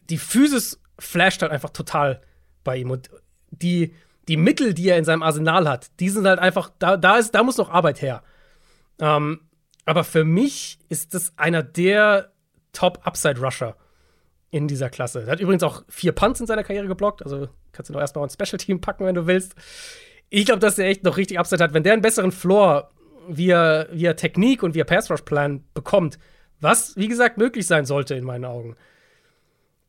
[0.09, 2.23] die Physis flasht halt einfach total
[2.65, 2.91] bei ihm.
[2.91, 3.11] Und
[3.51, 3.95] die,
[4.27, 7.35] die Mittel, die er in seinem Arsenal hat, die sind halt einfach, da, da, ist,
[7.35, 8.23] da muss noch Arbeit her.
[9.01, 9.41] Ähm,
[9.89, 12.33] aber für mich ist das einer der
[12.73, 13.77] Top-Upside-Rusher
[14.51, 15.23] in dieser Klasse.
[15.23, 18.25] Er hat übrigens auch vier Punts in seiner Karriere geblockt, also kannst du noch erstmal
[18.25, 19.55] ein Special-Team packen, wenn du willst.
[20.31, 21.73] Ich glaube, dass er echt noch richtig Upside hat.
[21.73, 22.91] Wenn der einen besseren Floor
[23.29, 26.19] via, via Technik und via Pass-Rush-Plan bekommt,
[26.61, 28.77] was, wie gesagt, möglich sein sollte in meinen Augen,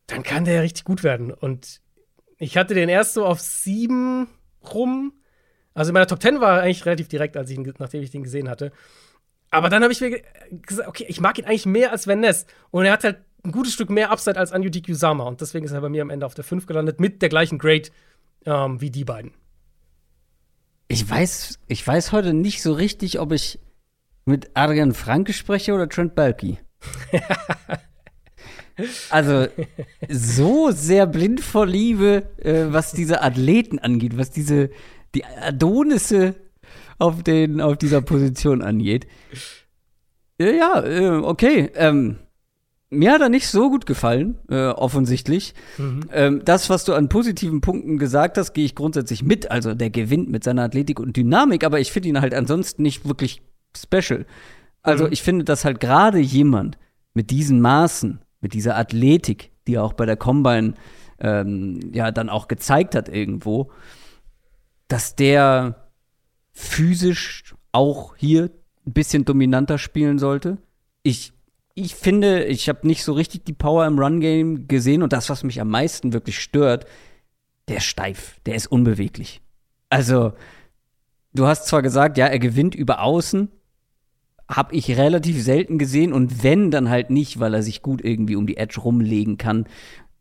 [0.07, 1.31] dann kann der richtig gut werden.
[1.31, 1.81] Und
[2.37, 4.27] ich hatte den erst so auf sieben
[4.73, 5.13] rum.
[5.73, 8.11] Also in meiner Top 10 war er eigentlich relativ direkt, als ich ihn, nachdem ich
[8.11, 8.71] den gesehen hatte.
[9.51, 10.21] Aber dann habe ich mir
[10.51, 12.45] gesagt, okay, ich mag ihn eigentlich mehr als Van Ness.
[12.71, 15.23] Und er hat halt ein gutes Stück mehr Upside als Anju Kusama.
[15.23, 17.57] Und deswegen ist er bei mir am Ende auf der 5 gelandet, mit der gleichen
[17.57, 17.89] Grade
[18.45, 19.31] ähm, wie die beiden.
[20.87, 23.59] Ich weiß, ich weiß heute nicht so richtig, ob ich
[24.25, 26.59] mit Adrian Franke spreche oder Trent Balky.
[29.09, 29.47] also
[30.09, 34.69] so sehr blind vor Liebe, äh, was diese Athleten angeht, was diese
[35.15, 36.35] die Adonisse
[36.99, 39.07] auf den auf dieser Position angeht.
[40.39, 41.71] Äh, ja, äh, okay.
[41.75, 42.17] Ähm,
[42.91, 45.53] mir hat er nicht so gut gefallen, äh, offensichtlich.
[45.77, 46.09] Mhm.
[46.11, 49.51] Ähm, das, was du an positiven Punkten gesagt hast, gehe ich grundsätzlich mit.
[49.51, 53.07] Also der gewinnt mit seiner Athletik und Dynamik, aber ich finde ihn halt ansonsten nicht
[53.07, 53.41] wirklich
[53.75, 54.25] special.
[54.81, 55.13] Also mhm.
[55.13, 56.77] ich finde, dass halt gerade jemand
[57.13, 60.73] mit diesen Maßen, mit dieser Athletik, die er auch bei der Combine
[61.19, 63.71] ähm, ja dann auch gezeigt hat irgendwo,
[64.87, 65.88] dass der
[66.59, 68.51] physisch auch hier
[68.85, 70.57] ein bisschen dominanter spielen sollte.
[71.03, 71.33] Ich
[71.75, 75.43] ich finde, ich habe nicht so richtig die Power im Run-Game gesehen und das, was
[75.43, 76.85] mich am meisten wirklich stört,
[77.69, 79.41] der ist steif, der ist unbeweglich.
[79.89, 80.33] Also,
[81.33, 83.49] du hast zwar gesagt, ja, er gewinnt über Außen,
[84.49, 88.35] habe ich relativ selten gesehen und wenn, dann halt nicht, weil er sich gut irgendwie
[88.35, 89.65] um die Edge rumlegen kann.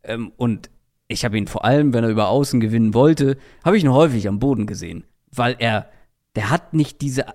[0.03, 0.69] Ähm, und
[1.09, 4.29] ich habe ihn vor allem, wenn er über Außen gewinnen wollte, habe ich ihn häufig
[4.29, 5.89] am Boden gesehen, weil er,
[6.35, 7.25] der hat nicht diese,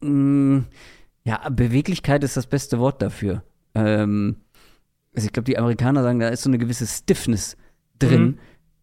[0.00, 0.66] mh, mm,
[1.24, 3.42] ja, Beweglichkeit ist das beste Wort dafür.
[3.74, 4.36] Ähm,
[5.14, 7.56] also ich glaube, die Amerikaner sagen, da ist so eine gewisse Stiffness
[7.98, 8.22] drin.
[8.22, 8.38] Mhm.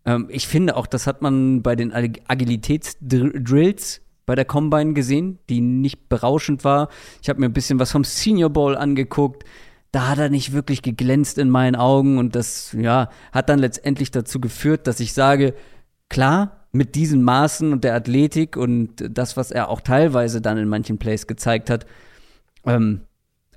[0.06, 5.62] Ähm, ich finde auch, das hat man bei den Agilitätsdrills bei der Combine gesehen, die
[5.62, 6.90] nicht berauschend war.
[7.22, 9.44] Ich habe mir ein bisschen was vom Senior Bowl angeguckt.
[9.92, 14.12] Da hat er nicht wirklich geglänzt in meinen Augen und das, ja, hat dann letztendlich
[14.12, 15.54] dazu geführt, dass ich sage,
[16.10, 20.68] klar, mit diesen Maßen und der Athletik und das, was er auch teilweise dann in
[20.68, 21.86] manchen Plays gezeigt hat,
[22.66, 23.02] ähm,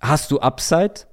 [0.00, 1.06] hast du Upside,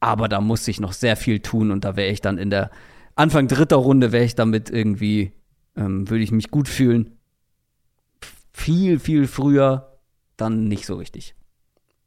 [0.00, 2.70] aber da muss ich noch sehr viel tun und da wäre ich dann in der
[3.14, 5.32] Anfang dritter Runde wäre ich damit irgendwie,
[5.76, 7.18] ähm, würde ich mich gut fühlen.
[8.52, 9.98] Viel, viel früher
[10.36, 11.34] dann nicht so richtig.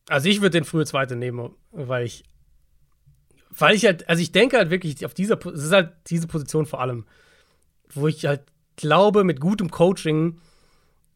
[0.08, 2.24] Also ich würde den frühe zweite nehmen, weil ich,
[3.52, 6.66] weil ich halt, also ich denke halt wirklich auf dieser, es ist halt diese Position
[6.66, 7.06] vor allem,
[7.94, 8.42] wo ich halt
[8.80, 10.40] glaube, mit gutem Coaching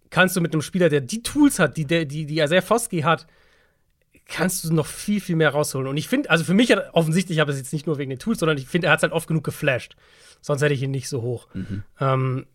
[0.10, 3.26] kannst du mit einem Spieler, der die Tools hat, die, die, die Isaiah Foskey hat,
[4.26, 5.88] kannst du noch viel, viel mehr rausholen.
[5.88, 8.10] Und ich finde, also für mich hat offensichtlich, ich habe es jetzt nicht nur wegen
[8.10, 9.96] den Tools, sondern ich finde, er hat es halt oft genug geflasht.
[10.42, 11.48] Sonst hätte ich ihn nicht so hoch.
[11.54, 11.84] Mhm.
[12.00, 12.46] Ähm,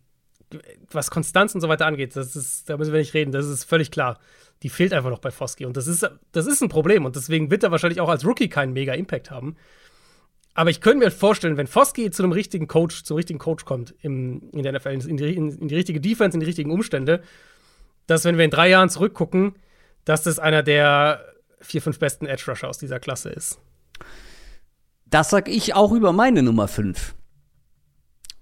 [0.91, 3.65] was Konstanz und so weiter angeht, das ist, da müssen wir nicht reden, das ist
[3.65, 4.19] völlig klar.
[4.63, 5.65] Die fehlt einfach noch bei Foskey.
[5.65, 7.05] Und das ist, das ist ein Problem.
[7.05, 9.55] Und deswegen wird er wahrscheinlich auch als Rookie keinen mega Impact haben.
[10.53, 13.93] Aber ich könnte mir vorstellen, wenn Foskey zu einem richtigen Coach, zum richtigen Coach kommt
[14.01, 17.21] im, in der NFL, in die, in, in die richtige Defense, in die richtigen Umstände,
[18.07, 19.55] dass, wenn wir in drei Jahren zurückgucken,
[20.05, 21.23] dass das einer der
[21.61, 23.59] vier, fünf besten Edge Rusher aus dieser Klasse ist.
[25.05, 27.15] Das sag ich auch über meine Nummer 5.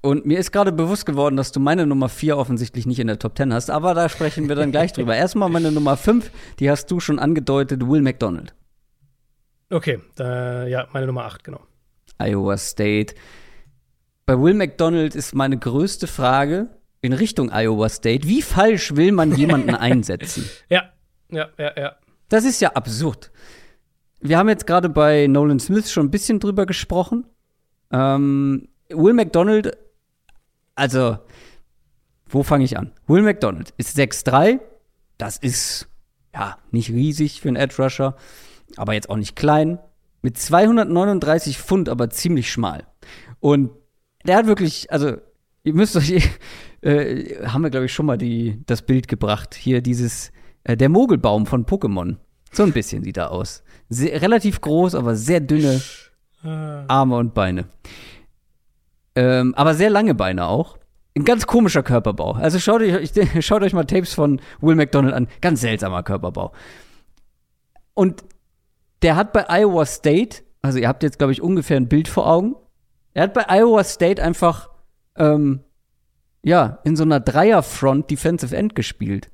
[0.02, 3.20] Und mir ist gerade bewusst geworden, dass du meine Nummer 4 offensichtlich nicht in der
[3.20, 5.16] Top 10 hast, aber da sprechen wir dann gleich drüber.
[5.18, 8.54] Erstmal meine Nummer 5, die hast du schon angedeutet, Will McDonald.
[9.70, 11.62] Okay, da, ja, meine Nummer 8, genau.
[12.18, 13.16] Iowa State.
[14.26, 16.70] Bei Will McDonald ist meine größte Frage
[17.02, 20.50] in Richtung Iowa State, wie falsch will man jemanden einsetzen?
[20.70, 20.92] Ja,
[21.30, 21.96] ja, ja, ja.
[22.30, 23.32] Das ist ja absurd.
[24.20, 27.26] Wir haben jetzt gerade bei Nolan Smith schon ein bisschen drüber gesprochen.
[27.92, 29.78] Ähm, Will McDonald,
[30.76, 31.20] also,
[32.28, 32.92] wo fange ich an?
[33.06, 34.60] Will McDonald ist 6'3.
[35.18, 35.88] Das ist,
[36.34, 38.16] ja, nicht riesig für einen Edge Rusher,
[38.76, 39.80] aber jetzt auch nicht klein.
[40.28, 42.84] Mit 239 Pfund, aber ziemlich schmal.
[43.40, 43.70] Und
[44.26, 45.16] der hat wirklich, also,
[45.64, 46.12] ihr müsst euch,
[46.82, 49.56] äh, haben wir, glaube ich, schon mal die, das Bild gebracht.
[49.56, 50.34] Hier dieses
[50.66, 52.18] äh, der Mogelbaum von Pokémon.
[52.52, 53.64] So ein bisschen sieht er aus.
[53.88, 55.82] Sehr, relativ groß, aber sehr dünne
[56.44, 56.84] ah.
[56.90, 57.70] Arme und Beine.
[59.16, 60.78] Ähm, aber sehr lange Beine auch.
[61.16, 62.34] Ein ganz komischer Körperbau.
[62.34, 63.12] Also schaut euch,
[63.46, 65.30] schaut euch mal Tapes von Will McDonald an.
[65.40, 66.52] Ganz seltsamer Körperbau.
[67.94, 68.26] Und
[69.02, 72.28] der hat bei Iowa State, also ihr habt jetzt, glaube ich, ungefähr ein Bild vor
[72.28, 72.56] Augen.
[73.14, 74.70] Er hat bei Iowa State einfach,
[75.16, 75.62] ähm,
[76.44, 79.30] ja, in so einer Dreierfront Defensive End gespielt.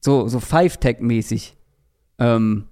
[0.00, 1.56] So, so Five-Tag-mäßig.
[2.18, 2.68] Ähm,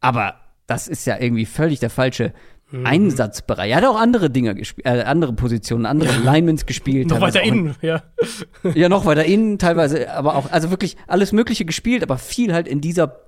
[0.00, 0.34] aber
[0.66, 2.32] das ist ja irgendwie völlig der falsche
[2.70, 2.86] mhm.
[2.86, 3.70] Einsatzbereich.
[3.70, 6.32] Er hat auch andere Dinge gespielt, äh, andere Positionen, andere ja.
[6.32, 7.06] Linemans gespielt.
[7.08, 8.02] noch weiter innen, ja.
[8.74, 12.68] ja, noch weiter innen, teilweise, aber auch, also wirklich alles Mögliche gespielt, aber viel halt
[12.68, 13.20] in dieser,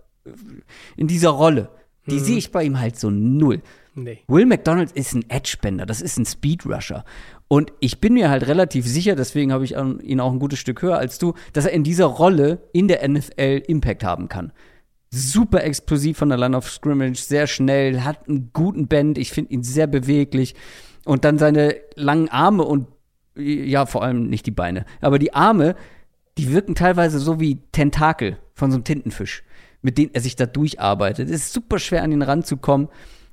[0.96, 1.70] in dieser Rolle.
[2.06, 2.24] Die mhm.
[2.24, 3.62] sehe ich bei ihm halt so null.
[3.94, 4.18] Nee.
[4.28, 7.04] Will McDonald ist ein Edge-Bender, das ist ein Speed-Rusher.
[7.48, 10.82] Und ich bin mir halt relativ sicher, deswegen habe ich ihn auch ein gutes Stück
[10.82, 14.52] höher als du, dass er in dieser Rolle in der NFL Impact haben kann.
[15.10, 19.52] Super explosiv von der Line of Scrimmage, sehr schnell, hat einen guten Bend, ich finde
[19.52, 20.54] ihn sehr beweglich.
[21.06, 22.88] Und dann seine langen Arme und
[23.36, 25.76] ja, vor allem nicht die Beine, aber die Arme,
[26.36, 29.42] die wirken teilweise so wie Tentakel von so einem Tintenfisch,
[29.86, 31.30] mit denen er sich da durcharbeitet.
[31.30, 32.88] Es ist super schwer an ihn ranzukommen.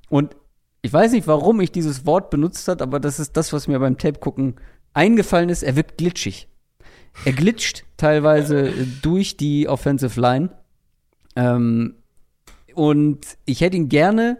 [0.08, 0.36] Und
[0.84, 3.80] ich weiß nicht, warum ich dieses Wort benutzt hat, aber das ist das, was mir
[3.80, 4.58] beim Tape gucken
[4.94, 5.64] eingefallen ist.
[5.64, 6.48] Er wirkt glitschig.
[7.26, 8.72] Er glitscht teilweise
[9.02, 10.52] durch die Offensive Line.
[11.36, 11.96] Ähm,
[12.76, 14.38] und ich hätte ihn gerne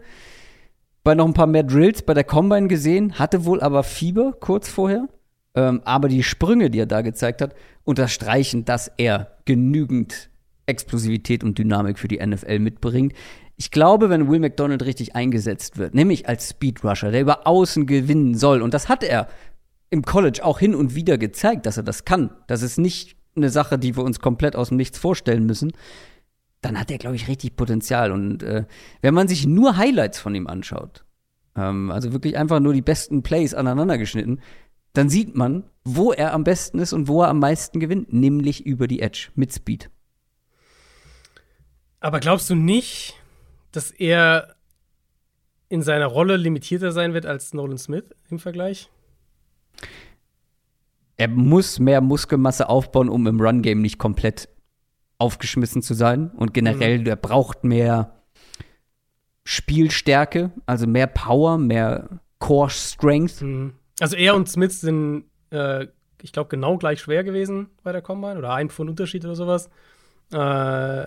[1.02, 4.68] bei noch ein paar mehr Drills bei der Combine gesehen, hatte wohl aber Fieber kurz
[4.68, 5.08] vorher.
[5.56, 10.30] Ähm, aber die Sprünge, die er da gezeigt hat, unterstreichen, dass er genügend
[10.66, 13.12] Explosivität und Dynamik für die NFL mitbringt.
[13.56, 18.34] Ich glaube, wenn Will McDonald richtig eingesetzt wird, nämlich als Speedrusher, der über Außen gewinnen
[18.34, 19.28] soll, und das hat er
[19.90, 22.30] im College auch hin und wieder gezeigt, dass er das kann.
[22.48, 25.72] Das ist nicht eine Sache, die wir uns komplett aus dem Nichts vorstellen müssen.
[26.60, 28.10] Dann hat er, glaube ich, richtig Potenzial.
[28.10, 28.64] Und äh,
[29.02, 31.04] wenn man sich nur Highlights von ihm anschaut,
[31.56, 34.40] ähm, also wirklich einfach nur die besten Plays aneinander geschnitten,
[34.94, 38.64] dann sieht man, wo er am besten ist und wo er am meisten gewinnt, nämlich
[38.64, 39.90] über die Edge mit Speed.
[42.04, 43.14] Aber glaubst du nicht,
[43.72, 44.56] dass er
[45.70, 48.90] in seiner Rolle limitierter sein wird als Nolan Smith im Vergleich?
[51.16, 54.50] Er muss mehr Muskelmasse aufbauen, um im Run-Game nicht komplett
[55.16, 56.28] aufgeschmissen zu sein.
[56.32, 57.06] Und generell, mhm.
[57.06, 58.22] er braucht mehr
[59.44, 63.40] Spielstärke, also mehr Power, mehr Core Strength.
[63.40, 63.72] Mhm.
[63.98, 65.86] Also er und Smith sind, äh,
[66.20, 69.70] ich glaube, genau gleich schwer gewesen bei der Combine oder ein Pfund Unterschied oder sowas.
[70.32, 71.06] Äh,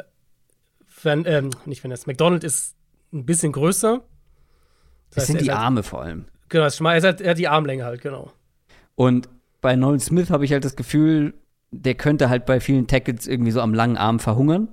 [1.03, 2.75] wenn, ähm, nicht wenn es McDonald ist
[3.13, 3.97] ein bisschen größer.
[3.97, 6.25] Das, das heißt, sind die halt, Arme vor allem.
[6.49, 8.31] Genau, er, halt, er hat die Armlänge halt, genau.
[8.95, 9.29] Und
[9.61, 11.33] bei Nolan Smith habe ich halt das Gefühl,
[11.71, 14.69] der könnte halt bei vielen Tackles irgendwie so am langen Arm verhungern,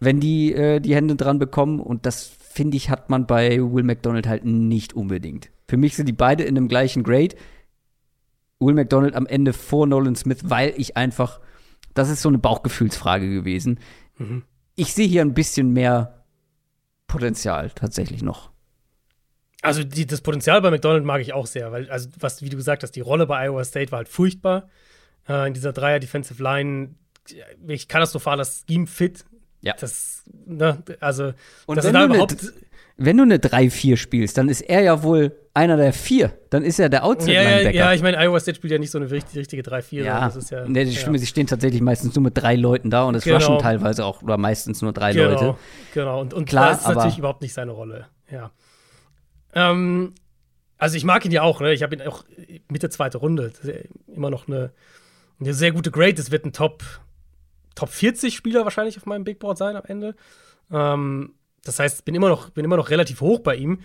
[0.00, 1.80] wenn die äh, die Hände dran bekommen.
[1.80, 2.26] Und das,
[2.56, 5.50] finde ich, hat man bei Will McDonald halt nicht unbedingt.
[5.68, 7.36] Für mich sind die beide in dem gleichen Grade.
[8.58, 11.40] Will McDonald am Ende vor Nolan Smith, weil ich einfach,
[11.92, 13.78] das ist so eine Bauchgefühlsfrage gewesen.
[14.16, 14.44] Mhm.
[14.76, 16.24] Ich sehe hier ein bisschen mehr
[17.06, 18.50] Potenzial tatsächlich noch.
[19.62, 22.56] Also die, das Potenzial bei McDonald mag ich auch sehr, weil, also was, wie du
[22.56, 24.68] gesagt hast, die Rolle bei Iowa State war halt furchtbar.
[25.28, 26.94] Äh, in dieser Dreier Defensive Line,
[27.66, 29.24] ich katastrophal das Scheme fit.
[29.62, 29.74] Ja.
[29.80, 31.32] Das, ne, also,
[31.66, 32.52] Und das wenn, du überhaupt eine,
[32.96, 36.32] wenn du eine 3-4 spielst, dann ist er ja wohl einer der vier.
[36.50, 38.90] Dann ist er der outside linebacker Ja, ja, ich meine, Iowa State spielt ja nicht
[38.90, 40.02] so eine richtige, richtige 3-4.
[40.02, 41.18] Ja, das ist ja, nee, die ja.
[41.18, 43.36] Sie stehen tatsächlich meistens nur mit drei Leuten da und es genau.
[43.36, 45.56] rushen teilweise auch, oder meistens nur drei genau, Leute.
[45.94, 48.06] Genau, und, und Klar, das ist natürlich überhaupt nicht seine Rolle.
[48.30, 48.50] Ja.
[49.54, 50.14] Ähm,
[50.78, 51.72] also ich mag ihn ja auch, ne?
[51.72, 52.24] Ich habe ihn auch
[52.68, 53.52] Mitte zweite Runde.
[54.14, 54.72] immer noch eine,
[55.40, 56.14] eine sehr gute Grade.
[56.14, 56.82] Das wird ein Top,
[57.74, 60.14] Top 40 Spieler wahrscheinlich auf meinem Big Board sein am Ende.
[60.70, 61.34] Ähm,
[61.68, 63.80] das heißt, bin immer noch, bin immer noch relativ hoch bei ihm.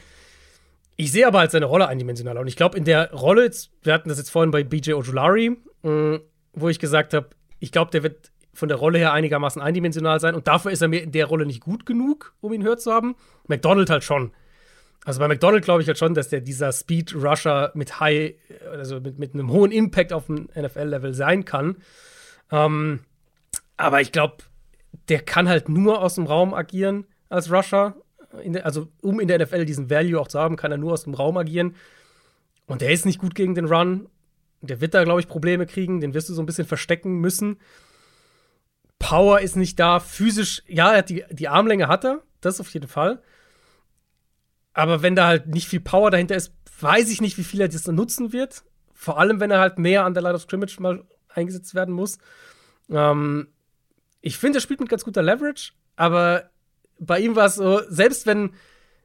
[0.98, 2.41] Ich sehe aber halt seine Rolle eindimensionaler.
[2.41, 3.49] Und ich glaube, in der Rolle,
[3.84, 6.20] wir hatten das jetzt vorhin bei BJ Ojulari, äh,
[6.53, 7.30] wo ich gesagt habe,
[7.60, 10.36] ich glaube, der wird von der Rolle her einigermaßen eindimensional sein.
[10.36, 12.91] Und dafür ist er mir in der Rolle nicht gut genug, um ihn höher zu
[12.91, 13.16] haben.
[13.48, 14.32] McDonald halt schon.
[15.03, 18.36] Also bei McDonald glaube ich halt schon, dass der dieser Speed Rusher mit High,
[18.70, 21.78] also mit, mit einem hohen Impact auf dem NFL-Level sein kann.
[22.52, 22.99] Ähm,
[23.78, 24.38] aber ich glaube,
[25.10, 27.95] der kann halt nur aus dem Raum agieren als Rusher.
[28.45, 31.03] Der, also um in der NFL diesen Value auch zu haben, kann er nur aus
[31.03, 31.76] dem Raum agieren.
[32.68, 34.08] Und der ist nicht gut gegen den Run.
[34.62, 35.99] Der wird da, glaube ich, Probleme kriegen.
[35.99, 37.60] Den wirst du so ein bisschen verstecken müssen.
[38.99, 39.99] Power ist nicht da.
[39.99, 42.22] Physisch, ja, die, die Armlänge hat er.
[42.40, 43.22] Das auf jeden Fall.
[44.74, 47.68] Aber wenn da halt nicht viel Power dahinter ist, weiß ich nicht, wie viel er
[47.68, 48.64] das nutzen wird.
[48.94, 52.20] Vor allem, wenn er halt mehr an der Line of Scrimmage mal eingesetzt werden muss.
[52.90, 53.48] Ähm,
[54.22, 56.51] ich finde, er spielt mit ganz guter Leverage, aber
[57.02, 58.52] bei ihm war es so, selbst wenn,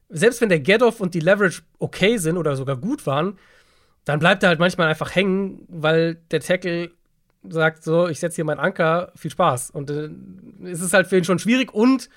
[0.07, 3.37] selbst wenn der Get-Off und die Leverage okay sind oder sogar gut waren,
[4.05, 6.91] dann bleibt er halt manchmal einfach hängen, weil der Tackle
[7.49, 9.71] sagt so, ich setze hier meinen Anker, viel Spaß.
[9.71, 10.09] Und äh,
[10.63, 11.73] es ist halt für ihn schon schwierig.
[11.73, 12.09] Und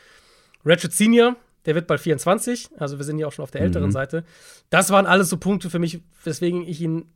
[0.64, 1.36] Ratchet Senior,
[1.66, 3.92] der wird bald 24, also wir sind ja auch schon auf der älteren mhm.
[3.92, 4.24] Seite.
[4.68, 7.06] Das waren alles so Punkte für mich, weswegen ich ihn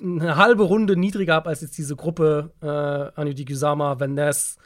[0.00, 2.66] eine halbe Runde niedriger habe als jetzt diese Gruppe äh,
[3.20, 4.58] Anu Gusama, Van Ness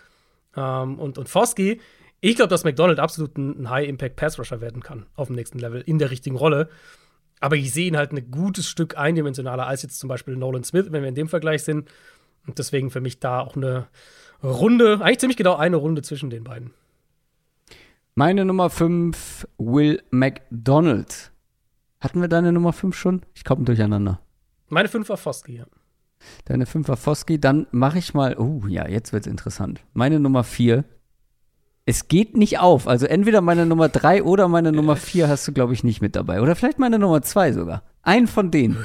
[0.56, 1.80] ähm, und, und Foskey.
[2.24, 6.12] Ich glaube, dass McDonald absolut ein, High-Impact-Pass-Rusher werden kann auf dem nächsten Level in der
[6.12, 6.68] richtigen Rolle.
[7.40, 10.86] Aber ich sehe ihn halt ein gutes Stück eindimensionaler als jetzt zum Beispiel Nolan Smith,
[10.90, 11.90] wenn wir in dem Vergleich sind.
[12.46, 13.88] Und deswegen für mich da auch eine
[14.40, 16.70] Runde, eigentlich ziemlich genau eine Runde zwischen den beiden.
[18.14, 21.32] Meine Nummer 5, Will McDonald.
[21.98, 23.22] Hatten wir deine Nummer 5 schon?
[23.34, 24.20] Ich komme durcheinander.
[24.68, 25.66] Meine 5 war Foski, ja.
[26.44, 29.80] Deine 5 war Foski, dann mache ich mal, oh ja, jetzt wird's interessant.
[29.92, 30.84] Meine Nummer 4.
[31.84, 32.86] Es geht nicht auf.
[32.86, 36.14] Also entweder meine Nummer 3 oder meine Nummer 4 hast du, glaube ich, nicht mit
[36.14, 36.40] dabei.
[36.40, 37.82] Oder vielleicht meine Nummer 2 sogar.
[38.02, 38.78] Ein von denen.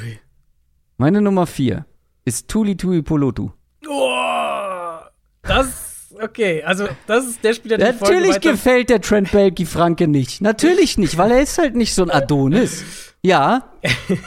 [0.98, 1.86] Meine Nummer 4
[2.26, 3.52] ist Tuli Tui Polotu.
[3.88, 4.98] Oh,
[5.44, 5.88] das
[6.22, 10.42] okay, also das ist der Spieler, der Natürlich gefällt der Trent Belky Franke nicht.
[10.42, 12.84] Natürlich nicht, weil er ist halt nicht so ein Adonis.
[13.22, 13.72] Ja.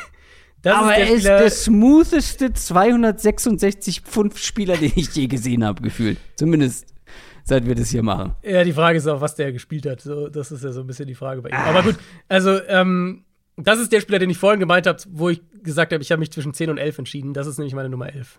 [0.65, 6.19] aber er ist der smootheste 266 Pfund Spieler, den ich je gesehen habe, gefühlt.
[6.37, 6.87] Zumindest
[7.51, 8.33] seit wir das hier machen.
[8.43, 10.01] Ja, die Frage ist auch, was der gespielt hat.
[10.01, 11.57] So, das ist ja so ein bisschen die Frage bei ihm.
[11.57, 11.97] Aber gut,
[12.29, 13.25] also ähm,
[13.57, 16.21] das ist der Spieler, den ich vorhin gemeint habe, wo ich gesagt habe, ich habe
[16.21, 17.35] mich zwischen 10 und 11 entschieden.
[17.35, 18.39] Das ist nämlich meine Nummer 11.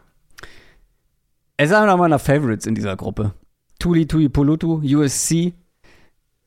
[1.57, 3.33] Er ist einer meiner Favorites in dieser Gruppe.
[3.79, 5.53] Tuli Tui Polutu, USC.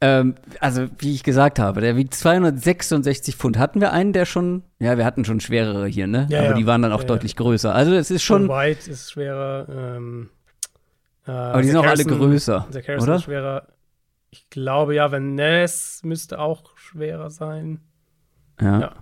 [0.00, 3.58] Ähm, also, wie ich gesagt habe, der wiegt 266 Pfund.
[3.58, 6.26] Hatten wir einen, der schon, ja, wir hatten schon schwerere hier, ne?
[6.30, 6.54] Ja, Aber ja.
[6.54, 7.74] die waren dann auch ja, deutlich größer.
[7.74, 8.48] Also, es ist schon.
[8.48, 9.66] White ist schwerer.
[9.68, 10.30] Ähm,
[11.26, 12.68] äh, Aber die sind auch alle größer.
[12.72, 13.16] Der oder?
[13.16, 13.68] ist schwerer.
[14.30, 17.80] Ich glaube, ja, wenn Ness müsste auch schwerer sein.
[18.60, 18.94] Ja.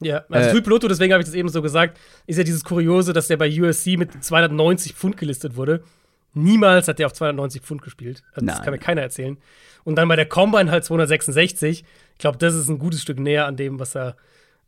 [0.00, 2.64] Ja, also Äh, Tui Piloto, deswegen habe ich das eben so gesagt, ist ja dieses
[2.64, 5.82] Kuriose, dass der bei USC mit 290 Pfund gelistet wurde.
[6.34, 8.22] Niemals hat der auf 290 Pfund gespielt.
[8.32, 9.38] Also das kann mir keiner erzählen.
[9.84, 11.84] Und dann bei der Combine halt 266.
[12.12, 14.16] Ich glaube, das ist ein gutes Stück näher an dem, was er,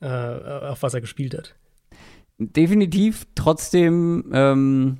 [0.00, 1.54] äh, auf was er gespielt hat.
[2.38, 4.98] definitiv trotzdem, ähm,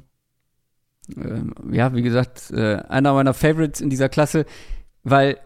[1.17, 4.47] ähm, ja, wie gesagt, äh, einer meiner Favorites in dieser Klasse,
[5.03, 5.39] weil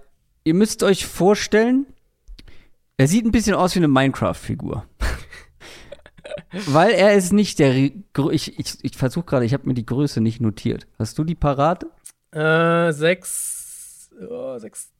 [0.44, 1.86] ihr müsst euch vorstellen,
[2.96, 4.84] er sieht ein bisschen aus wie eine Minecraft-Figur.
[6.66, 10.20] weil er ist nicht der, ich, ich, ich versuche gerade, ich habe mir die Größe
[10.20, 10.86] nicht notiert.
[10.98, 11.86] Hast du die parat?
[12.32, 14.90] Äh, 6, oh, 6,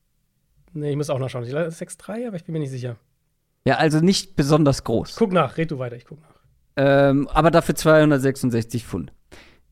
[0.72, 1.44] nee, ich muss auch nachschauen.
[1.44, 2.96] Ich glaube, 6,3, aber ich bin mir nicht sicher.
[3.66, 5.16] Ja, also nicht besonders groß.
[5.16, 6.34] Guck nach, red du weiter, ich guck nach.
[6.76, 9.12] Ähm, aber dafür 266 Pfund.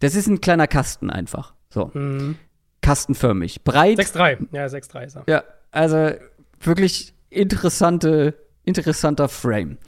[0.03, 1.55] Das ist ein kleiner Kasten einfach.
[1.71, 2.37] So, Mhm.
[2.83, 3.63] kastenförmig.
[3.65, 3.99] Breit.
[3.99, 5.25] 6,3, ja, 6,3 ist er.
[5.29, 6.11] Ja, also
[6.61, 8.35] wirklich interessante,
[8.65, 9.79] interessanter Frame.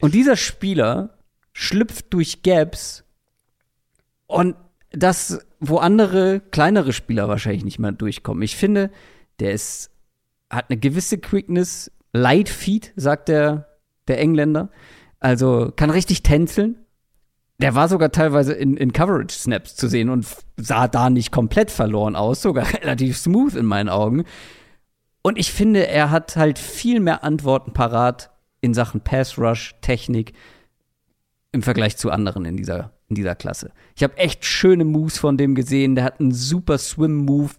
[0.00, 1.18] Und dieser Spieler
[1.52, 3.04] schlüpft durch Gaps
[4.26, 4.56] und
[4.90, 8.42] das, wo andere kleinere Spieler wahrscheinlich nicht mehr durchkommen.
[8.42, 8.90] Ich finde,
[9.40, 9.90] der ist,
[10.50, 13.68] hat eine gewisse Quickness, Light Feet, sagt der,
[14.08, 14.70] der Engländer.
[15.20, 16.76] Also kann richtig tänzeln.
[17.60, 20.26] Der war sogar teilweise in, in Coverage-Snaps zu sehen und
[20.56, 24.24] sah da nicht komplett verloren aus, sogar relativ smooth in meinen Augen.
[25.22, 28.30] Und ich finde, er hat halt viel mehr Antworten parat
[28.60, 30.32] in Sachen Pass Rush, Technik
[31.52, 33.72] im Vergleich zu anderen in dieser, in dieser Klasse.
[33.96, 35.94] Ich habe echt schöne Moves von dem gesehen.
[35.94, 37.50] Der hat einen super Swim-Move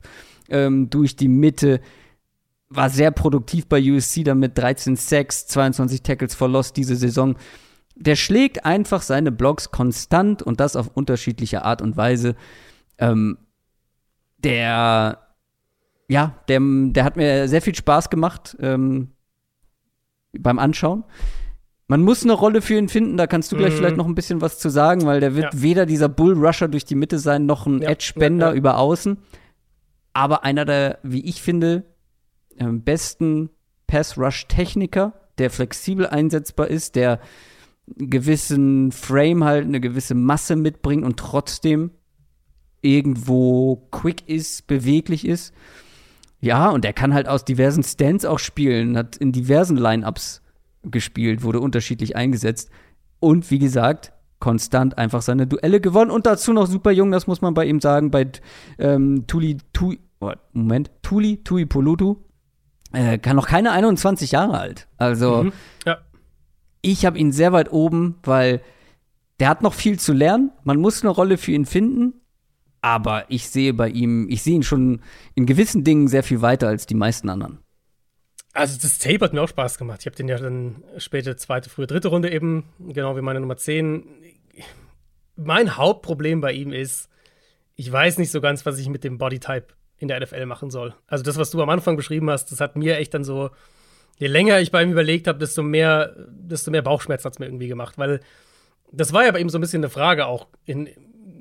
[0.50, 1.82] ähm, durch die Mitte.
[2.70, 7.36] War sehr produktiv bei USC damit 13 Sacks, 22 Tackles for Loss diese Saison.
[8.02, 12.36] Der schlägt einfach seine Blocks konstant und das auf unterschiedliche Art und Weise.
[12.98, 13.38] Ähm,
[14.44, 15.26] der
[16.08, 19.12] ja, der, der hat mir sehr viel Spaß gemacht ähm,
[20.32, 21.04] beim Anschauen.
[21.88, 23.78] Man muss eine Rolle für ihn finden, da kannst du gleich Mhm.
[23.78, 25.62] vielleicht noch ein bisschen was zu sagen, weil der wird Ja.
[25.62, 29.18] weder dieser Bull-Rusher durch die Mitte sein, noch ein Ja, Edge-Bender ja, über außen.
[30.14, 31.84] Aber einer der, wie ich finde,
[32.58, 33.50] ähm, besten
[33.88, 37.20] Pass-Rush-Techniker, der flexibel einsetzbar ist, der
[37.98, 41.92] gewissen Frame halt, eine gewisse Masse mitbringt und trotzdem
[42.82, 45.54] irgendwo quick ist, beweglich ist.
[46.42, 50.42] Ja, und er kann halt aus diversen Stands auch spielen, hat in diversen Lineups
[50.84, 52.70] gespielt, wurde unterschiedlich eingesetzt.
[53.20, 57.42] Und wie gesagt, konstant einfach seine Duelle gewonnen und dazu noch super jung, das muss
[57.42, 58.32] man bei ihm sagen, bei
[58.78, 62.16] ähm, Tuli, Tui, oh, Moment, Tuli, Tui Polutu,
[62.94, 64.88] äh, kann noch keine 21 Jahre alt.
[64.98, 65.52] Also, Mhm.
[66.82, 68.62] Ich habe ihn sehr weit oben, weil
[69.40, 70.52] der hat noch viel zu lernen.
[70.64, 72.14] Man muss eine Rolle für ihn finden.
[72.82, 75.02] Aber ich sehe bei ihm, ich sehe ihn schon
[75.36, 77.60] in gewissen Dingen sehr viel weiter als die meisten anderen.
[78.54, 80.02] Also das Tape hat mir auch Spaß gemacht.
[80.02, 83.58] Ich habe den ja dann späte, zweite, frühe, dritte Runde eben, genau wie meine Nummer
[83.58, 84.06] 10.
[85.36, 87.10] Mein Hauptproblem bei ihm ist,
[87.76, 90.96] ich weiß nicht so ganz, was ich mit dem Bodytype in der NFL machen soll.
[91.08, 93.50] Also das, was du am Anfang beschrieben hast, das hat mir echt dann so,
[94.20, 97.46] je länger ich bei ihm überlegt habe, desto mehr, desto mehr Bauchschmerz hat es mir
[97.46, 97.98] irgendwie gemacht.
[97.98, 98.20] Weil
[98.92, 100.90] das war ja bei ihm so ein bisschen eine Frage auch in,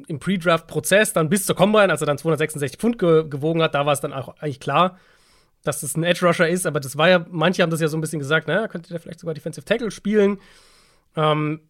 [0.06, 3.84] im Pre-Draft-Prozess, dann bis zur Combine, als er dann 266 Pfund ge gewogen hat, da
[3.84, 4.98] war es dann auch eigentlich klar,
[5.64, 7.96] dass es ein Edge Rusher ist, aber das war ja, manche haben das ja so
[7.96, 10.38] ein bisschen gesagt, naja, könnte der vielleicht sogar Defensive Tackle spielen.
[11.16, 11.60] Ähm,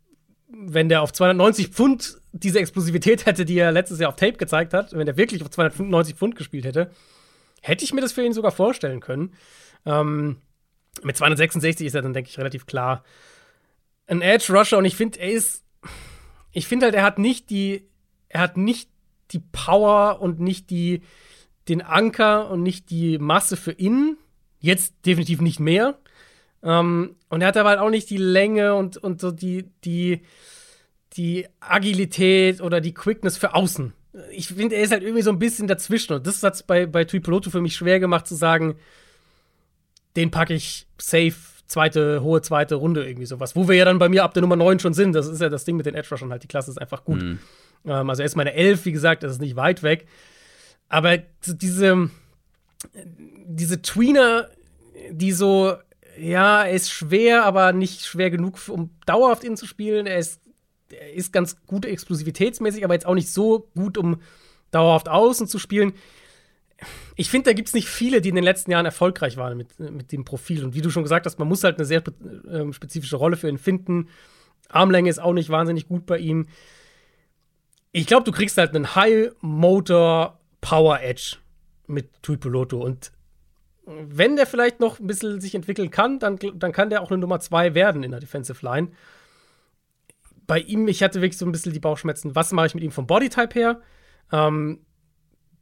[0.51, 4.75] wenn der auf 290 Pfund diese Explosivität hätte, die er letztes Jahr auf Tape gezeigt
[4.75, 6.91] hat, wenn der wirklich auf 290 Pfund gespielt hätte,
[7.63, 9.35] hätte ich mir das für ihn sogar vorstellen können.
[9.87, 10.37] Ähm,
[11.03, 13.05] mit 266 ist er dann, denke ich, relativ klar
[14.09, 15.63] ein Edge Rusher und ich finde, er ist,
[16.53, 17.87] ich finde halt, er hat nicht die,
[18.29, 18.91] er hat nicht
[19.31, 21.03] die Power und nicht die,
[21.69, 24.17] den Anker und nicht die Masse für innen.
[24.59, 25.99] Jetzt definitiv nicht mehr.
[26.63, 30.23] Ähm, und er hat aber halt auch nicht die Länge und, und so die, die,
[31.13, 33.93] die Agilität oder die Quickness für außen.
[34.33, 36.15] Ich finde, er ist halt irgendwie so ein bisschen dazwischen.
[36.15, 38.77] Und das hat es bei, bei Tuipulotu für mich schwer gemacht zu sagen,
[40.17, 41.35] den packe ich safe
[41.69, 43.55] zweite, hohe zweite Runde irgendwie sowas.
[43.55, 45.13] Wo wir ja dann bei mir ab der Nummer 9 schon sind.
[45.13, 46.43] Das ist ja das Ding mit den Edge Rushern halt.
[46.43, 47.23] Die Klasse ist einfach gut.
[47.23, 47.39] Mhm.
[47.87, 50.07] Ähm, also er ist meine 11, wie gesagt, das ist nicht weit weg.
[50.89, 52.11] Aber diese,
[53.47, 54.49] diese Tweener,
[55.11, 55.75] die so,
[56.19, 60.07] ja, er ist schwer, aber nicht schwer genug, um dauerhaft ihn zu spielen.
[60.07, 60.41] Er ist,
[60.91, 64.23] er ist ganz gut explosivitätsmäßig, aber jetzt auch nicht so gut, um
[64.71, 65.93] dauerhaft außen zu spielen.
[67.21, 69.81] Ich finde, da gibt es nicht viele, die in den letzten Jahren erfolgreich waren mit,
[69.81, 70.63] mit dem Profil.
[70.63, 73.49] Und wie du schon gesagt hast, man muss halt eine sehr äh, spezifische Rolle für
[73.49, 74.09] ihn finden.
[74.69, 76.47] Armlänge ist auch nicht wahnsinnig gut bei ihm.
[77.91, 81.39] Ich glaube, du kriegst halt einen High Motor Power Edge
[81.89, 82.81] mit Tuipuloto.
[82.81, 83.11] Und
[83.85, 87.19] wenn der vielleicht noch ein bisschen sich entwickeln kann, dann, dann kann der auch eine
[87.19, 88.93] Nummer 2 werden in der Defensive Line.
[90.47, 92.37] Bei ihm, ich hatte wirklich so ein bisschen die Bauchschmerzen.
[92.37, 93.81] Was mache ich mit ihm vom Bodytype her?
[94.31, 94.85] Ähm,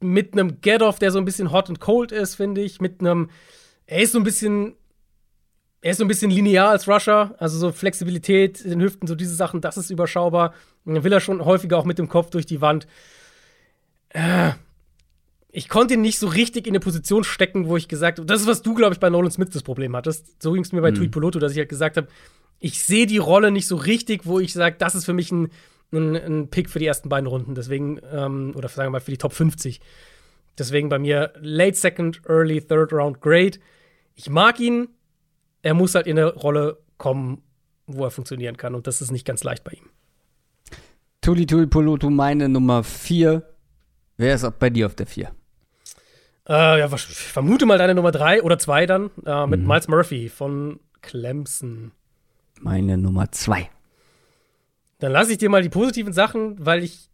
[0.01, 2.81] mit einem Get-Off, der so ein bisschen hot und cold ist, finde ich.
[2.81, 3.31] Mit einem,
[3.86, 4.74] er ist so ein bisschen,
[5.81, 9.14] er ist so ein bisschen linear als Rusher, also so Flexibilität in den Hüften, so
[9.14, 10.55] diese Sachen, das ist überschaubar.
[10.85, 12.86] Und dann will er schon häufiger auch mit dem Kopf durch die Wand.
[14.10, 14.52] Äh,
[15.51, 18.43] ich konnte ihn nicht so richtig in eine Position stecken, wo ich gesagt habe, das
[18.43, 20.43] ist, was du, glaube ich, bei Nolan Smith das Problem hattest.
[20.43, 20.97] So ging es mir bei mhm.
[20.97, 22.09] Tui Poloto, dass ich halt gesagt habe,
[22.59, 25.48] ich sehe die Rolle nicht so richtig, wo ich sage, das ist für mich ein,
[25.92, 27.54] ein, ein, Pick für die ersten beiden Runden.
[27.54, 29.80] Deswegen, ähm, oder sagen wir mal für die Top 50.
[30.58, 33.58] Deswegen bei mir Late Second, Early Third Round Grade.
[34.14, 34.88] Ich mag ihn.
[35.62, 37.42] Er muss halt in eine Rolle kommen,
[37.86, 38.74] wo er funktionieren kann.
[38.74, 39.90] Und das ist nicht ganz leicht bei ihm.
[41.20, 43.42] Tuli Tuli Poloto, meine Nummer 4.
[44.16, 45.30] Wer ist auch bei dir auf der 4?
[46.48, 49.66] Äh, ja, ich vermute mal deine Nummer drei oder zwei dann äh, mit mhm.
[49.66, 51.90] Miles Murphy von Clemson.
[52.60, 53.68] Meine Nummer zwei.
[54.98, 57.10] Dann lasse ich dir mal die positiven Sachen, weil ich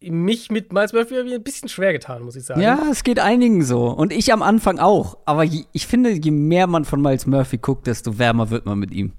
[0.00, 2.60] mich mit Miles Murphy ein bisschen schwer getan, muss ich sagen.
[2.60, 3.86] Ja, es geht einigen so.
[3.88, 5.18] Und ich am Anfang auch.
[5.24, 8.78] Aber je, ich finde, je mehr man von Miles Murphy guckt, desto wärmer wird man
[8.78, 9.12] mit ihm.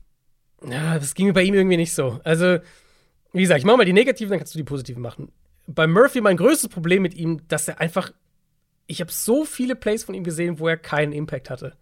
[0.67, 2.19] Ja, das ging mir bei ihm irgendwie nicht so.
[2.23, 2.59] Also,
[3.33, 5.31] wie gesagt, ich mache mal die negativen, dann kannst du die positiven machen.
[5.67, 8.11] Bei Murphy mein größtes Problem mit ihm, dass er einfach
[8.89, 11.77] ich habe so viele Plays von ihm gesehen, wo er keinen Impact hatte.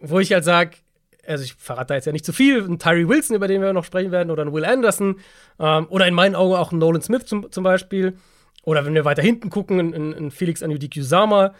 [0.00, 0.78] Wo ich halt sage,
[1.26, 3.72] also ich verrate da jetzt ja nicht zu viel, ein Tyree Wilson, über den wir
[3.72, 5.20] noch sprechen werden, oder ein Will Anderson,
[5.58, 8.16] ähm, oder in meinen Augen auch ein Nolan Smith zum, zum Beispiel,
[8.64, 11.54] oder wenn wir weiter hinten gucken, ein, ein Felix Anudikuzama.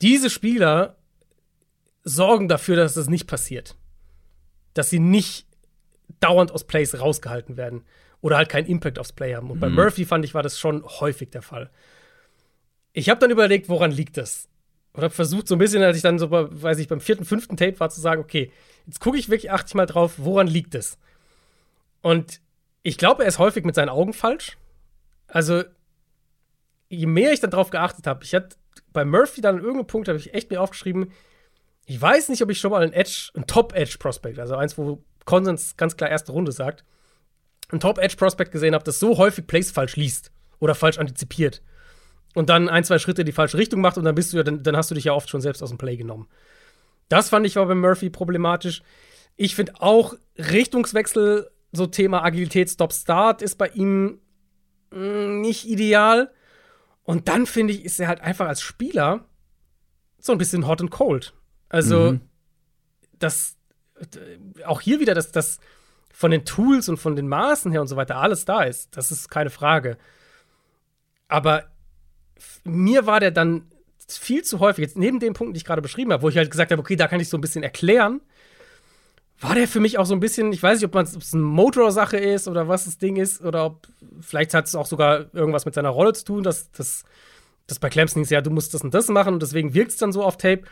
[0.00, 0.96] Diese Spieler
[2.04, 3.76] sorgen dafür, dass das nicht passiert.
[4.74, 5.46] Dass sie nicht
[6.20, 7.82] dauernd aus Plays rausgehalten werden
[8.20, 9.50] oder halt keinen Impact aufs Play haben.
[9.50, 9.60] Und mhm.
[9.60, 11.70] bei Murphy fand ich, war das schon häufig der Fall.
[12.92, 14.48] Ich habe dann überlegt, woran liegt das?
[14.98, 17.56] Und habe versucht, so ein bisschen, als ich dann so, weiß ich, beim vierten, fünften
[17.56, 18.50] Tape war, zu sagen, okay,
[18.84, 20.98] jetzt gucke ich wirklich 80 Mal drauf, woran liegt es?
[22.02, 22.40] Und
[22.82, 24.58] ich glaube, er ist häufig mit seinen Augen falsch.
[25.28, 25.62] Also,
[26.88, 28.56] je mehr ich dann drauf geachtet habe, ich hatte
[28.92, 31.12] bei Murphy dann an irgendeinem Punkt, habe ich echt mir aufgeschrieben,
[31.86, 35.76] ich weiß nicht, ob ich schon mal ein Edge, ein Top-Edge-Prospect, also eins, wo Konsens
[35.76, 36.84] ganz klar erste Runde sagt,
[37.70, 41.62] ein Top-Edge-Prospect gesehen habe, das so häufig Plays falsch liest oder falsch antizipiert
[42.34, 44.42] und dann ein, zwei Schritte in die falsche Richtung macht und dann bist du ja,
[44.42, 46.28] dann, dann hast du dich ja oft schon selbst aus dem Play genommen.
[47.08, 48.82] Das fand ich war bei Murphy problematisch.
[49.36, 54.20] Ich finde auch Richtungswechsel, so Thema Agilität, Stop-Start, ist bei ihm
[54.90, 56.30] mh, mm, nicht ideal.
[57.04, 59.24] Und dann finde ich, ist er halt einfach als Spieler
[60.18, 61.32] so ein bisschen hot and cold.
[61.68, 62.20] Also, mhm.
[63.18, 63.56] das,
[64.64, 65.58] auch hier wieder, dass das
[66.12, 68.96] von den Tools und von den Maßen her und so weiter alles da ist.
[68.96, 69.96] Das ist keine Frage.
[71.28, 71.70] Aber
[72.64, 73.62] mir war der dann
[74.06, 76.50] viel zu häufig, jetzt neben den Punkten, die ich gerade beschrieben habe, wo ich halt
[76.50, 78.20] gesagt habe, okay, da kann ich so ein bisschen erklären,
[79.40, 82.16] war der für mich auch so ein bisschen, ich weiß nicht, ob es eine Motor-Sache
[82.16, 83.86] ist oder was das Ding ist, oder ob
[84.20, 87.04] vielleicht hat es auch sogar irgendwas mit seiner Rolle zu tun, dass das
[87.68, 89.98] dass bei Clemson ist ja, du musst das und das machen und deswegen wirkt es
[89.98, 90.62] dann so auf Tape.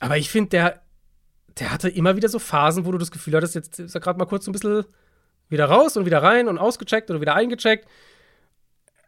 [0.00, 0.82] Aber ich finde, der,
[1.58, 4.18] der hatte immer wieder so Phasen, wo du das Gefühl hattest, jetzt ist er gerade
[4.18, 4.84] mal kurz so ein bisschen
[5.50, 7.86] wieder raus und wieder rein und ausgecheckt oder wieder eingecheckt.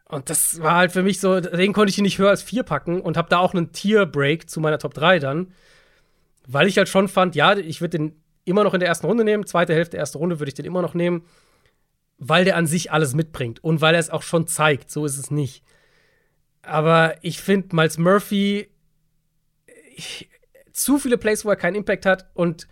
[0.09, 3.01] Und das war halt für mich so, den konnte ich nicht höher als vier packen
[3.01, 5.53] und habe da auch einen Tier-Break zu meiner Top 3 dann.
[6.47, 9.25] Weil ich halt schon fand, ja, ich würde den immer noch in der ersten Runde
[9.25, 11.25] nehmen, zweite Hälfte, erste Runde würde ich den immer noch nehmen,
[12.17, 14.89] weil der an sich alles mitbringt und weil er es auch schon zeigt.
[14.89, 15.63] So ist es nicht.
[16.61, 18.69] Aber ich finde, Miles Murphy,
[19.95, 20.29] ich,
[20.71, 22.67] zu viele Plays, wo er keinen Impact hat und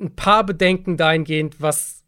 [0.00, 2.02] ein paar Bedenken dahingehend, was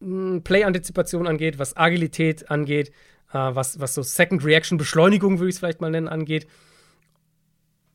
[0.00, 2.92] hm, Play-Antizipation angeht, was Agilität angeht,
[3.30, 6.46] was, was so Second Reaction Beschleunigung, würde ich es vielleicht mal nennen, angeht.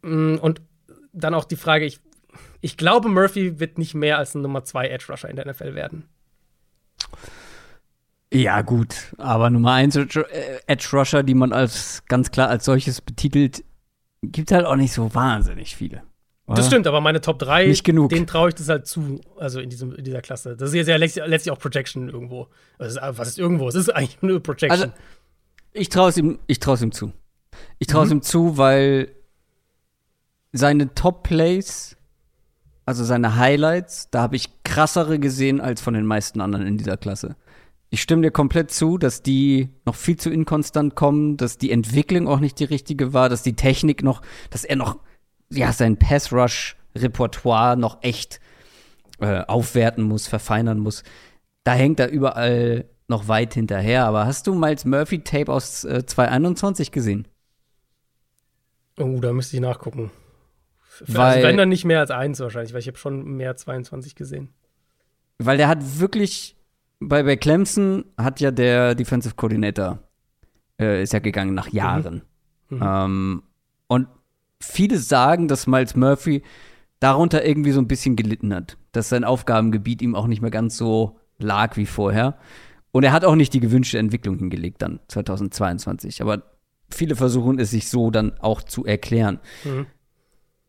[0.02, 0.62] Mm, und
[1.14, 2.00] dann auch die Frage, ich,
[2.62, 5.76] ich glaube, Murphy wird nicht mehr als ein Nummer 2 Edge Rusher in der NFL
[5.76, 6.08] werden.
[8.34, 13.64] Ja, gut, aber Nummer 1 Edge Rusher, die man als ganz klar als solches betitelt,
[14.24, 16.02] gibt halt auch nicht so wahnsinnig viele.
[16.46, 16.58] Oder?
[16.58, 18.10] Das stimmt, aber meine Top 3, nicht genug.
[18.10, 20.58] denen traue ich das halt zu, also in, diesem, in dieser Klasse.
[20.58, 22.48] Das ist jetzt ja letztlich auch Projection irgendwo.
[22.80, 23.70] Also, was ist irgendwo?
[23.70, 24.72] Es ist eigentlich nur Projection.
[24.72, 24.94] Also,
[25.74, 27.12] ich traue es ihm, ich traue ihm zu.
[27.80, 28.18] Ich traue es mhm.
[28.18, 29.12] ihm zu, weil
[30.52, 31.98] seine Top-Plays,
[32.86, 36.98] also seine Highlights, da habe ich krassere gesehen als von den meisten anderen in dieser
[36.98, 37.36] Klasse.
[37.90, 42.28] Ich stimme dir komplett zu, dass die noch viel zu inkonstant kommen, dass die Entwicklung
[42.28, 45.00] auch nicht die richtige war, dass die Technik noch, dass er noch,
[45.52, 48.40] ja, sein Pass-Rush-Repertoire noch echt
[49.20, 51.04] äh, aufwerten muss, verfeinern muss.
[51.64, 54.06] Da hängt er überall noch weit hinterher.
[54.06, 57.28] Aber hast du Miles Murphy Tape aus äh, 2021 gesehen?
[59.00, 60.12] Oh, da müsste ich nachgucken.
[61.02, 64.16] Also weil, wenn dann nicht mehr als eins wahrscheinlich, weil ich habe schon mehr 22
[64.16, 64.50] gesehen.
[65.40, 66.56] Weil der hat wirklich,
[67.00, 70.00] bei, bei Clemson hat ja der Defensive Coordinator,
[70.80, 72.22] äh, ist ja gegangen nach Jahren.
[72.70, 72.78] Mhm.
[72.78, 72.84] Mhm.
[72.84, 73.44] Ähm,
[73.88, 74.08] und
[74.60, 76.44] viele sagen, dass Miles Murphy
[77.00, 80.78] darunter irgendwie so ein bisschen gelitten hat, dass sein Aufgabengebiet ihm auch nicht mehr ganz
[80.78, 82.38] so lag wie vorher.
[82.94, 86.22] Und er hat auch nicht die gewünschte Entwicklung hingelegt dann 2022.
[86.22, 86.44] Aber
[86.92, 89.40] viele versuchen es sich so dann auch zu erklären.
[89.64, 89.88] Mhm.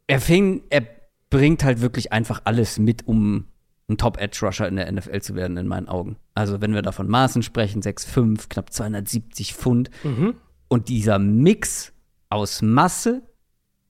[0.06, 0.86] Er fing, er
[1.28, 3.48] bringt halt wirklich einfach alles mit, um
[3.90, 6.16] ein Top-Edge-Rusher in der NFL zu werden, in meinen Augen.
[6.34, 9.90] Also, wenn wir davon Maßen sprechen, 6'5, knapp 270 Pfund.
[10.02, 10.34] Mhm.
[10.68, 11.92] Und dieser Mix
[12.30, 13.20] aus Masse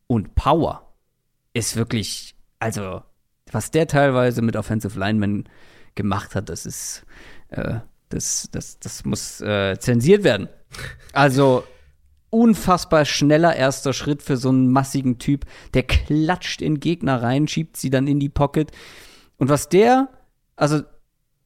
[0.09, 0.93] und Power
[1.52, 3.02] ist wirklich, also,
[3.52, 5.48] was der teilweise mit Offensive Linemen
[5.94, 7.06] gemacht hat, das ist,
[7.51, 7.78] äh,
[8.09, 10.48] das, das, das muss äh, zensiert werden.
[11.12, 11.64] Also,
[12.31, 15.44] unfassbar schneller erster Schritt für so einen massigen Typ.
[15.72, 18.72] Der klatscht in Gegner rein, schiebt sie dann in die Pocket.
[19.39, 20.09] Und was der,
[20.56, 20.82] also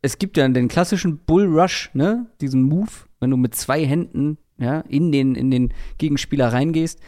[0.00, 2.90] es gibt ja den klassischen Bull Rush, ne, diesen Move,
[3.20, 7.00] wenn du mit zwei Händen ja, in den in den Gegenspieler reingehst.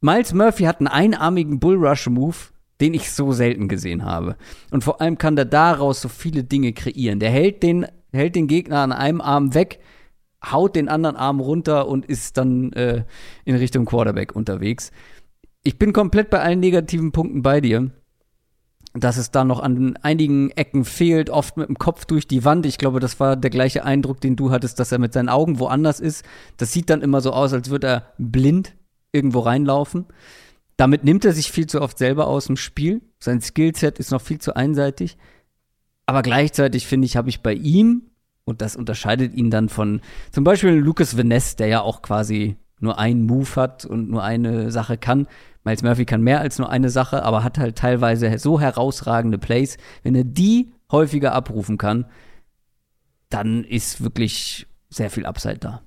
[0.00, 2.36] Miles Murphy hat einen einarmigen Bull Rush Move,
[2.80, 4.36] den ich so selten gesehen habe.
[4.70, 7.20] Und vor allem kann der daraus so viele Dinge kreieren.
[7.20, 9.80] Der hält den hält den Gegner an einem Arm weg,
[10.44, 13.04] haut den anderen Arm runter und ist dann äh,
[13.44, 14.90] in Richtung Quarterback unterwegs.
[15.62, 17.90] Ich bin komplett bei allen negativen Punkten bei dir.
[18.96, 22.64] Dass es da noch an einigen Ecken fehlt, oft mit dem Kopf durch die Wand.
[22.64, 25.58] Ich glaube, das war der gleiche Eindruck, den du hattest, dass er mit seinen Augen
[25.58, 26.24] woanders ist.
[26.58, 28.76] Das sieht dann immer so aus, als würde er blind
[29.10, 30.06] irgendwo reinlaufen.
[30.76, 33.00] Damit nimmt er sich viel zu oft selber aus dem Spiel.
[33.18, 35.16] Sein Skillset ist noch viel zu einseitig.
[36.06, 38.10] Aber gleichzeitig finde ich, habe ich bei ihm
[38.44, 40.00] und das unterscheidet ihn dann von
[40.30, 44.70] zum Beispiel Lucas Vaness, der ja auch quasi nur einen Move hat und nur eine
[44.70, 45.26] Sache kann.
[45.64, 49.78] Miles Murphy kann mehr als nur eine Sache, aber hat halt teilweise so herausragende Plays.
[50.02, 52.04] Wenn er die häufiger abrufen kann,
[53.30, 55.82] dann ist wirklich sehr viel Upside da.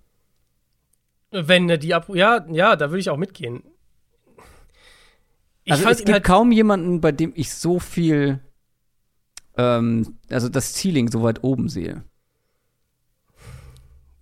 [1.31, 3.63] Wenn er die ab ja, ja, da würde ich auch mitgehen.
[5.63, 8.39] Ich also es gibt halt kaum jemanden, bei dem ich so viel,
[9.57, 12.03] ähm, also das Ceiling so weit oben sehe.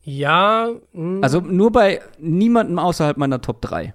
[0.02, 0.70] Ja.
[0.94, 1.24] Hm.
[1.24, 3.94] Also nur bei niemandem außerhalb meiner Top 3.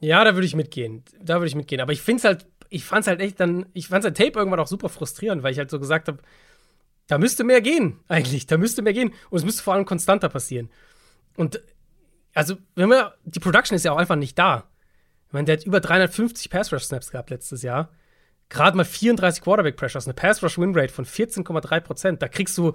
[0.00, 1.02] Ja, da würde ich mitgehen.
[1.20, 1.80] Da würde ich mitgehen.
[1.80, 4.38] Aber ich finde es halt, ich fand es halt echt dann, ich fand halt Tape
[4.38, 6.18] irgendwann auch super frustrierend, weil ich halt so gesagt habe,
[7.06, 8.46] da müsste mehr gehen, eigentlich.
[8.46, 9.12] Da müsste mehr gehen.
[9.30, 10.70] Und es müsste vor allem konstanter passieren.
[11.36, 11.60] Und
[12.34, 14.68] also, wenn wir, die Production ist ja auch einfach nicht da.
[15.26, 17.90] Ich meine, der hat über 350 Pass-Rush-Snaps gehabt letztes Jahr.
[18.48, 22.22] Gerade mal 34 Quarterback-Pressures, eine Pass-Rush-Win-Rate von 14,3 Prozent.
[22.22, 22.74] Da kriegst du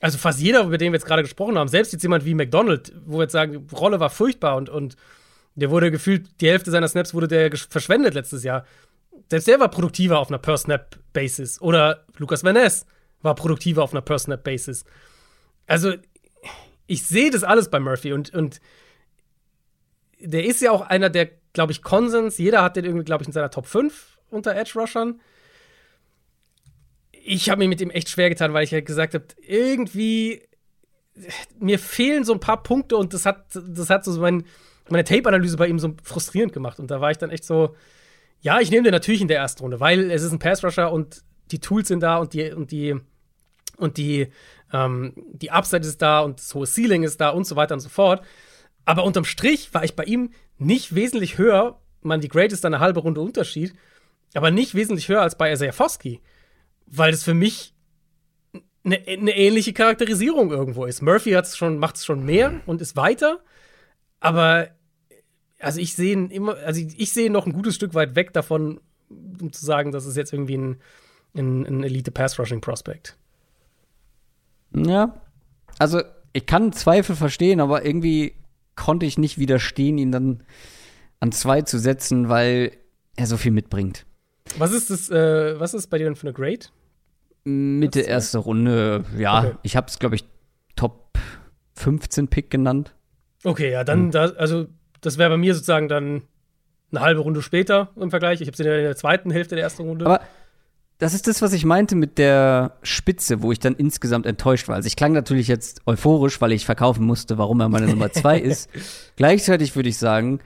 [0.00, 2.92] also fast jeder, über den wir jetzt gerade gesprochen haben, selbst jetzt jemand wie McDonald,
[3.04, 4.96] wo wir jetzt sagen, Rolle war furchtbar und, und
[5.56, 8.64] der wurde gefühlt, die Hälfte seiner Snaps wurde der verschwendet letztes Jahr.
[9.28, 11.60] Selbst der war produktiver auf einer Per-Snap-Basis.
[11.60, 12.56] Oder Lukas Van
[13.22, 14.84] war produktiver auf einer Per-Snap-Basis.
[15.66, 15.94] Also,
[16.86, 18.60] ich sehe das alles bei Murphy und, und
[20.20, 22.38] der ist ja auch einer der, glaube ich, Konsens.
[22.38, 25.20] Jeder hat den irgendwie, glaube ich, in seiner Top 5 unter Edge-Rushern
[27.28, 30.42] ich habe mir mit ihm echt schwer getan, weil ich halt gesagt habe, irgendwie
[31.58, 34.44] mir fehlen so ein paar Punkte und das hat, das hat so mein,
[34.88, 36.78] meine Tape-Analyse bei ihm so frustrierend gemacht.
[36.78, 37.74] Und da war ich dann echt so,
[38.40, 41.22] ja, ich nehme den natürlich in der ersten Runde, weil es ist ein Pass-Rusher und
[41.50, 42.96] die Tools sind da und die, und die,
[43.76, 44.28] und die,
[44.72, 47.80] ähm, die Upside ist da und das hohe Ceiling ist da und so weiter und
[47.80, 48.24] so fort.
[48.84, 51.80] Aber unterm Strich war ich bei ihm nicht wesentlich höher.
[52.00, 53.74] Man, die Grade ist dann eine halbe Runde Unterschied,
[54.34, 56.20] aber nicht wesentlich höher als bei Isaiah Foskey
[56.90, 57.74] weil das für mich
[58.84, 61.02] eine, eine ähnliche Charakterisierung irgendwo ist.
[61.02, 63.40] Murphy schon, macht es schon mehr und ist weiter,
[64.20, 64.68] aber
[65.60, 69.52] also ich sehe immer, also ich sehe noch ein gutes Stück weit weg davon, um
[69.52, 70.76] zu sagen, das ist jetzt irgendwie ein,
[71.36, 73.16] ein, ein Elite Pass Rushing Prospect.
[74.74, 75.20] Ja,
[75.78, 76.02] also
[76.32, 78.34] ich kann Zweifel verstehen, aber irgendwie
[78.76, 80.44] konnte ich nicht widerstehen, ihn dann
[81.20, 82.72] an zwei zu setzen, weil
[83.16, 84.06] er so viel mitbringt.
[84.56, 86.66] Was ist das, äh, was ist bei dir denn für eine Grade?
[87.44, 89.40] Mitte erste Runde, ja.
[89.40, 89.54] Okay.
[89.62, 90.24] Ich habe es, glaube ich,
[90.76, 91.18] Top
[91.76, 92.94] 15 Pick genannt.
[93.44, 94.10] Okay, ja, dann, mhm.
[94.10, 94.66] da, also
[95.00, 96.22] das wäre bei mir sozusagen dann
[96.90, 98.40] eine halbe Runde später im Vergleich.
[98.40, 100.06] Ich habe sie in der zweiten Hälfte der ersten Runde.
[100.06, 100.20] Aber
[100.98, 104.74] das ist das, was ich meinte mit der Spitze, wo ich dann insgesamt enttäuscht war.
[104.74, 108.38] Also ich klang natürlich jetzt euphorisch, weil ich verkaufen musste, warum er meine Nummer zwei
[108.40, 108.68] ist.
[109.16, 110.40] Gleichzeitig würde ich sagen,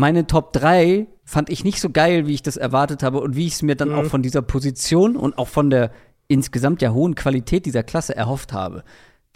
[0.00, 3.46] meine Top 3 fand ich nicht so geil, wie ich das erwartet habe und wie
[3.46, 3.94] ich es mir dann mhm.
[3.96, 5.92] auch von dieser Position und auch von der
[6.26, 8.82] insgesamt ja hohen Qualität dieser Klasse erhofft habe.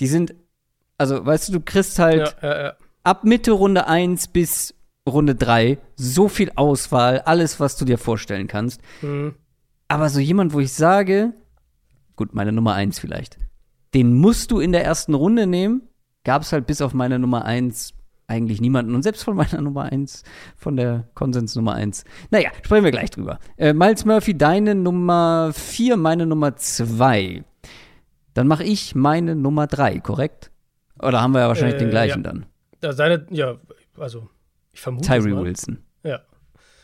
[0.00, 0.34] Die sind,
[0.98, 2.72] also weißt du, du kriegst halt ja, ja, ja.
[3.02, 4.74] ab Mitte Runde 1 bis
[5.08, 8.80] Runde 3 so viel Auswahl, alles, was du dir vorstellen kannst.
[9.02, 9.34] Mhm.
[9.86, 11.34] Aber so jemand, wo ich sage,
[12.16, 13.38] gut, meine Nummer 1 vielleicht,
[13.92, 15.82] den musst du in der ersten Runde nehmen,
[16.24, 17.94] gab es halt bis auf meine Nummer 1
[18.26, 18.94] eigentlich niemanden.
[18.94, 20.22] Und selbst von meiner Nummer 1,
[20.56, 22.04] von der Konsens Nummer 1.
[22.30, 23.38] Naja, sprechen wir gleich drüber.
[23.56, 27.44] Äh, Miles Murphy, deine Nummer 4, meine Nummer 2.
[28.34, 30.50] Dann mache ich meine Nummer 3, korrekt?
[31.00, 32.30] Oder haben wir ja wahrscheinlich Äh, den gleichen ja.
[32.30, 32.46] dann?
[32.80, 33.56] Da seine, ja,
[33.98, 34.28] also,
[34.72, 35.04] ich vermute.
[35.04, 35.44] es Tyree mal.
[35.44, 35.78] Wilson.
[36.02, 36.20] Ja.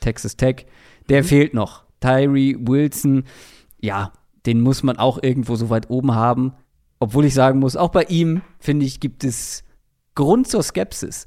[0.00, 0.66] Texas Tech.
[1.08, 1.84] Der fehlt noch.
[2.00, 3.24] Tyree Wilson,
[3.80, 4.12] ja,
[4.46, 6.54] den muss man auch irgendwo so weit oben haben.
[6.98, 9.64] Obwohl ich sagen muss, auch bei ihm, finde ich, gibt es
[10.20, 11.24] Grund zur Skepsis.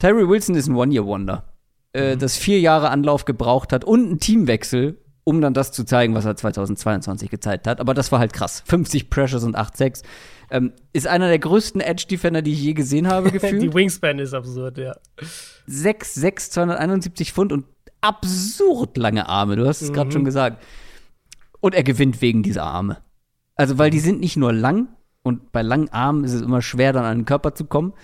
[0.00, 1.44] Tyree Wilson ist ein One-Year-Wonder,
[1.92, 6.16] äh, das vier Jahre Anlauf gebraucht hat und einen Teamwechsel, um dann das zu zeigen,
[6.16, 7.78] was er 2022 gezeigt hat.
[7.78, 8.64] Aber das war halt krass.
[8.66, 10.02] 50 Pressures und 8-6.
[10.50, 13.62] Ähm, ist einer der größten Edge-Defender, die ich je gesehen habe, gefühlt.
[13.62, 14.96] Die Wingspan ist absurd, ja.
[15.66, 17.66] 6, 6, 271 Pfund und
[18.00, 19.54] absurd lange Arme.
[19.54, 20.60] Du hast es gerade schon gesagt.
[21.60, 22.98] Und er gewinnt wegen dieser Arme.
[23.54, 24.88] Also, weil die sind nicht nur lang
[25.22, 27.94] und bei langen Armen ist es immer schwer, dann an den Körper zu kommen.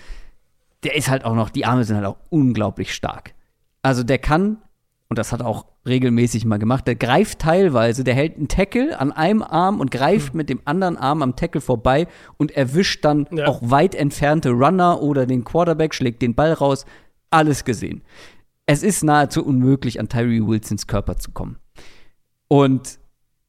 [0.85, 3.35] Der ist halt auch noch, die Arme sind halt auch unglaublich stark.
[3.83, 4.59] Also, der kann,
[5.09, 8.99] und das hat er auch regelmäßig mal gemacht, der greift teilweise, der hält einen Tackle
[8.99, 13.27] an einem Arm und greift mit dem anderen Arm am Tackle vorbei und erwischt dann
[13.33, 13.47] Ja.
[13.47, 16.85] auch weit entfernte Runner oder den Quarterback, schlägt den Ball raus.
[17.31, 18.03] Alles gesehen.
[18.67, 21.57] Es ist nahezu unmöglich, an Tyree Wilsons Körper zu kommen.
[22.49, 22.99] Und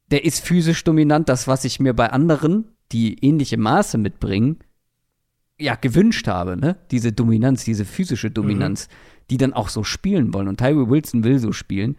[0.10, 4.60] der ist physisch dominant, das, was ich mir bei anderen, die ähnliche Maße mitbringen,
[5.62, 6.78] ja, gewünscht habe, ne?
[6.90, 8.88] Diese Dominanz, diese physische Dominanz,
[9.30, 10.48] die dann auch so spielen wollen.
[10.48, 11.98] Und Tyree Wilson will so spielen.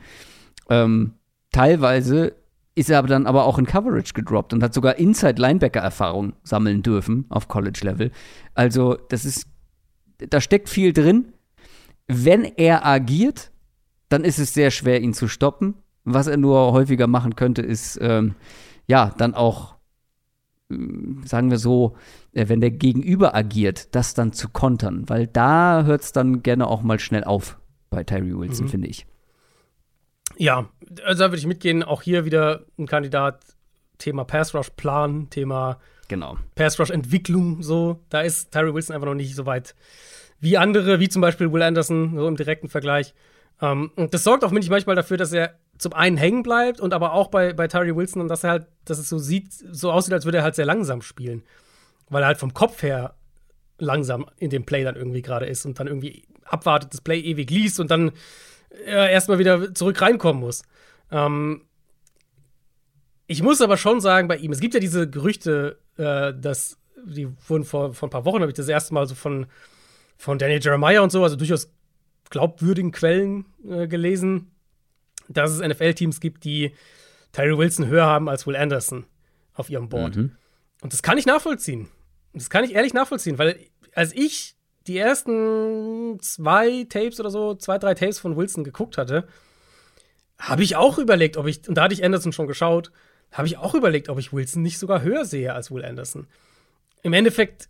[0.68, 1.14] Ähm,
[1.50, 2.34] teilweise
[2.74, 7.26] ist er aber dann aber auch in Coverage gedroppt und hat sogar Inside-Linebacker-Erfahrung sammeln dürfen
[7.28, 8.10] auf College-Level.
[8.54, 9.46] Also, das ist,
[10.18, 11.32] da steckt viel drin.
[12.08, 13.52] Wenn er agiert,
[14.08, 15.74] dann ist es sehr schwer, ihn zu stoppen.
[16.04, 18.34] Was er nur häufiger machen könnte, ist, ähm,
[18.86, 19.76] ja, dann auch,
[20.70, 21.96] ähm, sagen wir so,
[22.32, 25.08] wenn der Gegenüber agiert, das dann zu kontern.
[25.08, 27.58] Weil da hört es dann gerne auch mal schnell auf
[27.90, 29.06] bei Tyree Wilson, finde ich.
[30.38, 30.70] Ja,
[31.04, 31.82] also da würde ich mitgehen.
[31.82, 33.40] Auch hier wieder ein Kandidat.
[33.98, 35.78] Thema Pass Rush Plan, Thema
[36.12, 36.36] Genau.
[36.54, 37.62] Pass Rush Entwicklung.
[37.62, 39.74] So, da ist Tyree Wilson einfach noch nicht so weit
[40.40, 43.14] wie andere, wie zum Beispiel Will Anderson, so im direkten Vergleich.
[43.62, 46.92] Ähm, und das sorgt auch nicht manchmal dafür, dass er zum einen hängen bleibt und
[46.92, 49.90] aber auch bei, bei Tyree Wilson und dass er halt, dass es so sieht, so
[49.90, 51.44] aussieht, als würde er halt sehr langsam spielen.
[52.08, 53.14] Weil er halt vom Kopf her
[53.78, 57.50] langsam in dem Play dann irgendwie gerade ist und dann irgendwie abwartet, das Play ewig
[57.50, 58.12] liest und dann
[58.86, 60.62] äh, erstmal wieder zurück reinkommen muss.
[61.10, 61.62] Ähm,
[63.26, 67.28] ich muss aber schon sagen, bei ihm, es gibt ja diese Gerüchte, äh, dass die
[67.48, 69.46] wurden vor, vor ein paar Wochen, habe ich das erste Mal so von,
[70.16, 71.72] von Daniel Jeremiah und so, also durchaus
[72.30, 74.50] glaubwürdigen Quellen äh, gelesen,
[75.28, 76.72] dass es NFL-Teams gibt, die
[77.32, 79.04] Tyree Wilson höher haben als Will Anderson
[79.54, 80.16] auf ihrem Board.
[80.16, 80.32] Mhm.
[80.82, 81.88] Und das kann ich nachvollziehen.
[82.34, 83.58] Das kann ich ehrlich nachvollziehen, weil
[83.94, 84.56] als ich
[84.86, 89.28] die ersten zwei Tapes oder so, zwei, drei Tapes von Wilson geguckt hatte,
[90.38, 92.90] habe ich auch überlegt, ob ich, und da hatte ich Anderson schon geschaut,
[93.30, 96.26] habe ich auch überlegt, ob ich Wilson nicht sogar höher sehe als Will Anderson.
[97.02, 97.68] Im Endeffekt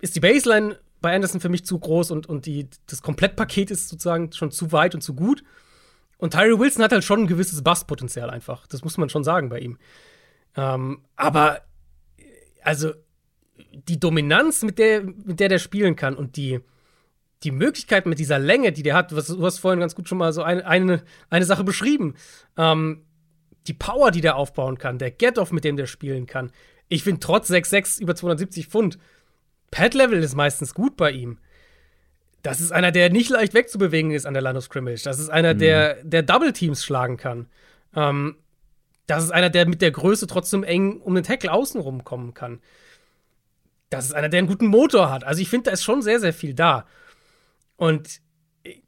[0.00, 3.88] ist die Baseline bei Anderson für mich zu groß und, und die, das Komplettpaket ist
[3.88, 5.44] sozusagen schon zu weit und zu gut.
[6.16, 8.66] Und Tyree Wilson hat halt schon ein gewisses Bustpotenzial einfach.
[8.66, 9.78] Das muss man schon sagen bei ihm.
[10.56, 11.62] Ähm, aber,
[12.68, 12.92] also,
[13.72, 16.60] die Dominanz, mit der, mit der der spielen kann und die,
[17.42, 20.18] die Möglichkeit mit dieser Länge, die der hat, was, du hast vorhin ganz gut schon
[20.18, 22.14] mal so eine, eine, eine Sache beschrieben.
[22.58, 23.06] Ähm,
[23.68, 26.52] die Power, die der aufbauen kann, der Get-Off, mit dem der spielen kann.
[26.88, 28.98] Ich finde, trotz 6'6 über 270 Pfund,
[29.70, 31.38] Pad-Level ist meistens gut bei ihm.
[32.42, 35.04] Das ist einer, der nicht leicht wegzubewegen ist an der Line of Scrimmage.
[35.04, 37.46] Das ist einer, der, der Double-Teams schlagen kann.
[37.96, 38.36] Ähm,
[39.08, 42.60] das ist einer, der mit der Größe trotzdem eng um den Tackle außenrum kommen kann.
[43.88, 45.24] Das ist einer, der einen guten Motor hat.
[45.24, 46.86] Also ich finde, da ist schon sehr, sehr viel da.
[47.76, 48.20] Und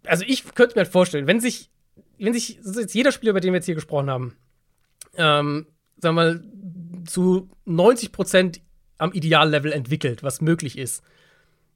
[0.05, 1.71] also ich könnte mir halt vorstellen, wenn sich,
[2.19, 4.37] wenn sich jetzt jeder Spieler, über den wir jetzt hier gesprochen haben,
[5.15, 5.67] ähm,
[5.97, 6.45] sagen wir mal,
[7.07, 8.61] zu 90 Prozent
[8.99, 11.03] am Ideallevel entwickelt, was möglich ist,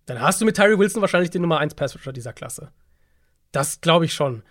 [0.04, 2.72] dann hast du mit Tyree Wilson wahrscheinlich den Nummer 1 Pass dieser Klasse.
[3.52, 4.42] Das glaube ich schon.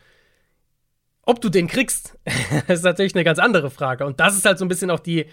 [1.25, 2.17] Ob du den kriegst,
[2.67, 4.05] ist natürlich eine ganz andere Frage.
[4.05, 5.25] Und das ist halt so ein bisschen auch die,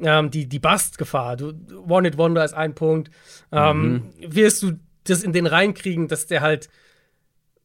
[0.00, 1.36] ähm, die, die Bust-Gefahr.
[1.36, 1.52] Du,
[1.88, 3.10] One-Hit-Wonder ist ein Punkt.
[3.52, 6.68] Ähm, Wirst du das in den reinkriegen, dass der halt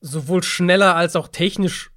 [0.01, 1.91] sowohl schneller als auch technisch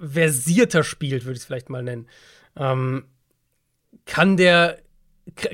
[0.00, 2.08] versierter spielt, würde ich es vielleicht mal nennen.
[2.56, 3.04] Ähm,
[4.04, 4.78] kann der,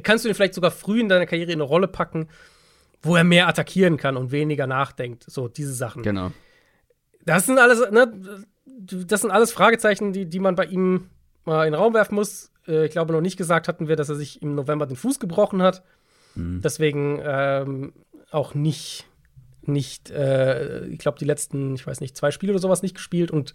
[0.03, 2.29] kannst du den vielleicht sogar früh in deiner Karriere in eine Rolle packen,
[3.03, 5.25] wo er mehr attackieren kann und weniger nachdenkt.
[5.29, 6.03] So, diese Sachen.
[6.03, 6.33] Genau.
[7.25, 8.45] Das sind alles, ne,
[8.79, 11.11] das sind alles Fragezeichen, die, die man bei ihm
[11.45, 12.51] mal in den Raum werfen muss.
[12.67, 15.21] Äh, ich glaube, noch nicht gesagt hatten wir, dass er sich im November den Fuß
[15.21, 15.83] gebrochen hat.
[16.35, 16.61] Mhm.
[16.63, 17.93] Deswegen ähm,
[18.31, 19.07] auch nicht,
[19.63, 23.31] nicht äh, ich glaube, die letzten, ich weiß nicht, zwei Spiele oder sowas nicht gespielt
[23.31, 23.55] und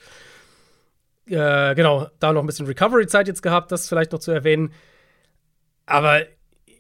[1.26, 4.72] äh, genau, da noch ein bisschen Recovery-Zeit jetzt gehabt, das vielleicht noch zu erwähnen.
[5.86, 6.22] Aber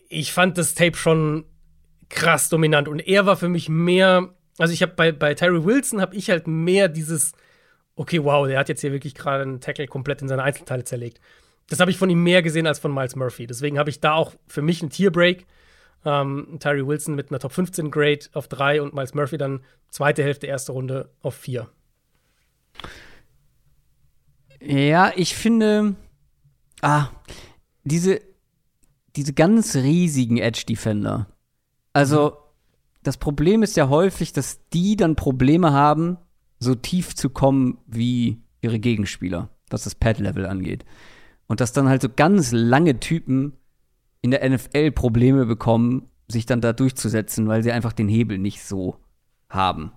[0.07, 1.45] ich fand das Tape schon
[2.09, 6.01] krass dominant und er war für mich mehr, also ich habe bei, bei Tyree Wilson
[6.01, 7.33] habe ich halt mehr dieses,
[7.99, 11.19] okay, wow, der hat jetzt hier wirklich gerade einen Tackle komplett in seine Einzelteile zerlegt.
[11.67, 13.45] Das habe ich von ihm mehr gesehen als von Miles Murphy.
[13.45, 15.45] Deswegen habe ich da auch für mich einen Tierbreak.
[16.05, 19.59] Ähm, Tyree Wilson mit einer Top 15 Grade auf 3 und Miles Murphy dann
[19.89, 21.67] zweite Hälfte, erste Runde auf 4.
[24.61, 25.95] Ja, ich finde,
[26.81, 27.09] ah,
[27.83, 28.21] diese,
[29.17, 31.27] diese ganz riesigen Edge-Defender.
[31.91, 32.33] Also, mhm.
[33.03, 36.17] das Problem ist ja häufig, dass die dann Probleme haben,
[36.59, 40.85] so tief zu kommen wie ihre Gegenspieler, was das Pad-Level angeht.
[41.47, 43.53] Und dass dann halt so ganz lange Typen
[44.21, 48.63] in der NFL Probleme bekommen, sich dann da durchzusetzen, weil sie einfach den Hebel nicht
[48.63, 48.97] so
[49.49, 49.91] haben.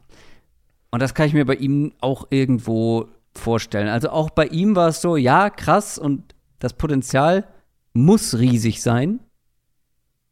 [0.90, 3.88] Und das kann ich mir bei ihm auch irgendwo vorstellen.
[3.88, 7.46] Also auch bei ihm war es so, ja, krass und das Potenzial
[7.92, 9.20] muss riesig sein.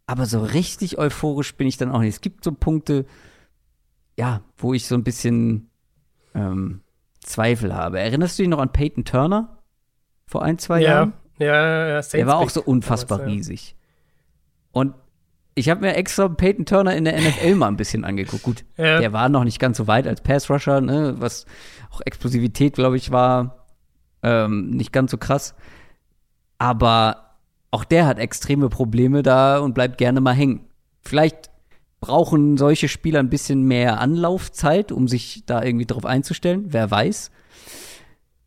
[0.06, 2.14] Aber so richtig euphorisch bin ich dann auch nicht.
[2.14, 3.06] Es gibt so Punkte,
[4.18, 5.69] ja, wo ich so ein bisschen
[6.34, 6.80] ähm,
[7.20, 8.00] Zweifel habe.
[8.00, 9.58] Erinnerst du dich noch an Peyton Turner
[10.26, 10.88] vor ein, zwei ja.
[10.88, 11.12] Jahren?
[11.38, 13.36] Ja, ja, Der war auch so unfassbar damals, ja.
[13.36, 13.76] riesig.
[14.72, 14.94] Und
[15.54, 18.42] ich habe mir extra Peyton Turner in der NFL mal ein bisschen angeguckt.
[18.42, 19.00] Gut, ja.
[19.00, 21.14] der war noch nicht ganz so weit als Pass-Rusher, ne?
[21.18, 21.46] was
[21.90, 23.66] auch Explosivität, glaube ich, war
[24.22, 25.54] ähm, nicht ganz so krass.
[26.58, 27.36] Aber
[27.70, 30.66] auch der hat extreme Probleme da und bleibt gerne mal hängen.
[31.02, 31.50] Vielleicht
[32.00, 36.66] brauchen solche Spieler ein bisschen mehr Anlaufzeit, um sich da irgendwie drauf einzustellen.
[36.68, 37.30] Wer weiß.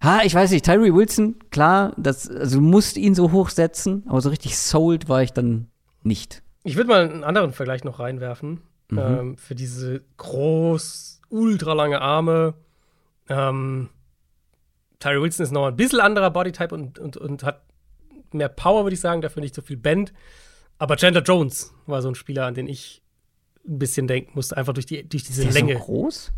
[0.04, 4.04] Ha, ich weiß nicht, Tyree Wilson, klar, das, also du musst ihn so hoch setzen,
[4.08, 5.68] aber so richtig sold war ich dann
[6.02, 6.44] nicht.
[6.64, 8.62] Ich würde mal einen anderen Vergleich noch reinwerfen.
[8.90, 8.98] Mhm.
[8.98, 12.56] Ähm, für diese groß, ultra lange Arme.
[13.30, 13.90] Ähm,
[15.00, 17.64] Tyree Wilson ist noch ein bisschen anderer Bodytype und, und, und hat
[18.32, 20.12] mehr Power, würde ich sagen, dafür nicht so viel Bend.
[20.80, 23.03] Aber Chandler Jones war so ein Spieler, an den ich
[23.66, 25.78] ein bisschen denken musste, einfach durch, die, durch diese ist der Länge.
[25.78, 26.34] So groß?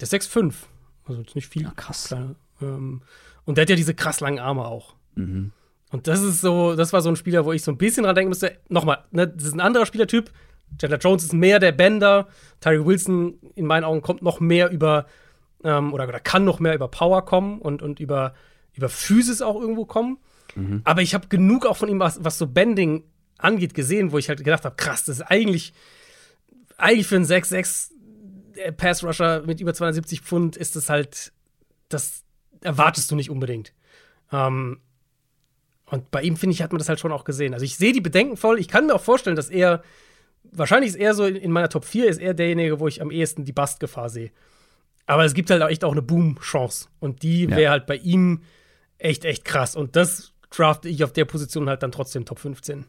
[0.00, 0.54] Der ist 6'5.
[1.06, 1.62] Also ist nicht viel.
[1.62, 2.08] Ja, krass.
[2.08, 2.34] Kleiner.
[2.60, 3.02] Ähm,
[3.44, 4.94] und der hat ja diese krass langen Arme auch.
[5.14, 5.52] Mhm.
[5.90, 8.14] Und das ist so, das war so ein Spieler, wo ich so ein bisschen dran
[8.14, 8.58] denken musste.
[8.68, 10.32] Nochmal, ne, das ist ein anderer Spielertyp.
[10.78, 12.26] Chandler Jones ist mehr der Bender.
[12.60, 15.06] Tyree Wilson, in meinen Augen, kommt noch mehr über,
[15.62, 18.34] ähm, oder, oder kann noch mehr über Power kommen und, und über,
[18.72, 20.18] über Physis auch irgendwo kommen.
[20.56, 20.80] Mhm.
[20.84, 23.04] Aber ich habe genug auch von ihm, was, was so Bending
[23.38, 25.74] angeht, gesehen, wo ich halt gedacht habe, krass, das ist eigentlich,
[26.76, 27.90] eigentlich für einen 6-6
[28.76, 31.32] Pass Rusher mit über 270 Pfund ist das halt,
[31.88, 32.24] das
[32.60, 33.72] erwartest du nicht unbedingt.
[34.32, 34.80] Ähm,
[35.86, 37.52] und bei ihm, finde ich, hat man das halt schon auch gesehen.
[37.52, 38.58] Also ich sehe die Bedenken voll.
[38.58, 39.82] Ich kann mir auch vorstellen, dass er,
[40.44, 43.44] wahrscheinlich ist er so in meiner Top 4, ist er derjenige, wo ich am ehesten
[43.44, 44.30] die Bastgefahr sehe.
[45.06, 46.88] Aber es gibt halt auch echt auch eine Boom-Chance.
[47.00, 47.70] Und die wäre ja.
[47.70, 48.42] halt bei ihm
[48.98, 49.76] echt, echt krass.
[49.76, 52.86] Und das drafte ich auf der Position halt dann trotzdem Top 15.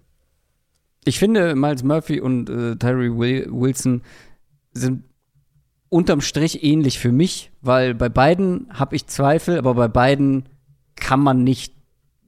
[1.06, 3.10] Ich finde, Miles Murphy und äh, Tyree
[3.48, 4.02] Wilson
[4.74, 5.04] sind
[5.90, 10.50] unterm Strich ähnlich für mich, weil bei beiden habe ich Zweifel, aber bei beiden
[10.96, 11.74] kann man nicht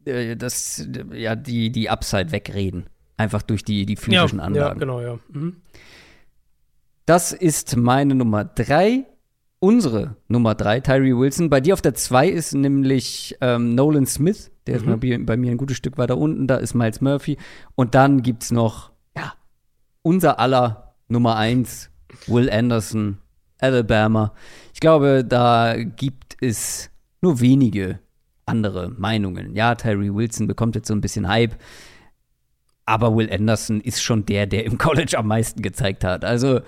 [0.06, 2.86] äh, das, ja, die, die Upside wegreden.
[3.18, 4.80] Einfach durch die, die physischen ja, Anlagen.
[4.80, 5.20] Ja, genau, ja.
[5.30, 5.58] Mhm.
[7.06, 9.06] Das ist meine Nummer drei.
[9.60, 11.50] Unsere Nummer drei, Tyree Wilson.
[11.50, 14.52] Bei dir auf der zwei ist nämlich ähm, Nolan Smith.
[14.68, 14.90] Der mhm.
[14.90, 16.46] ist bei, bei, mir ein gutes Stück weiter unten.
[16.46, 17.38] Da ist Miles Murphy.
[17.74, 19.34] Und dann gibt's noch, ja,
[20.04, 21.90] unser aller Nummer eins,
[22.28, 23.18] Will Anderson,
[23.60, 24.34] Alabama.
[24.74, 28.00] Ich glaube, da gibt es nur wenige
[28.46, 29.56] andere Meinungen.
[29.56, 31.56] Ja, Tyree Wilson bekommt jetzt so ein bisschen Hype,
[32.86, 36.24] aber Will Anderson ist schon der, der im College am meisten gezeigt hat.
[36.24, 36.62] Also,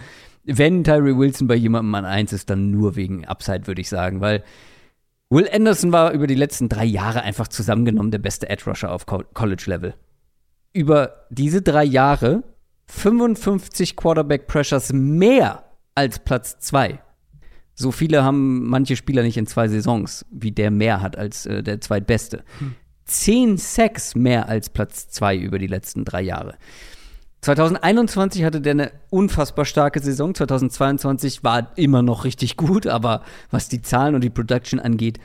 [0.57, 4.21] wenn Tyree Wilson bei jemandem an eins ist, dann nur wegen Upside, würde ich sagen,
[4.21, 4.43] weil
[5.29, 9.05] Will Anderson war über die letzten drei Jahre einfach zusammengenommen der beste Edge Rusher auf
[9.05, 9.93] College-Level.
[10.73, 12.43] Über diese drei Jahre
[12.87, 16.99] 55 Quarterback Pressures mehr als Platz zwei.
[17.75, 21.61] So viele haben manche Spieler nicht in zwei Saisons, wie der mehr hat als äh,
[21.61, 22.43] der zweitbeste.
[22.57, 22.75] Hm.
[23.05, 26.57] Zehn Sacks mehr als Platz zwei über die letzten drei Jahre.
[27.41, 30.35] 2021 hatte der eine unfassbar starke Saison.
[30.35, 35.19] 2022 war immer noch richtig gut, aber was die Zahlen und die Production angeht,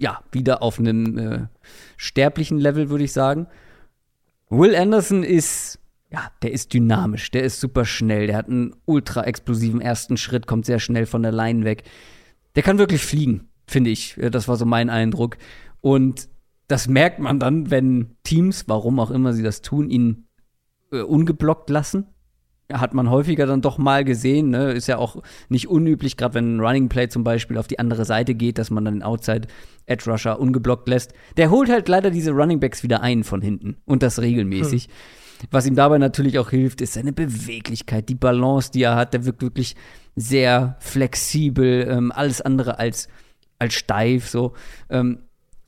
[0.00, 1.46] ja, wieder auf einem äh,
[1.96, 3.46] sterblichen Level, würde ich sagen.
[4.48, 5.78] Will Anderson ist
[6.14, 10.46] ja, der ist dynamisch, der ist super schnell, der hat einen ultra explosiven ersten Schritt,
[10.46, 11.82] kommt sehr schnell von der Line weg.
[12.54, 14.16] der kann wirklich fliegen, finde ich.
[14.30, 15.38] Das war so mein Eindruck.
[15.80, 16.28] Und
[16.68, 20.28] das merkt man dann, wenn Teams, warum auch immer sie das tun, ihn
[20.94, 22.06] äh, ungeblockt lassen.
[22.72, 24.72] Hat man häufiger dann doch mal gesehen, ne?
[24.72, 28.06] Ist ja auch nicht unüblich, gerade wenn ein Running Play zum Beispiel auf die andere
[28.06, 29.48] Seite geht, dass man dann den Outside
[29.84, 31.12] Edge Rusher ungeblockt lässt.
[31.36, 34.84] Der holt halt leider diese Running Backs wieder ein von hinten und das regelmäßig.
[34.84, 34.90] Hm.
[35.50, 39.12] Was ihm dabei natürlich auch hilft, ist seine Beweglichkeit, die Balance, die er hat.
[39.12, 39.76] Der wirkt wirklich
[40.16, 43.08] sehr flexibel, ähm, alles andere als,
[43.58, 44.54] als steif so.
[44.88, 45.18] Ähm,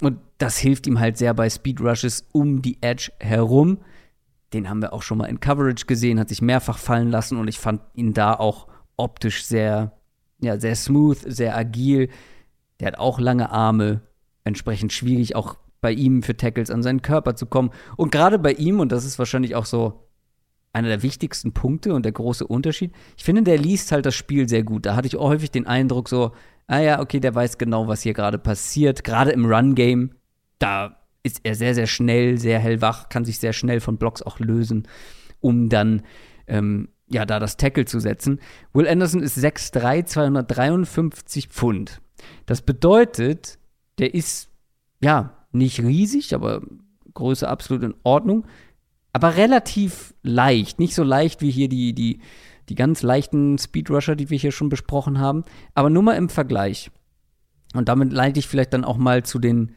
[0.00, 3.78] und das hilft ihm halt sehr bei Speed Rushes um die Edge herum.
[4.56, 7.46] Den haben wir auch schon mal in Coverage gesehen, hat sich mehrfach fallen lassen und
[7.46, 9.92] ich fand ihn da auch optisch sehr,
[10.40, 12.08] ja, sehr smooth, sehr agil.
[12.80, 14.00] Der hat auch lange Arme,
[14.44, 17.70] entsprechend schwierig auch bei ihm für Tackles an seinen Körper zu kommen.
[17.96, 20.08] Und gerade bei ihm, und das ist wahrscheinlich auch so
[20.72, 24.48] einer der wichtigsten Punkte und der große Unterschied, ich finde, der liest halt das Spiel
[24.48, 24.86] sehr gut.
[24.86, 26.32] Da hatte ich auch häufig den Eindruck so,
[26.66, 29.04] ah ja, okay, der weiß genau, was hier gerade passiert.
[29.04, 30.12] Gerade im Run-Game,
[30.58, 30.96] da
[31.26, 34.88] ist er sehr, sehr schnell, sehr hellwach, kann sich sehr schnell von Blocks auch lösen,
[35.40, 36.02] um dann
[36.46, 38.40] ähm, ja, da das Tackle zu setzen.
[38.72, 42.00] Will Anderson ist 6'3, 253 Pfund.
[42.46, 43.58] Das bedeutet,
[43.98, 44.48] der ist,
[45.00, 46.62] ja, nicht riesig, aber
[47.14, 48.46] Größe absolut in Ordnung,
[49.12, 50.78] aber relativ leicht.
[50.78, 52.20] Nicht so leicht wie hier die, die
[52.68, 55.44] die ganz leichten Speedrusher, die wir hier schon besprochen haben.
[55.74, 56.90] Aber nur mal im Vergleich.
[57.74, 59.74] Und damit leite ich vielleicht dann auch mal zu den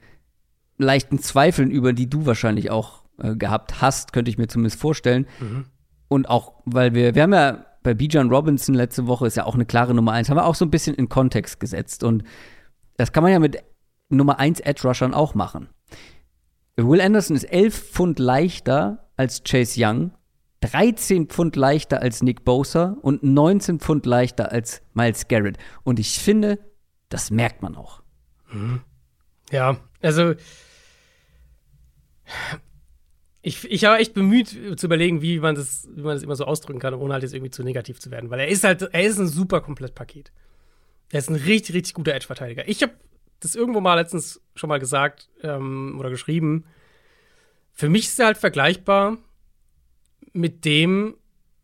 [0.79, 5.27] leichten Zweifeln über, die du wahrscheinlich auch äh, gehabt hast, könnte ich mir zumindest vorstellen.
[5.39, 5.65] Mhm.
[6.07, 9.55] Und auch, weil wir, wir haben ja bei Bijan Robinson letzte Woche ist ja auch
[9.55, 12.03] eine klare Nummer eins, haben wir auch so ein bisschen in Kontext gesetzt.
[12.03, 12.23] Und
[12.97, 13.63] das kann man ja mit
[14.09, 15.69] Nummer eins Edge Rushern auch machen.
[16.75, 20.11] Will Anderson ist elf Pfund leichter als Chase Young
[20.61, 25.57] 13 Pfund leichter als Nick Bosa und 19 Pfund leichter als Miles Garrett.
[25.83, 26.59] Und ich finde,
[27.07, 28.01] das merkt man auch.
[28.51, 28.81] Mhm.
[29.51, 30.33] Ja, also
[33.41, 36.45] ich, ich habe echt bemüht zu überlegen, wie man, das, wie man das immer so
[36.45, 38.29] ausdrücken kann, ohne halt jetzt irgendwie zu negativ zu werden.
[38.29, 40.31] Weil er ist halt, er ist ein super Komplettpaket.
[41.11, 42.67] Er ist ein richtig, richtig guter Edge-Verteidiger.
[42.67, 42.93] Ich habe
[43.39, 46.65] das irgendwo mal letztens schon mal gesagt ähm, oder geschrieben.
[47.71, 49.17] Für mich ist er halt vergleichbar
[50.33, 51.15] mit dem,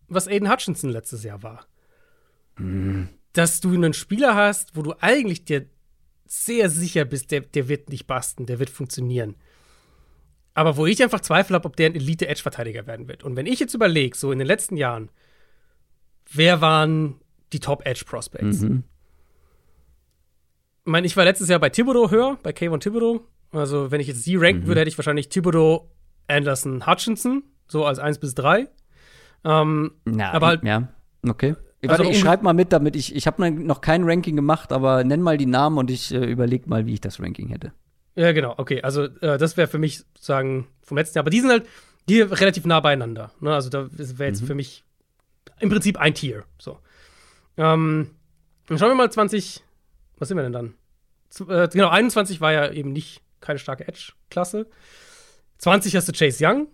[0.08, 1.68] was Aiden Hutchinson letztes Jahr war.
[2.58, 3.10] Mhm.
[3.34, 5.66] Dass du einen Spieler hast, wo du eigentlich dir
[6.26, 9.36] sehr sicher bist, der, der wird nicht basten, der wird funktionieren.
[10.56, 13.24] Aber wo ich einfach Zweifel habe, ob der ein Elite-Edge-Verteidiger werden wird.
[13.24, 15.10] Und wenn ich jetzt überlege, so in den letzten Jahren,
[16.32, 17.16] wer waren
[17.54, 18.62] die Top-Edge-Prospects?
[18.62, 18.84] Mhm.
[20.86, 23.22] Ich meine, ich war letztes Jahr bei Thibodeau höher, bei Kayvon Thibodeau.
[23.52, 24.68] Also, wenn ich jetzt sie ranken mhm.
[24.68, 25.92] würde, hätte ich wahrscheinlich Thibodeau,
[26.28, 28.68] Anderson, Hutchinson so als 1 bis 3.
[29.44, 30.88] Ähm, Na, aber halt, ja,
[31.28, 31.56] okay.
[31.88, 35.04] Also Warte, ich schreibe mal mit, damit ich, ich habe noch kein Ranking gemacht, aber
[35.04, 37.74] nenn mal die Namen und ich äh, überlege mal, wie ich das Ranking hätte.
[38.16, 38.82] Ja, genau, okay.
[38.82, 41.24] Also äh, das wäre für mich sozusagen vom letzten Jahr.
[41.24, 41.68] Aber die sind halt
[42.08, 43.32] die relativ nah beieinander.
[43.40, 43.54] Ne?
[43.54, 44.48] Also da wäre jetzt mhm.
[44.48, 44.84] für mich
[45.60, 46.44] im Prinzip ein Tier.
[46.58, 46.80] So.
[47.58, 48.12] Ähm,
[48.68, 49.64] dann schauen wir mal 20,
[50.18, 50.74] was sind wir denn dann?
[51.30, 54.68] Z äh, genau, 21 war ja eben nicht keine starke Edge-Klasse.
[55.58, 56.68] 20 hast du Chase Young,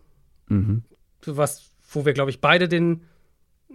[0.52, 0.84] Mhm.
[1.26, 3.04] Was, wo wir, glaube ich, beide den,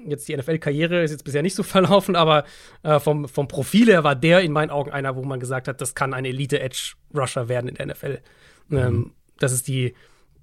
[0.05, 2.44] jetzt die NFL-Karriere ist jetzt bisher nicht so verlaufen, aber
[2.82, 5.81] äh, vom, vom Profil her war der in meinen Augen einer, wo man gesagt hat,
[5.81, 8.20] das kann ein Elite-Edge-Rusher werden in der NFL.
[8.68, 8.78] Mhm.
[8.78, 9.94] Ähm, das ist die,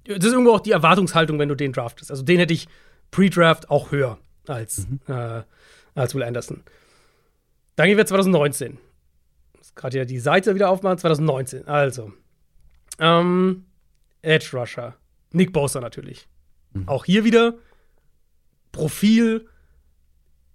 [0.04, 2.10] das ist irgendwo auch die Erwartungshaltung, wenn du den draftest.
[2.10, 2.68] Also den hätte ich
[3.10, 5.00] pre-Draft auch höher als, mhm.
[5.06, 5.42] äh,
[5.94, 6.62] als Will Anderson.
[7.76, 8.78] Dann gehen wir 2019.
[9.74, 11.66] Gerade hier die Seite wieder aufmachen, 2019.
[11.66, 12.12] Also,
[13.00, 13.64] ähm,
[14.22, 14.94] Edge Rusher.
[15.32, 16.28] Nick Bosa natürlich.
[16.72, 16.88] Mhm.
[16.88, 17.54] Auch hier wieder
[18.74, 19.46] Profil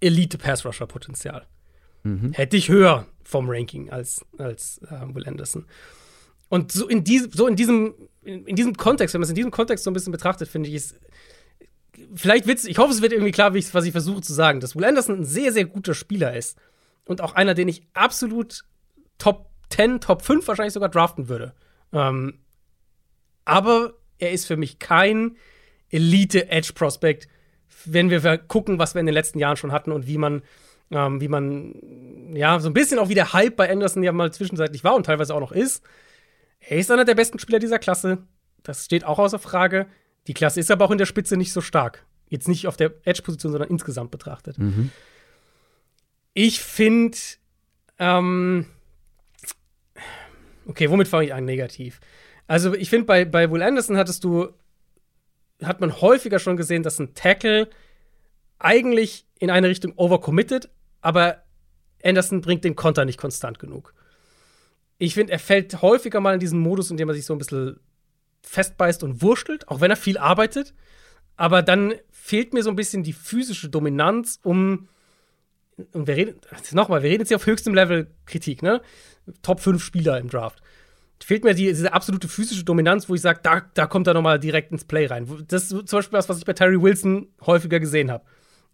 [0.01, 1.47] Elite Pass Rusher Potenzial.
[2.03, 2.33] Mhm.
[2.33, 5.65] Hätte ich höher vom Ranking als, als äh, Will Anderson.
[6.49, 9.35] Und so in, diesem, so in diesem, in, in diesem Kontext, wenn man es in
[9.35, 10.99] diesem Kontext so ein bisschen betrachtet, finde ich, ist
[12.13, 14.85] vielleicht witzig, ich hoffe, es wird irgendwie klar, was ich versuche zu sagen, dass Will
[14.85, 16.57] Anderson ein sehr, sehr guter Spieler ist.
[17.05, 18.63] Und auch einer, den ich absolut
[19.17, 21.53] Top 10, Top 5 wahrscheinlich sogar draften würde.
[21.93, 22.39] Ähm,
[23.45, 25.37] aber er ist für mich kein
[25.89, 27.27] Elite-Edge-Prospect,
[27.85, 30.41] wenn wir gucken, was wir in den letzten Jahren schon hatten und wie man,
[30.91, 31.75] ähm, wie man,
[32.35, 35.05] ja, so ein bisschen auch wie der Hype bei Anderson ja mal zwischenzeitlich war und
[35.05, 35.83] teilweise auch noch ist.
[36.59, 38.19] Er ist einer der besten Spieler dieser Klasse.
[38.63, 39.87] Das steht auch außer Frage.
[40.27, 42.05] Die Klasse ist aber auch in der Spitze nicht so stark.
[42.27, 44.57] Jetzt nicht auf der Edge-Position, sondern insgesamt betrachtet.
[44.59, 44.91] Mhm.
[46.33, 47.17] Ich finde,
[47.97, 48.65] ähm,
[50.67, 51.45] okay, womit fange ich an?
[51.45, 51.99] Negativ.
[52.47, 54.49] Also ich finde, bei, bei Will Anderson hattest du,
[55.63, 57.69] hat man häufiger schon gesehen, dass ein Tackle
[58.59, 60.69] eigentlich in eine Richtung overcommitted,
[61.01, 61.43] aber
[62.03, 63.93] Anderson bringt den Konter nicht konstant genug.
[64.97, 67.37] Ich finde, er fällt häufiger mal in diesen Modus, in dem er sich so ein
[67.37, 67.79] bisschen
[68.41, 70.73] festbeißt und wurschtelt, auch wenn er viel arbeitet.
[71.35, 74.89] Aber dann fehlt mir so ein bisschen die physische Dominanz, um.
[75.93, 76.41] Und wir reden,
[76.71, 78.81] nochmal, wir reden jetzt hier auf höchstem Level Kritik, ne?
[79.41, 80.61] Top 5 Spieler im Draft.
[81.23, 84.39] Fehlt mir die, diese absolute physische Dominanz, wo ich sage, da, da kommt er nochmal
[84.39, 85.27] direkt ins Play rein.
[85.47, 88.23] Das ist zum Beispiel das, was ich bei Terry Wilson häufiger gesehen habe.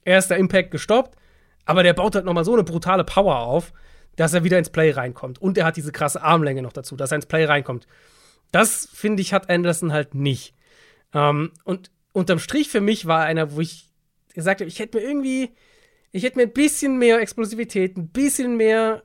[0.04, 1.18] Erster Impact gestoppt,
[1.66, 3.74] aber der baut halt nochmal so eine brutale Power auf,
[4.16, 5.42] dass er wieder ins Play reinkommt.
[5.42, 7.88] Und er hat diese krasse Armlänge noch dazu, dass er ins Play reinkommt.
[8.52, 10.54] Das, finde ich, hat Anderson halt nicht.
[11.14, 13.90] Ähm, und unterm Strich für mich war einer, wo ich
[14.34, 15.52] gesagt habe, ich hätte mir irgendwie,
[16.12, 19.04] ich hätte mir ein bisschen mehr Explosivität, ein bisschen mehr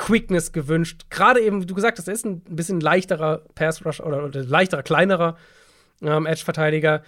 [0.00, 1.10] Quickness gewünscht.
[1.10, 4.42] Gerade eben, wie du gesagt hast, er ist ein bisschen leichterer Pass Rush oder, oder
[4.42, 5.36] leichterer, kleinerer
[6.00, 7.02] ähm, Edge-Verteidiger.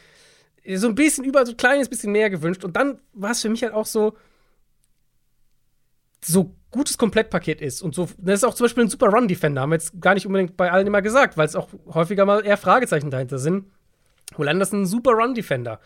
[0.74, 2.64] So ein bisschen über, so ein kleines bisschen mehr gewünscht.
[2.64, 4.14] Und dann war es für mich halt auch so,
[6.23, 9.70] so gutes Komplettpaket ist und so, das ist auch zum Beispiel ein super Run-Defender, haben
[9.70, 12.59] wir jetzt gar nicht unbedingt bei allen immer gesagt, weil es auch häufiger mal eher
[12.59, 13.70] Fragezeichen dahinter sind.
[14.36, 15.81] Will Anderson ein super Run-Defender.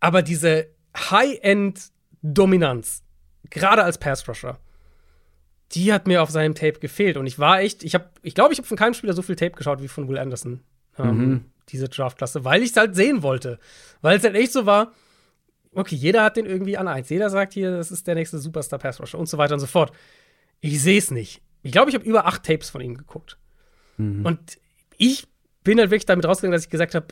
[0.00, 0.66] Aber diese
[0.96, 3.04] High-End-Dominanz,
[3.50, 4.58] gerade als Pass-Rusher,
[5.74, 7.16] die hat mir auf seinem Tape gefehlt.
[7.16, 9.36] Und ich war echt, ich habe, ich glaube, ich habe von keinem Spieler so viel
[9.36, 10.60] Tape geschaut wie von Will Anderson.
[10.98, 11.44] Ähm, mhm.
[11.68, 13.58] Diese Draftklasse, weil ich es halt sehen wollte.
[14.00, 14.92] Weil es halt echt so war,
[15.74, 17.08] okay, jeder hat den irgendwie an eins.
[17.08, 19.66] Jeder sagt hier, das ist der nächste Superstar Pass Rusher und so weiter und so
[19.66, 19.92] fort.
[20.60, 21.40] Ich sehe es nicht.
[21.62, 23.38] Ich glaube, ich habe über acht Tapes von ihm geguckt.
[23.96, 24.26] Mhm.
[24.26, 24.58] Und
[24.98, 25.26] ich
[25.64, 27.06] bin halt wirklich damit rausgegangen, dass ich gesagt habe,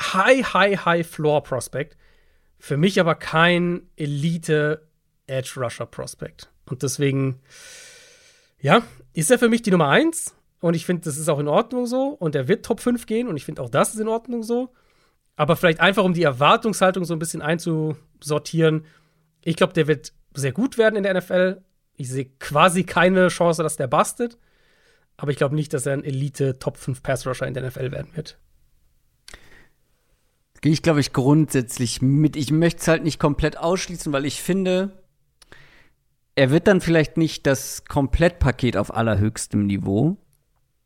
[0.00, 1.96] High, High, High Floor Prospect.
[2.58, 4.86] Für mich aber kein Elite
[5.26, 6.50] Edge Rusher Prospect.
[6.66, 7.40] Und deswegen,
[8.60, 8.82] ja,
[9.12, 10.34] ist er für mich die Nummer eins.
[10.60, 12.08] Und ich finde, das ist auch in Ordnung so.
[12.08, 13.28] Und er wird Top 5 gehen.
[13.28, 14.72] Und ich finde auch das ist in Ordnung so.
[15.36, 18.84] Aber vielleicht einfach, um die Erwartungshaltung so ein bisschen einzusortieren.
[19.42, 21.62] Ich glaube, der wird sehr gut werden in der NFL.
[21.96, 24.38] Ich sehe quasi keine Chance, dass der bastet.
[25.16, 27.90] Aber ich glaube nicht, dass er ein Elite Top 5 Pass Rusher in der NFL
[27.90, 28.38] werden wird.
[30.60, 32.36] Gehe ich, glaube ich, grundsätzlich mit.
[32.36, 34.90] Ich möchte es halt nicht komplett ausschließen, weil ich finde,
[36.40, 40.16] er wird dann vielleicht nicht das Komplettpaket auf allerhöchstem Niveau,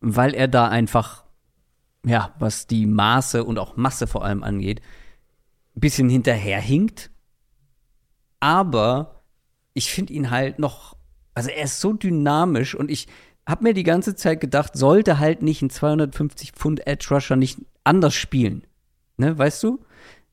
[0.00, 1.24] weil er da einfach
[2.04, 4.80] ja, was die Maße und auch Masse vor allem angeht,
[5.76, 7.12] ein bisschen hinterherhinkt.
[8.40, 9.22] Aber
[9.74, 10.96] ich finde ihn halt noch,
[11.34, 13.06] also er ist so dynamisch und ich
[13.46, 17.60] habe mir die ganze Zeit gedacht, sollte halt nicht ein 250 Pfund Edge Rusher nicht
[17.84, 18.66] anders spielen.
[19.16, 19.84] Ne, weißt du?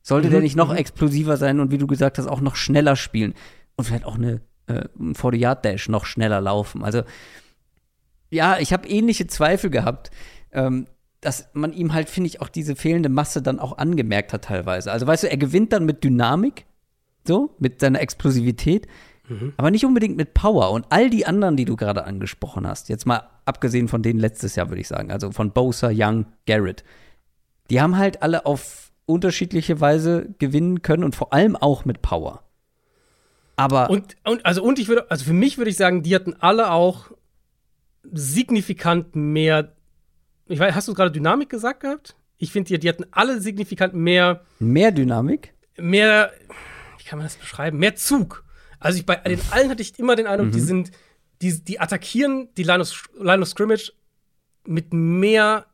[0.02, 0.32] Sollte mhm.
[0.32, 0.78] der nicht noch mhm.
[0.78, 3.36] explosiver sein und wie du gesagt hast, auch noch schneller spielen
[3.76, 4.42] und vielleicht auch eine
[4.78, 6.84] äh, ein 40-Yard-Dash noch schneller laufen.
[6.84, 7.04] Also
[8.30, 10.12] ja, ich habe ähnliche Zweifel gehabt.
[10.52, 10.88] Ähm,
[11.22, 14.92] dass man ihm halt, finde ich, auch diese fehlende Masse dann auch angemerkt hat teilweise.
[14.92, 16.66] Also weißt du, er gewinnt dann mit Dynamik,
[17.26, 18.88] so, mit seiner Explosivität,
[19.30, 19.54] mhm.
[19.56, 20.72] aber nicht unbedingt mit Power.
[20.72, 24.56] Und all die anderen, die du gerade angesprochen hast, jetzt mal abgesehen von denen letztes
[24.56, 26.84] Jahr, würde ich sagen, also von Bosa, Young, Garrett,
[27.70, 32.44] die haben halt alle auf unterschiedliche Weise gewinnen können und vor allem auch mit Power.
[33.62, 33.90] Aber.
[33.90, 36.72] Und, und, also, und ich würde, also für mich würde ich sagen, die hatten alle
[36.72, 37.12] auch
[38.12, 39.74] signifikant mehr
[40.52, 42.16] ich weiß, hast du gerade Dynamik gesagt gehabt?
[42.38, 44.42] Ich finde, die, die hatten alle signifikant mehr.
[44.60, 45.54] Mehr Dynamik?
[45.78, 46.32] Mehr,
[46.98, 47.78] wie kann man das beschreiben?
[47.78, 48.44] Mehr Zug.
[48.80, 50.52] Also ich, bei den allen hatte ich immer den Eindruck, mhm.
[50.52, 50.92] die sind,
[51.42, 53.94] die, die attackieren die Line of, Line of Scrimmage
[54.66, 55.68] mit mehr,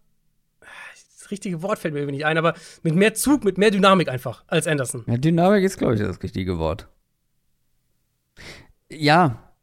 [1.19, 2.53] das richtige Wort fällt mir nicht ein, aber
[2.83, 5.05] mit mehr Zug, mit mehr Dynamik einfach als Anderson.
[5.07, 6.87] Ja, Dynamik ist, glaube ich, das richtige Wort.
[8.89, 9.53] Ja.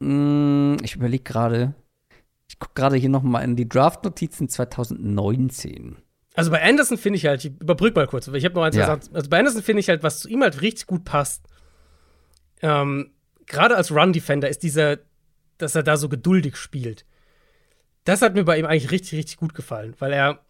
[0.00, 1.74] Hm, ich überlege gerade.
[2.48, 5.96] Ich gucke gerade hier noch mal in die Draft-Notizen 2019.
[6.34, 8.82] Also bei Anderson finde ich halt, ich überbrück mal kurz, ich habe noch eins ja.
[8.82, 9.10] gesagt.
[9.14, 11.44] Also bei Anderson finde ich halt, was zu ihm halt richtig gut passt,
[12.62, 13.10] ähm,
[13.46, 14.98] gerade als Run-Defender ist dieser,
[15.58, 17.04] dass er da so geduldig spielt.
[18.04, 20.40] Das hat mir bei ihm eigentlich richtig, richtig gut gefallen, weil er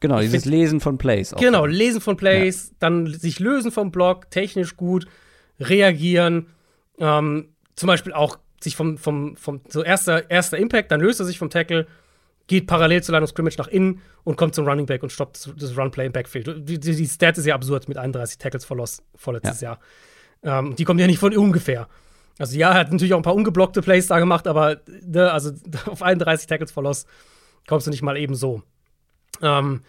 [0.00, 1.32] Genau, dieses find, Lesen von Plays.
[1.38, 2.76] Genau, Lesen von Plays, ja.
[2.80, 5.06] dann sich lösen vom Block, technisch gut,
[5.60, 6.46] reagieren.
[7.02, 11.26] Ähm, zum Beispiel auch sich vom, vom, vom so erster, erster Impact, dann löst er
[11.26, 11.88] sich vom Tackle,
[12.46, 15.36] geht parallel zur Line of Scrimmage nach innen und kommt zum Running Back und stoppt
[15.36, 16.68] das, das Runplay im Backfield.
[16.68, 19.78] Die, die, die Stat ist ja absurd mit 31 Tackles verlost vorletztes ja.
[20.42, 20.58] Jahr.
[20.60, 21.88] Ähm, die kommt ja nicht von ungefähr.
[22.38, 25.50] Also ja, er hat natürlich auch ein paar ungeblockte Plays da gemacht, aber ne, also
[25.86, 27.08] auf 31 Tackles verlost
[27.66, 28.62] kommst du nicht mal eben so.
[29.40, 29.82] Ähm,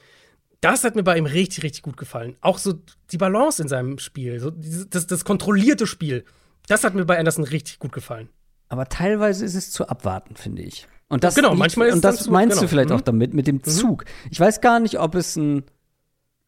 [0.61, 2.37] das hat mir bei ihm richtig, richtig gut gefallen.
[2.41, 2.73] Auch so
[3.11, 6.23] die Balance in seinem Spiel, so das, das kontrollierte Spiel.
[6.67, 8.29] Das hat mir bei Anderson richtig gut gefallen.
[8.69, 10.87] Aber teilweise ist es zu abwarten, finde ich.
[11.09, 12.61] Und das, genau, liegt, manchmal ist und das meinst genau.
[12.63, 12.95] du vielleicht mhm.
[12.95, 13.63] auch damit, mit dem mhm.
[13.63, 14.05] Zug.
[14.31, 15.63] Ich weiß gar nicht, ob es ein,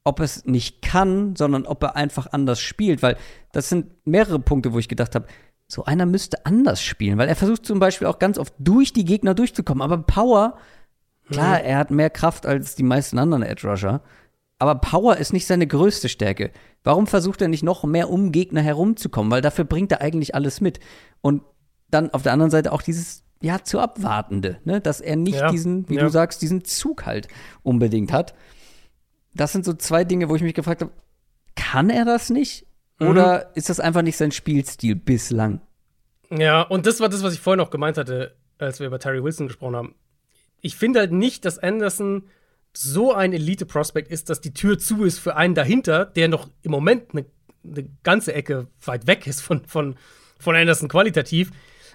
[0.03, 3.17] ob es nicht kann, sondern ob er einfach anders spielt, weil
[3.51, 5.27] das sind mehrere Punkte, wo ich gedacht habe,
[5.67, 9.05] so einer müsste anders spielen, weil er versucht zum Beispiel auch ganz oft durch die
[9.05, 9.81] Gegner durchzukommen.
[9.81, 10.57] Aber Power,
[11.29, 14.01] klar, er hat mehr Kraft als die meisten anderen Edge Rusher.
[14.57, 16.51] Aber Power ist nicht seine größte Stärke.
[16.83, 19.31] Warum versucht er nicht noch mehr um Gegner herumzukommen?
[19.31, 20.79] Weil dafür bringt er eigentlich alles mit.
[21.21, 21.43] Und
[21.89, 24.79] dann auf der anderen Seite auch dieses, ja, zu abwartende, ne?
[24.79, 26.03] dass er nicht Ja, diesen, wie ja.
[26.03, 27.27] du sagst, diesen Zug halt
[27.63, 28.33] unbedingt hat.
[29.33, 30.91] Das sind so zwei Dinge, wo ich mich gefragt habe,
[31.55, 32.65] kann er das nicht?
[32.99, 33.07] Mhm.
[33.07, 35.61] Oder ist das einfach nicht sein Spielstil bislang?
[36.29, 39.23] Ja, und das war das, was ich vorhin noch gemeint hatte, als wir über Terry
[39.23, 39.95] Wilson gesprochen haben.
[40.61, 42.23] Ich finde halt nicht, dass Anderson
[42.77, 46.71] so ein Elite-Prospect ist, dass die Tür zu ist für einen dahinter, der noch im
[46.71, 47.25] Moment eine,
[47.63, 49.95] eine ganze Ecke weit weg ist von, von,
[50.39, 51.51] von Anderson qualitativ.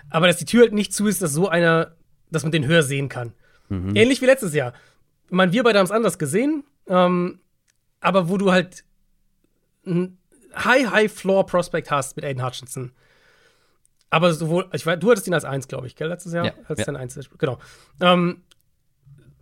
[0.09, 1.97] Aber dass die Tür halt nicht zu ist, dass so einer,
[2.31, 3.35] dass man den höher sehen kann.
[3.71, 4.73] Ähnlich wie letztes Jahr.
[5.27, 7.39] Ich meine, wir beide haben es anders gesehen, ähm,
[8.01, 8.85] aber wo du halt
[9.87, 10.19] ein
[10.57, 12.93] High-High-Floor-Prospect hast mit Aiden Hutchinson.
[14.11, 16.47] Aber sowohl, ich weiß, du hattest ihn als Eins, glaube ich, gell, letztes Jahr?
[16.47, 16.87] Ja, als ja.
[16.87, 17.17] dein Eins.
[17.39, 17.61] Genau.
[18.01, 18.43] Ähm,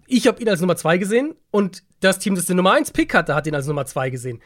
[0.09, 3.14] ich habe ihn als Nummer zwei gesehen und das Team, das den Nummer eins Pick
[3.14, 4.40] hatte, hat ihn als Nummer zwei gesehen.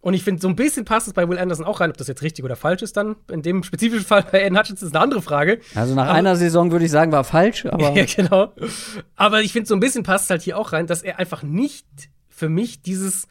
[0.00, 2.06] Und ich finde, so ein bisschen passt es bei Will Anderson auch rein, ob das
[2.06, 3.16] jetzt richtig oder falsch ist dann.
[3.32, 5.58] In dem spezifischen Fall bei Aiden Hutchinson ist eine andere Frage.
[5.74, 8.52] Also nach Aber- einer Saison würde ich sagen, war falsch, aber Ja, genau.
[9.16, 11.84] Aber ich finde, so ein bisschen passt halt hier auch rein, dass er einfach nicht
[12.28, 13.26] für mich dieses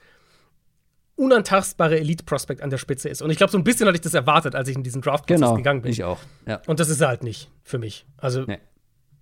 [1.15, 3.21] unantastbare Elite-Prospect an der Spitze ist.
[3.21, 5.39] Und ich glaube, so ein bisschen hatte ich das erwartet, als ich in diesen Draft-Prozess
[5.39, 5.91] genau, gegangen bin.
[5.91, 6.19] ich auch.
[6.45, 6.61] Ja.
[6.67, 8.05] Und das ist er halt nicht für mich.
[8.17, 8.59] Also, Nee.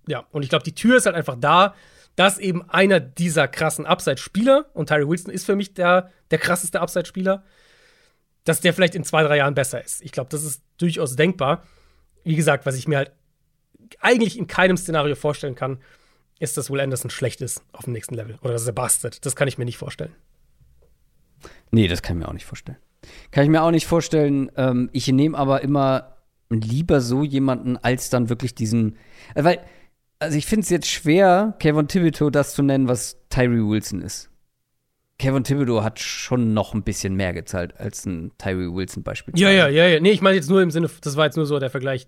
[0.06, 0.24] ja.
[0.30, 1.74] Und ich glaube, die Tür ist halt einfach da,
[2.16, 6.80] dass eben einer dieser krassen Upside-Spieler, und Tyree Wilson ist für mich der, der krasseste
[6.80, 7.44] Upside-Spieler,
[8.44, 10.02] dass der vielleicht in zwei, drei Jahren besser ist.
[10.02, 11.62] Ich glaube, das ist durchaus denkbar.
[12.24, 13.12] Wie gesagt, was ich mir halt
[14.00, 15.78] eigentlich in keinem Szenario vorstellen kann,
[16.38, 18.38] ist, dass Will Anderson schlecht ist auf dem nächsten Level.
[18.42, 19.24] Oder dass er bastet.
[19.24, 20.14] Das kann ich mir nicht vorstellen.
[21.70, 22.78] Nee, das kann ich mir auch nicht vorstellen.
[23.30, 24.50] Kann ich mir auch nicht vorstellen.
[24.56, 26.16] Ähm, ich nehme aber immer
[26.48, 28.96] lieber so jemanden als dann wirklich diesen.
[29.34, 29.60] äh, Weil,
[30.18, 34.30] also ich finde es jetzt schwer, Kevin Thibodeau das zu nennen, was Tyree Wilson ist.
[35.18, 39.44] Kevin Thibodeau hat schon noch ein bisschen mehr gezahlt als ein Tyree Wilson beispielsweise.
[39.44, 40.00] Ja, ja, ja, ja.
[40.00, 42.06] Nee, ich meine jetzt nur im Sinne, das war jetzt nur so der Vergleich,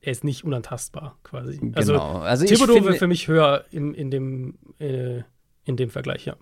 [0.00, 1.60] er ist nicht unantastbar quasi.
[1.74, 2.18] Also, Genau.
[2.18, 5.22] Also ich Thibodeau wäre für mich höher in, in, dem, äh,
[5.64, 6.36] in dem Vergleich, ja.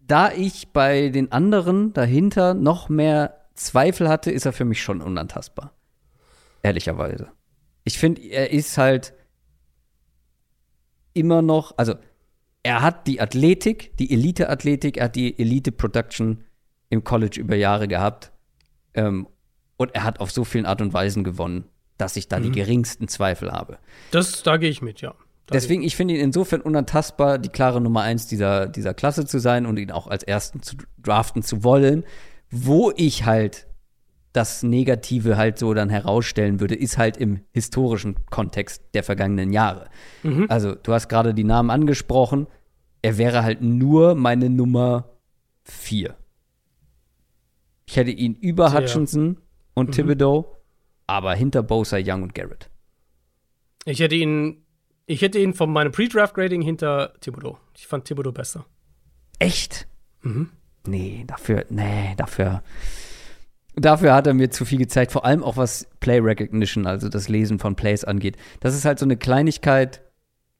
[0.00, 5.00] Da ich bei den anderen dahinter noch mehr Zweifel hatte, ist er für mich schon
[5.00, 5.72] unantastbar.
[6.62, 7.28] Ehrlicherweise.
[7.84, 9.14] Ich finde, er ist halt
[11.14, 11.94] immer noch, also
[12.62, 16.44] er hat die Athletik, die Elite-Athletik, er hat die Elite-Production
[16.90, 18.32] im College über Jahre gehabt.
[18.94, 19.26] Ähm,
[19.76, 21.64] und er hat auf so vielen Art und Weisen gewonnen,
[21.98, 23.78] dass ich da die geringsten Zweifel habe.
[24.10, 25.14] Das, da gehe ich mit, ja.
[25.46, 29.40] Da Deswegen, ich finde ihn insofern unantastbar, die klare Nummer eins dieser, dieser Klasse zu
[29.40, 32.04] sein und ihn auch als ersten zu draften zu wollen.
[32.50, 33.66] Wo ich halt
[34.32, 39.88] das Negative halt so dann herausstellen würde, ist halt im historischen Kontext der vergangenen Jahre.
[40.48, 42.46] Also, du hast gerade die Namen angesprochen.
[43.02, 45.10] Er wäre halt nur meine Nummer
[45.64, 46.16] vier.
[47.84, 48.80] Ich hätte ihn über Sehr.
[48.80, 49.38] Hutchinson
[49.74, 50.56] und Thibodeau,
[51.06, 52.70] aber hinter Bosa, Young und Garrett.
[53.84, 54.64] Ich hätte ihn,
[55.06, 57.58] ich hätte ihn von meinem Pre-Draft-Grading hinter Thibodeau.
[57.76, 58.64] Ich fand Thibodeau besser.
[59.38, 59.88] Echt?
[60.86, 62.62] Nee, dafür, nee, dafür.
[63.74, 67.28] Dafür hat er mir zu viel gezeigt, vor allem auch was Play Recognition, also das
[67.28, 68.36] Lesen von Plays angeht.
[68.60, 70.02] Das ist halt so eine Kleinigkeit,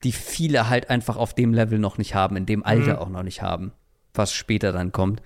[0.02, 3.22] die viele halt einfach auf dem Level noch nicht haben, in dem Alter auch noch
[3.22, 3.72] nicht haben,
[4.14, 5.20] was später dann kommt.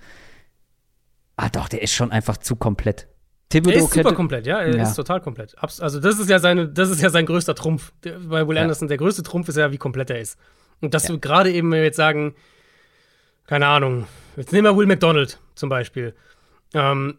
[1.37, 3.03] Ah, doch, der ist schon einfach zu komplett.
[3.53, 4.59] Er Thibodeau ist super komplett, ja.
[4.61, 4.83] Er Ja.
[4.83, 5.55] ist total komplett.
[5.63, 7.93] Also, das ist ja seine, das ist ja sein größter Trumpf.
[8.03, 8.63] Der, bei Will Ja.
[8.63, 10.37] Anderson, der größte Trumpf ist ja, wie komplett er ist.
[10.81, 11.15] Und dass Ja.
[11.15, 12.35] du gerade eben, wenn wir jetzt sagen,
[13.47, 14.07] keine Ahnung,
[14.37, 16.15] jetzt nehmen wir Will McDonald zum Beispiel.
[16.75, 17.19] Ähm,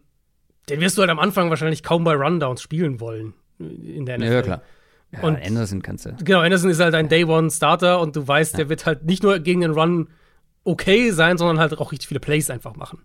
[0.70, 4.32] den wirst du halt am Anfang wahrscheinlich kaum bei Rundowns spielen wollen in der NFL.
[4.32, 4.62] ja, klar.
[5.10, 6.14] Ja, Und- Anderson kannst du.
[6.22, 9.62] Genau, Anderson ist halt ein Day-One-Starter und du weißt, der wird halt nicht nur gegen
[9.62, 10.08] den Run
[10.64, 13.02] okay sein, sondern halt auch richtig viele Plays einfach machen.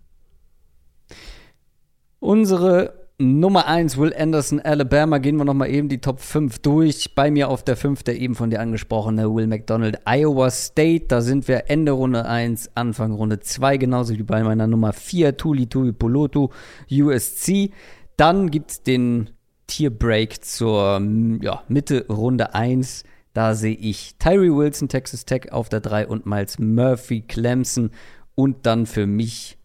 [2.20, 5.18] Unsere Nummer 1, Will Anderson, Alabama.
[5.18, 7.14] Gehen wir noch mal eben die Top 5 durch.
[7.14, 11.04] Bei mir auf der 5 der eben von dir angesprochene Will McDonald, Iowa State.
[11.06, 15.36] Da sind wir Ende Runde 1, Anfang Runde 2, genauso wie bei meiner Nummer 4,
[15.36, 16.48] Tuli Tui Polotu,
[16.90, 17.70] USC.
[18.16, 19.30] Dann gibt's den
[19.68, 21.00] Tierbreak zur
[21.40, 23.04] ja, Mitte Runde 1.
[23.32, 27.92] Da sehe ich Tyree Wilson, Texas Tech auf der 3 und Miles Murphy, Clemson.
[28.34, 29.56] Und dann für mich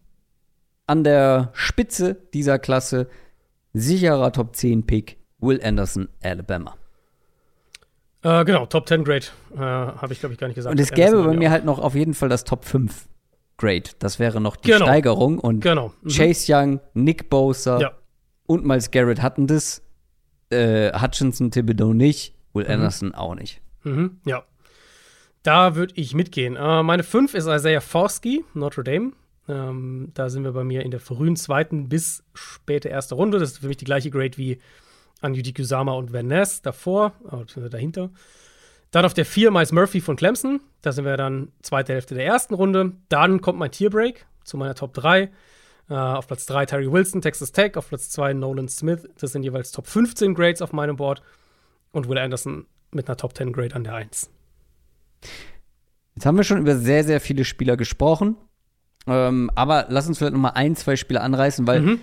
[0.86, 3.08] an der Spitze dieser Klasse
[3.72, 6.76] sicherer Top 10 Pick Will Anderson, Alabama.
[8.22, 9.26] Äh, genau, Top 10 Grade.
[9.54, 10.72] Äh, Habe ich, glaube ich, gar nicht gesagt.
[10.72, 11.52] Und es Anderson gäbe bei bei mir auch.
[11.52, 13.08] halt noch auf jeden Fall das Top 5
[13.56, 13.90] Grade.
[13.98, 14.84] Das wäre noch die Genau.
[14.86, 15.38] Steigerung.
[15.38, 15.92] Und Genau.
[16.02, 16.08] Mhm.
[16.10, 17.92] Chase Young, Nick Bosa Ja.
[18.46, 19.82] und Miles Garrett hatten das.
[20.52, 22.70] äh, Hutchinson, Thibodeau nicht, Will Mhm.
[22.72, 23.60] Anderson auch nicht.
[23.84, 24.42] Mhm, ja.
[25.44, 26.56] Da würde ich mitgehen.
[26.56, 29.12] Äh, meine 5 ist Isaiah Forsky, Notre Dame.
[29.48, 33.38] Ähm, da sind wir bei mir in der frühen zweiten bis späte erste Runde.
[33.38, 34.58] Das ist für mich die gleiche Grade wie
[35.20, 38.10] Anjuti Kusama und Van Ness davor, äh, dahinter.
[38.90, 40.60] Dann auf der 4 Miles Murphy von Clemson.
[40.82, 42.92] Da sind wir dann zweite Hälfte der ersten Runde.
[43.08, 45.30] Dann kommt mein Tierbreak zu meiner Top 3.
[45.88, 47.76] Äh, auf Platz 3 Terry Wilson, Texas Tech.
[47.76, 49.08] Auf Platz 2 Nolan Smith.
[49.18, 51.22] Das sind jeweils Top 15 Grades auf meinem Board.
[51.92, 54.30] Und Will Anderson mit einer Top 10 Grade an der 1.
[56.16, 58.36] Jetzt haben wir schon über sehr, sehr viele Spieler gesprochen.
[59.06, 62.00] Ähm, aber lass uns vielleicht noch mal ein, zwei Spieler anreißen, weil Mhm.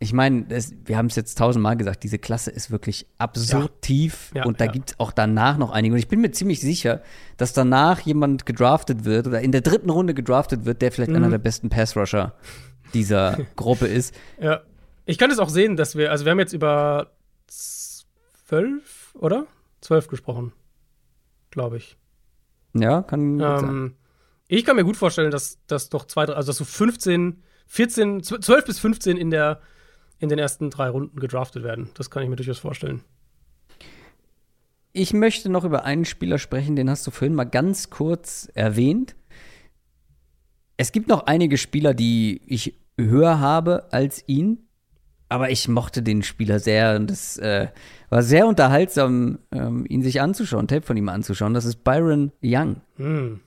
[0.00, 0.46] ich meine,
[0.84, 3.78] wir haben es jetzt tausendmal gesagt, diese Klasse ist wirklich absurd Ja.
[3.80, 4.72] tief Ja, und da ja.
[4.72, 5.94] gibt es auch danach noch einige.
[5.94, 7.00] Und ich bin mir ziemlich sicher,
[7.36, 11.16] dass danach jemand gedraftet wird oder in der dritten Runde gedraftet wird, der vielleicht Mhm.
[11.18, 12.34] einer der besten Pass-Rusher
[12.92, 14.14] dieser Gruppe ist.
[14.40, 14.60] Ja.
[15.04, 17.12] Ich kann es auch sehen, dass wir, also wir haben jetzt über
[17.46, 19.46] zwölf, oder?
[19.80, 20.52] Zwölf gesprochen.
[21.50, 21.96] Glaube ich.
[22.74, 23.94] Ja, kann gut sein.
[24.54, 28.38] Ich kann mir gut vorstellen, dass das doch zwei, also dass so 15, 14, zw-
[28.38, 29.60] 12 bis 15 in der
[30.18, 31.88] in den ersten drei Runden gedraftet werden.
[31.94, 33.02] Das kann ich mir durchaus vorstellen.
[34.92, 39.16] Ich möchte noch über einen Spieler sprechen, den hast du vorhin mal ganz kurz erwähnt.
[40.76, 44.68] Es gibt noch einige Spieler, die ich höher habe als ihn,
[45.30, 47.68] aber ich mochte den Spieler sehr und es äh,
[48.10, 51.54] war sehr unterhaltsam, ähm, ihn sich anzuschauen, Tape von ihm anzuschauen.
[51.54, 52.82] Das ist Byron Young.
[52.96, 53.40] Hm.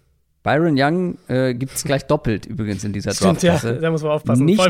[0.46, 4.12] Byron Young äh, gibt es gleich doppelt übrigens in dieser Stimmt, ja, da muss man
[4.12, 4.46] aufpassen.
[4.46, 4.62] Nicht-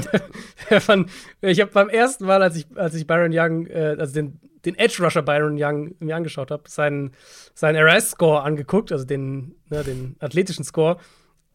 [0.87, 1.07] allem,
[1.41, 4.75] ich habe beim ersten Mal, als ich, als ich Byron Young, äh, also den, den
[4.75, 7.11] Edge Rusher Byron Young mir angeschaut habe, seinen,
[7.53, 10.95] seinen RS-Score angeguckt, also den, ne, den athletischen Score,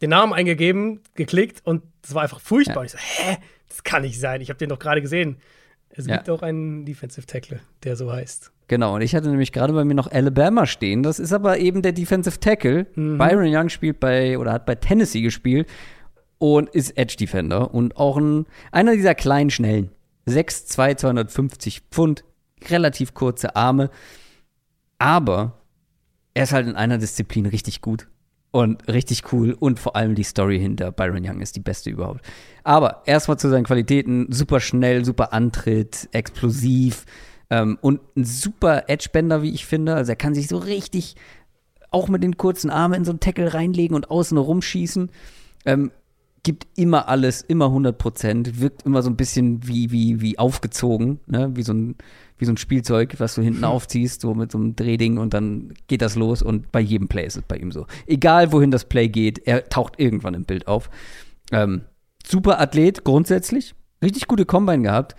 [0.02, 2.76] den Namen eingegeben, geklickt und das war einfach furchtbar.
[2.76, 2.84] Ja.
[2.84, 3.38] Ich so, hä?
[3.68, 4.42] Das kann nicht sein.
[4.42, 5.38] Ich habe den doch gerade gesehen.
[5.90, 6.16] Es Ja.
[6.16, 8.52] gibt auch einen Defensive Tackle, der so heißt.
[8.68, 11.02] Genau, und ich hatte nämlich gerade bei mir noch Alabama stehen.
[11.02, 12.86] Das ist aber eben der Defensive Tackle.
[12.94, 13.18] Mhm.
[13.18, 15.68] Byron Young spielt bei oder hat bei Tennessee gespielt
[16.38, 19.90] und ist Edge Defender und auch ein, einer dieser kleinen, schnellen.
[20.28, 22.24] 6'2, 250 Pfund,
[22.68, 23.90] relativ kurze Arme.
[24.98, 25.58] Aber
[26.34, 28.06] er ist halt in einer Disziplin richtig gut
[28.52, 32.24] und richtig cool und vor allem die Story hinter Byron Young ist die beste überhaupt.
[32.64, 37.06] Aber erstmal zu seinen Qualitäten: super schnell, super Antritt, explosiv
[37.50, 39.94] ähm, und ein super Edgebender, wie ich finde.
[39.94, 41.16] Also er kann sich so richtig
[41.90, 45.10] auch mit den kurzen Armen in so einen Tackle reinlegen und außen rumschießen.
[45.66, 45.90] Ähm,
[46.42, 51.20] gibt immer alles, immer 100 Prozent, wirkt immer so ein bisschen wie, wie, wie aufgezogen,
[51.26, 51.50] ne?
[51.54, 51.96] wie, so ein,
[52.40, 55.74] wie so ein Spielzeug, was du hinten aufziehst, so mit so einem Drehding und dann
[55.86, 57.86] geht das los und bei jedem Play ist es bei ihm so.
[58.06, 60.90] Egal wohin das Play geht, er taucht irgendwann im Bild auf.
[61.52, 61.82] Ähm,
[62.26, 65.14] super Athlet grundsätzlich, richtig gute Combine gehabt.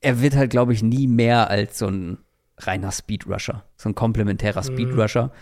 [0.00, 2.18] Er wird halt, glaube ich, nie mehr als so ein
[2.58, 5.32] reiner Speedrusher, so ein komplementärer Speedrusher.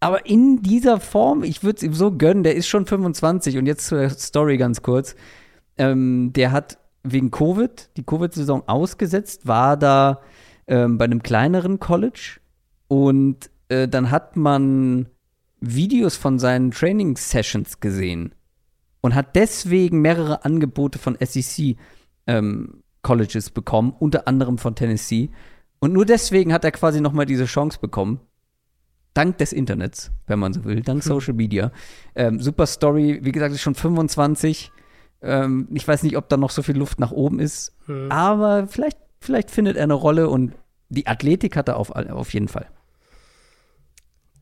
[0.00, 3.66] Aber in dieser Form, ich würde es ihm so gönnen, der ist schon 25 und
[3.66, 5.14] jetzt zur Story ganz kurz.
[5.76, 10.20] Ähm, der hat wegen Covid die Covid-Saison ausgesetzt, war da
[10.66, 12.40] ähm, bei einem kleineren College
[12.88, 15.06] und äh, dann hat man
[15.60, 18.34] Videos von seinen Training-Sessions gesehen
[19.00, 21.76] und hat deswegen mehrere Angebote von SEC
[22.26, 25.30] ähm, Colleges bekommen, unter anderem von Tennessee.
[25.78, 28.20] Und nur deswegen hat er quasi noch mal diese Chance bekommen.
[29.14, 31.72] Dank des Internets, wenn man so will, dank Social Media.
[32.14, 34.70] Ähm, super Story, wie gesagt, ist schon 25.
[35.22, 38.10] Ähm, ich weiß nicht, ob da noch so viel Luft nach oben ist, Hm.
[38.10, 40.54] aber vielleicht, vielleicht findet er eine Rolle und
[40.88, 42.66] die Athletik hat er auf, auf jeden Fall.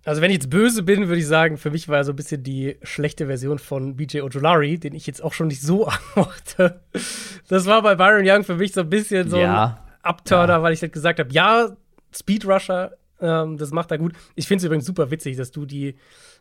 [0.05, 2.17] Also, wenn ich jetzt böse bin, würde ich sagen, für mich war er so ein
[2.17, 6.81] bisschen die schlechte Version von BJ Ojolari, den ich jetzt auch schon nicht so mochte.
[7.49, 9.85] Das war bei Byron Young für mich so ein bisschen so ein Ja.
[10.03, 10.63] Abturner, Ja.
[10.63, 11.77] weil ich halt gesagt habe, ja,
[12.15, 14.15] Speedrusher, ähm, das macht er gut.
[14.35, 15.97] Ich finde es übrigens super witzig, dass du die,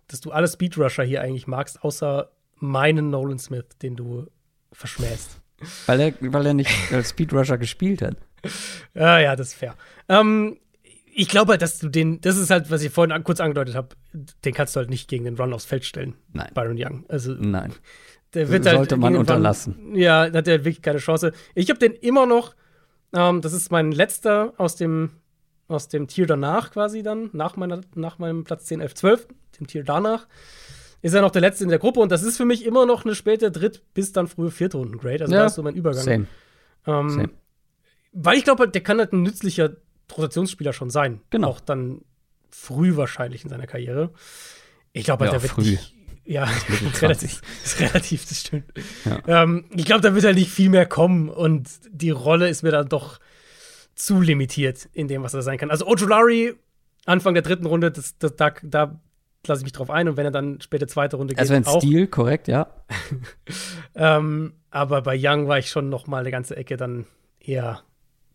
[0.07, 4.27] dass du alle Speedrusher hier eigentlich magst, außer meinen Nolan Smith, den du
[4.71, 5.39] verschmähst.
[5.88, 8.15] Weil er, weil er nicht als Speedrusher gespielt hat.
[8.93, 9.75] Ja, ja, das ist fair.
[10.07, 10.57] Ähm,
[11.13, 13.75] ich glaube halt, dass du den, das ist halt, was ich vorhin an, kurz angedeutet
[13.75, 16.13] habe, den kannst du halt nicht gegen den Run aufs Feld stellen.
[16.34, 16.51] Nein.
[16.53, 17.05] Byron Young.
[17.09, 17.73] Also, Nein.
[18.35, 19.95] der wird Sollte halt man den Run- unterlassen.
[19.95, 21.34] Ja, da hat er wirklich keine Chance.
[21.55, 22.55] Ich habe den immer noch,
[23.13, 25.09] ähm, das ist mein letzter aus dem,
[25.67, 29.27] aus dem Tier danach quasi dann, nach, meiner, nach meinem Platz 10, 11, 12,
[29.59, 30.27] dem Tier danach,
[31.02, 33.06] ist er noch der letzte in der Gruppe und das ist für mich immer noch
[33.06, 35.24] eine späte Dritt- bis dann frühe Viertrunden-Grade.
[35.26, 36.03] Also Ja, da ist so mein Übergang.
[36.03, 36.28] Same.
[36.86, 37.30] Ähm, Same.
[38.14, 39.76] Weil ich glaube, der kann halt ein nützlicher
[40.18, 41.22] Rotationsspieler schon sein.
[41.30, 41.49] Genau.
[41.49, 42.02] Auch dann
[42.49, 44.11] früh wahrscheinlich in seiner Karriere.
[44.94, 45.72] Ich glaube, halt, Ja, der wird früh.
[45.72, 45.94] nicht.
[46.26, 46.49] Ja,
[46.84, 48.65] Mitte relativ, ist relativ, das stimmt.
[49.06, 49.44] Ja.
[49.44, 52.72] Ähm, ich glaube, da wird halt nicht viel mehr kommen und die Rolle ist mir
[52.72, 53.19] dann doch
[53.95, 55.72] zu limitiert in dem, was er sein kann.
[55.72, 56.53] Also Ojulari,
[57.06, 58.99] Anfang der dritten Runde, das, das, da, da
[59.45, 60.07] lasse ich mich drauf ein.
[60.09, 61.64] Und wenn er dann später zweite Runde geht, Also ein.
[61.65, 62.68] Stil, korrekt, ja.
[63.95, 67.05] Ähm, aber bei Young war ich schon noch mal eine ganze Ecke dann
[67.39, 67.81] eher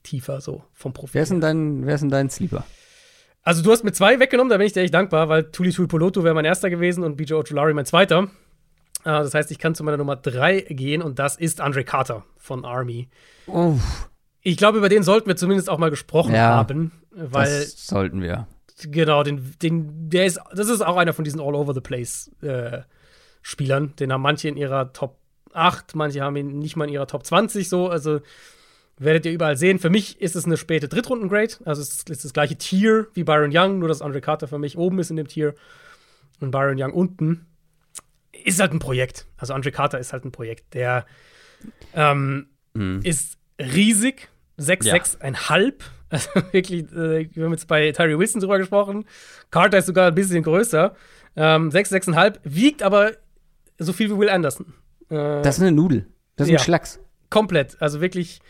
[0.02, 1.14] tiefer so vom Profil.
[1.14, 2.64] Wer ist denn dein, wer ist denn dein Sleeper?
[3.44, 6.24] Also du hast mir zwei weggenommen, da bin ich dir echt dankbar, weil Tuli Tuipoloto
[6.24, 8.24] wäre mein erster gewesen und BJ Ojulari mein zweiter.
[9.04, 12.24] Äh, das heißt, ich kann zu meiner Nummer drei gehen und das ist Andre Carter
[12.38, 13.08] von Army.
[13.46, 14.08] Uff,
[14.42, 18.22] Ich glaube, über den sollten wir zumindest auch mal gesprochen Ja, haben, weil das sollten
[18.22, 18.46] wir.
[18.90, 22.30] Genau, den, den, der ist, das ist auch einer von diesen All Over the Place
[22.42, 22.80] äh,
[23.42, 23.94] Spielern.
[23.96, 25.18] Den haben manche in ihrer Top
[25.52, 27.88] 8, manche haben ihn nicht mal in ihrer Top 20 so.
[27.88, 28.20] Also
[28.98, 29.78] werdet ihr überall sehen.
[29.78, 31.54] Für mich ist es eine späte Drittrunden-Grade.
[31.64, 34.78] Also es ist das gleiche Tier wie Byron Young, nur dass Andre Carter für mich
[34.78, 35.54] oben ist in dem Tier
[36.40, 37.46] und Byron Young unten.
[38.44, 39.26] Ist halt ein Projekt.
[39.36, 40.74] Also Andre Carter ist halt ein Projekt.
[40.74, 41.06] Der
[41.94, 42.48] ähm,
[43.02, 44.28] ist riesig.
[44.58, 45.74] 6,6,5.
[46.12, 49.04] Also wirklich, äh, wir haben jetzt bei Tyree Wilson drüber gesprochen.
[49.50, 50.94] Carter ist sogar ein bisschen größer.
[51.34, 53.12] Ähm, 6,6,5, wiegt aber
[53.78, 54.74] so viel wie Will Anderson.
[55.08, 56.06] Äh, Das ist eine Nudel.
[56.36, 56.58] Das ist Ja.
[56.58, 57.00] ein Schlacks.
[57.30, 57.80] komplett.
[57.80, 58.40] Also wirklich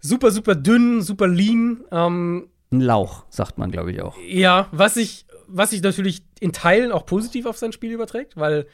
[0.00, 1.84] super, super dünn, super lean.
[1.90, 4.16] Ähm, Ein Lauch, sagt man, glaube ich, auch.
[4.26, 8.66] ja, was sich was sich natürlich in Teilen auch positiv auf sein Spiel überträgt, weil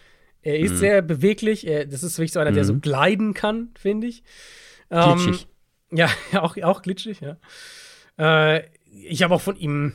[0.42, 0.64] er Mhm.
[0.64, 1.66] ist sehr beweglich.
[1.66, 4.22] Er, das ist wirklich so einer, der so gleiten kann, finde ich.
[4.90, 5.48] Ähm, Glitschig.
[5.92, 6.08] Ja,
[6.40, 7.36] auch, auch glitschig, ja.
[8.20, 9.94] Äh, ich habe auch von ihm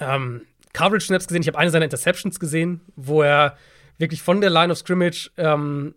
[0.00, 0.42] ähm,
[0.72, 1.42] Coverage Snaps gesehen.
[1.42, 3.56] Ich habe eine seiner Interceptions gesehen, wo er
[3.98, 5.94] wirklich von der Line of Scrimmage ähm,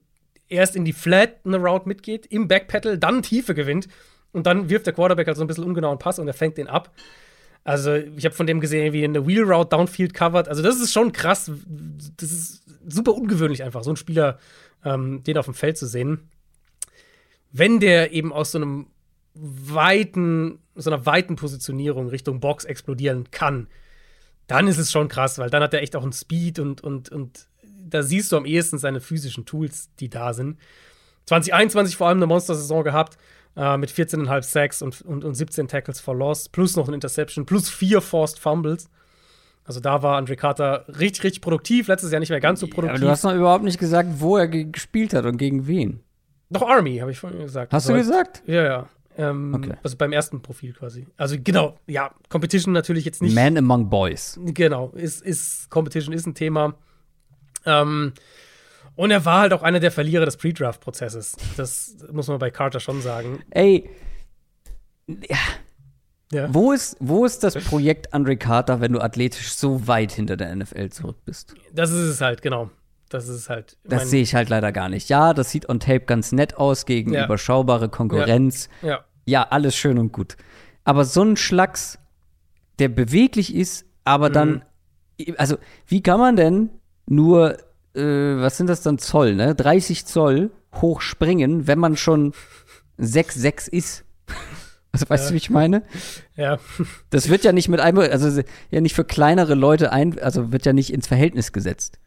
[0.49, 3.87] erst in die Flat eine Route mitgeht, im Backpedal, dann Tiefe gewinnt
[4.33, 6.67] und dann wirft der Quarterback halt so ein bisschen ungenauen Pass und er fängt den
[6.67, 6.91] ab.
[7.63, 10.49] Also, ich habe von dem gesehen, wie er eine Wheel Route Downfield covert.
[10.49, 11.49] Also, das ist schon krass.
[12.17, 14.37] Das ist super ungewöhnlich einfach, so einen Spieler,
[14.83, 16.29] ähm, den auf dem Feld zu sehen.
[17.53, 18.87] Wenn der eben aus so einem
[19.35, 23.67] weiten, so einer weiten Positionierung Richtung Box explodieren kann,
[24.47, 27.09] dann ist es schon krass, weil dann hat er echt auch einen Speed und, und,
[27.09, 27.47] und
[27.89, 30.57] da siehst du am ehesten seine physischen Tools, die da sind.
[31.25, 33.17] 2021 vor allem eine Monster-Saison gehabt,
[33.55, 37.45] äh, mit 14,5 Sacks und, und, und 17 Tackles for Loss, plus noch ein Interception,
[37.45, 38.89] plus vier Forced Fumbles.
[39.63, 41.87] Also da war Andre Carter richtig, richtig produktiv.
[41.87, 42.99] Letztes Jahr nicht mehr ganz so Aber produktiv.
[42.99, 46.01] du hast noch überhaupt nicht gesagt, wo er ge- gespielt hat und gegen wen.
[46.49, 47.71] Doch Army, habe ich vorhin gesagt.
[47.71, 48.43] Hast du Also, gesagt?
[48.45, 48.89] Ja, ja.
[49.17, 49.73] Ähm, Okay.
[49.83, 51.07] Also beim ersten Profil quasi.
[51.17, 53.35] Also genau, ja, Competition natürlich jetzt nicht.
[53.35, 54.39] Man among boys.
[54.43, 56.75] Genau, ist, ist Competition ist ein Thema.
[57.65, 58.13] Ähm,
[58.95, 61.35] und er war halt auch einer der Verlierer des Pre-Draft-Prozesses.
[61.57, 63.39] Das muss man bei Carter schon sagen.
[63.51, 63.89] Ey,
[65.07, 65.37] ja,
[66.31, 66.53] Ja.
[66.53, 70.55] wo ist, wo ist das Projekt Andre Carter, wenn du athletisch so weit hinter der
[70.55, 71.55] NFL zurück bist?
[71.73, 72.69] Das ist es halt, genau.
[73.13, 73.77] Das ist halt.
[73.83, 75.07] Das sehe ich halt leider gar nicht.
[75.09, 77.25] Ja, das sieht on Tape ganz nett aus gegen Ja.
[77.25, 78.69] überschaubare Konkurrenz.
[78.81, 80.35] Ja, Ja, alles schön und gut.
[80.83, 81.99] Aber so ein Schlacks,
[82.79, 84.33] der beweglich ist, aber Mhm.
[84.33, 84.65] dann,
[85.37, 85.57] also
[85.87, 86.69] wie kann man denn
[87.05, 87.57] nur,
[87.95, 89.55] äh, was sind das dann Zoll, ne?
[89.55, 92.33] 30 Zoll hochspringen, wenn man schon
[92.97, 94.03] 6,6 ist?
[94.95, 95.81] Also weißt du, wie ich meine?
[96.35, 96.59] ja.
[97.09, 100.67] Das wird ja nicht mit einem, also ja nicht für kleinere Leute ein, also wird
[100.67, 101.97] ja nicht ins Verhältnis gesetzt.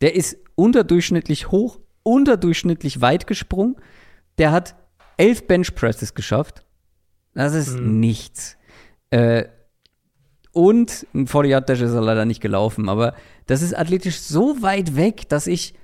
[0.00, 3.76] Der ist unterdurchschnittlich hoch, unterdurchschnittlich weit gesprungen.
[4.38, 4.76] Der hat
[5.16, 6.64] elf Benchpresses geschafft.
[7.34, 8.56] Das ist nichts.
[9.10, 9.44] Äh,
[10.52, 13.14] und ein 40-Yard-Dash ist er leider nicht gelaufen, aber
[13.46, 15.74] das ist athletisch so weit weg, dass ich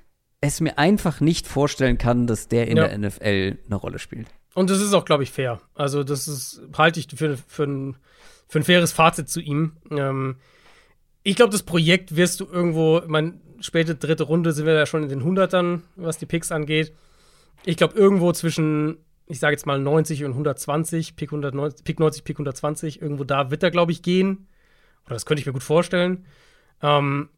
[0.40, 2.89] es mir einfach nicht vorstellen kann, dass der in Ja.
[2.89, 4.28] der NFL eine Rolle spielt.
[4.55, 5.60] Und das ist auch, glaube ich, fair.
[5.74, 7.97] Also, das ist, halte ich für, für, ein,
[8.48, 9.76] für ein faires Fazit zu ihm.
[9.90, 10.36] Ähm,
[11.22, 15.02] ich glaube, das Projekt wirst du irgendwo, meine, späte dritte Runde sind wir ja schon
[15.02, 16.93] in den Hundertern, was die Picks angeht.
[17.64, 22.24] Ich glaube, irgendwo zwischen, ich sage jetzt mal 90 und 120, Pick, 190, Pick 90,
[22.24, 24.48] Pick 120, irgendwo da wird er, glaube ich, gehen.
[25.06, 26.26] Oder das könnte ich mir gut vorstellen.
[26.82, 27.28] Ähm,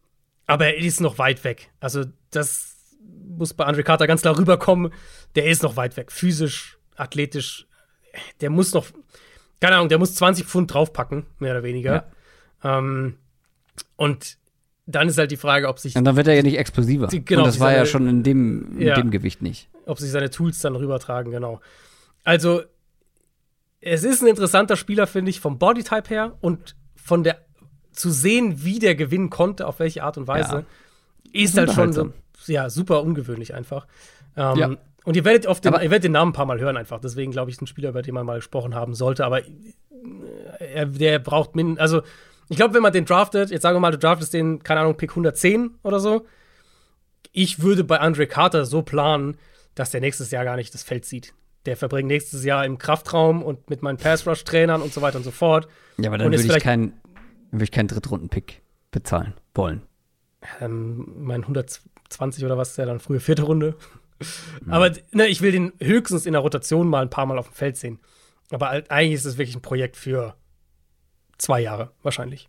[0.47, 1.71] aber er ist noch weit weg.
[1.81, 2.77] Also, das
[3.27, 4.93] muss bei Andre Carter ganz klar rüberkommen.
[5.35, 6.11] Der ist noch weit weg.
[6.11, 7.67] Physisch, athletisch.
[8.41, 8.87] Der muss noch,
[9.61, 12.11] keine Ahnung, der muss 20 Pfund draufpacken, mehr oder weniger.
[12.63, 13.19] Ähm,
[13.97, 14.39] und
[14.87, 17.07] dann ist halt die Frage, ob sich, Und dann wird er ja nicht explosiver.
[17.09, 18.95] Genau, und das war ja seine- schon in dem, in Ja.
[18.95, 19.69] dem Gewicht nicht.
[19.87, 21.61] ob sich seine Tools dann rübertragen, genau.
[22.23, 22.63] Also,
[23.81, 27.39] es ist ein interessanter Spieler, finde ich, vom Bodytype her und von der
[27.93, 30.65] zu sehen, wie der gewinnen konnte, auf welche Art und Weise,
[31.33, 32.13] ist Ist halt schon so,
[32.47, 33.87] ja, super ungewöhnlich einfach.
[34.37, 34.71] Ähm, Ja.
[35.05, 36.99] Und ihr werdet, auf den, Aber- ihr werdet den Namen ein paar Mal hören einfach.
[36.99, 39.25] Deswegen glaube ich, ist ein Spieler, über den man mal gesprochen haben sollte.
[39.27, 39.51] Aber äh,
[40.59, 42.01] er, der braucht min, also
[42.49, 44.97] ich glaube, wenn man den draftet, jetzt sagen wir mal, du draftest den, keine Ahnung,
[44.97, 46.27] Pick 110 oder so.
[47.33, 49.39] Ich würde bei Andre Carter so planen,
[49.75, 51.35] dass der nächstes Jahr gar nicht das Feld sieht.
[51.67, 55.31] der verbringt nächstes Jahr im Kraftraum und mit meinen Pass-Rush-Trainern und so weiter und so
[55.31, 55.67] fort.
[55.97, 56.93] Ja, aber dann würde ich, keinen
[57.51, 58.61] würde ich keinen Drittrunden-Pick
[58.91, 59.83] bezahlen wollen.
[60.61, 63.77] Ähm, mein 120 oder was ist der dann frühe vierte Runde.
[64.69, 67.55] Aber ne, ich will den höchstens in der Rotation mal ein paar Mal auf dem
[67.55, 67.99] Feld sehen.
[68.51, 70.35] Aber eigentlich ist es wirklich ein Projekt für
[71.39, 72.49] zwei Jahre, wahrscheinlich.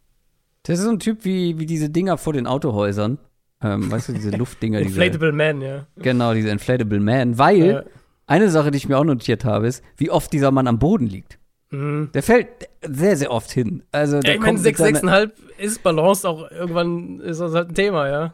[0.63, 3.17] Das ist so ein Typ wie, wie diese Dinger vor den Autohäusern.
[3.61, 5.85] Ähm, weißt du, diese Luftdinger, diese, Inflatable Man, ja.
[5.97, 7.37] genau, diese Inflatable Man.
[7.37, 7.83] Weil Äh,
[8.27, 11.05] eine Sache, die ich mir auch notiert habe, ist, wie oft dieser Mann am Boden
[11.07, 11.37] liegt.
[11.69, 12.09] mhm.
[12.13, 12.47] Der fällt
[12.81, 13.83] sehr, sehr oft hin.
[13.91, 17.39] Also, Ja, der ich meine, kommt 6, mit seiner- 6,5 ist Balance auch irgendwann ist
[17.39, 18.33] das halt ein Thema, ja.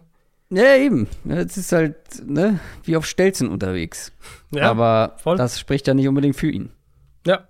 [0.50, 1.08] Ja, eben.
[1.26, 1.96] Jetzt ist halt,
[2.26, 4.12] ne, wie auf Stelzen unterwegs.
[4.54, 5.38] Ja, Aber voll.
[5.38, 6.72] das spricht ja nicht unbedingt für ihn.
[7.28, 7.48] ja.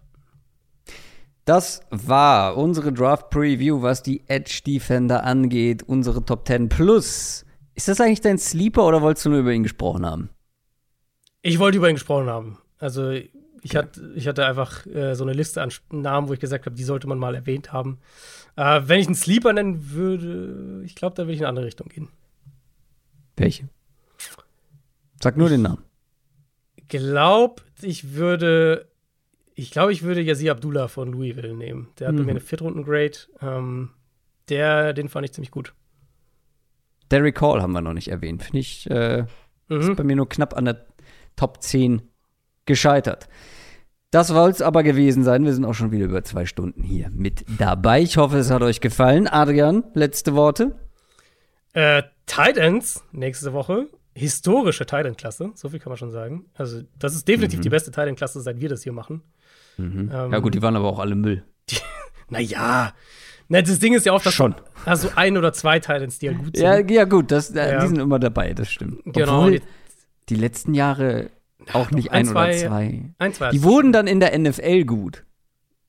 [1.46, 7.46] Das war unsere Draft Preview, was die Edge Defender angeht, unsere Top 10 Plus.
[7.74, 10.30] Ist das eigentlich dein Sleeper oder wolltest du nur über ihn gesprochen haben?
[11.42, 12.60] Ich wollte über ihn gesprochen haben.
[12.78, 13.12] Also
[13.64, 16.76] ich, hatte, ich hatte einfach äh, so eine Liste an Namen, wo ich gesagt habe,
[16.76, 18.00] die sollte man mal erwähnt haben.
[18.56, 21.66] Äh, wenn ich einen Sleeper nennen würde, ich glaube, da würde ich in eine andere
[21.66, 22.10] Richtung gehen.
[23.38, 23.70] Welche?
[25.22, 25.84] Sag nur den Namen.
[26.88, 28.91] Glaub, ich würde,
[29.56, 31.90] ich glaube, ich würde Yazir Abdullah von Louisville nehmen.
[32.00, 32.26] Der hat bei Mhm.
[32.26, 33.18] mir eine Viertrunden-Grade.
[33.42, 33.90] Ähm,
[34.50, 35.74] der, den fand ich ziemlich gut.
[37.10, 38.44] Derek Hall haben wir noch nicht erwähnt.
[38.44, 39.22] Finde ich, äh,
[39.70, 39.96] ist Mhm.
[39.96, 40.86] bei mir nur knapp an der
[41.36, 42.02] Top 10
[42.66, 43.28] gescheitert.
[44.12, 45.46] Das soll es aber gewesen sein.
[45.46, 48.02] Wir sind auch schon wieder über zwei Stunden hier mit dabei.
[48.02, 49.28] Ich hoffe, es hat euch gefallen.
[49.28, 50.76] Adrian, letzte Worte.
[51.74, 53.88] Äh, Titans nächste Woche.
[54.14, 56.46] Historische Titan-Klasse, so viel kann man schon sagen.
[56.54, 59.22] Also, das ist definitiv die beste Titan-Klasse, seit wir das hier machen.
[59.80, 61.44] Ähm, ja gut, die waren aber auch alle Müll.
[62.30, 62.94] Naja.
[63.50, 64.56] Na, das Ding ist ja oft, dass Schon.
[64.86, 66.64] du ein oder zwei Titans, die halt gut sind.
[66.66, 67.82] Ja, ja gut, das, äh, Ja.
[67.82, 69.02] die sind immer dabei, das stimmt.
[69.04, 69.66] Genau, Obwohl die-
[70.30, 71.30] die letzten Jahre
[71.74, 73.04] auch nicht ein, ein, oder zwei- zwei.
[73.18, 73.50] Ein, zwei.
[73.52, 75.26] Die wurden dann in der NFL gut.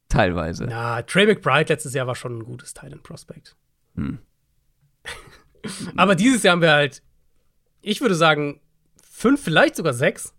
[0.09, 0.65] Teilweise.
[0.65, 3.55] Na, Trey McBride letztes Jahr war schon ein gutes Titan-Prospect.
[3.95, 4.19] Hm.
[5.97, 7.03] Aber dieses Jahr haben wir halt,
[7.83, 8.61] ich würde sagen,
[9.03, 10.35] fünf, vielleicht sogar sechs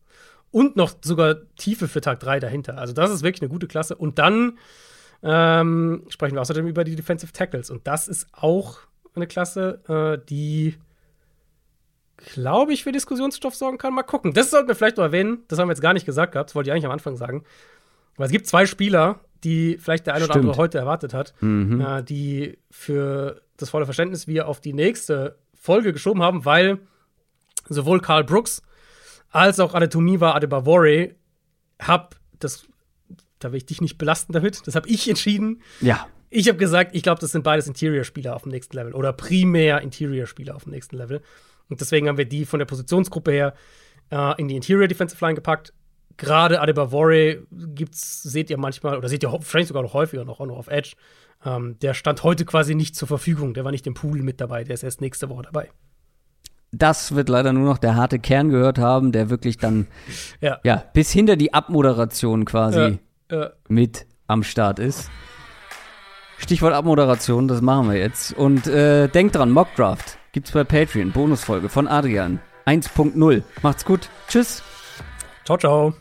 [0.54, 2.78] und noch sogar Tiefe für Tag drei dahinter.
[2.78, 3.96] Also, das ist wirklich eine gute Klasse.
[3.96, 4.58] Und dann
[5.22, 7.70] ähm, sprechen wir außerdem über die Defensive Tackles.
[7.70, 8.78] Und das ist auch
[9.16, 9.82] eine Klasse,
[10.22, 10.76] äh, die,
[12.34, 13.94] glaube ich, für Diskussionsstoff sorgen kann.
[13.94, 14.34] Mal gucken.
[14.34, 15.44] Das sollten wir vielleicht noch erwähnen.
[15.48, 16.50] Das haben wir jetzt gar nicht gesagt gehabt.
[16.50, 17.44] Das wollte ich eigentlich am Anfang sagen.
[18.16, 20.46] Aber es gibt zwei Spieler, die vielleicht der eine oder Stimmt.
[20.46, 21.82] andere heute erwartet hat, Mhm.
[21.82, 26.80] äh, die für das volle Verständnis wir auf die nächste Folge geschoben haben, weil
[27.70, 28.62] sowohl Karl Brooks
[29.34, 31.16] als auch Adetomiwa Adebawore
[31.80, 32.66] hab das,
[33.40, 35.62] da will ich dich nicht belasten damit, das habe ich entschieden.
[35.82, 36.08] Ja.
[36.30, 39.82] Ich habe gesagt, ich glaube, das sind beides Interior-Spieler auf dem nächsten Level oder primär
[39.82, 41.22] Interior-Spieler auf dem nächsten Level.
[41.70, 43.54] Und deswegen haben wir die von der Positionsgruppe her
[44.12, 45.74] äh, in die Interior Defensive Line gepackt.
[46.18, 50.46] Gerade Adebawore gibt's, seht ihr manchmal, oder seht ihr wahrscheinlich sogar noch häufiger noch, auch
[50.46, 50.94] noch auf Edge.
[51.46, 53.54] Ähm, der stand heute quasi nicht zur Verfügung.
[53.54, 54.64] Der war nicht im Pool mit dabei.
[54.64, 55.70] Der ist erst nächste Woche dabei.
[56.76, 59.88] Das wird leider nur noch der harte Kern gehört haben, der wirklich dann,
[60.42, 60.58] Ja.
[60.64, 65.10] ja, bis hinter die Abmoderation quasi Äh, äh, mit am Start ist.
[66.38, 68.34] Stichwort Abmoderation, das machen wir jetzt.
[68.34, 73.44] Und äh, denkt dran, Mockdraft gibt's bei Patreon, Bonusfolge von Adrian 1.0.
[73.62, 74.10] Macht's gut.
[74.28, 74.64] Tschüss.
[75.46, 75.94] ciao, ciao.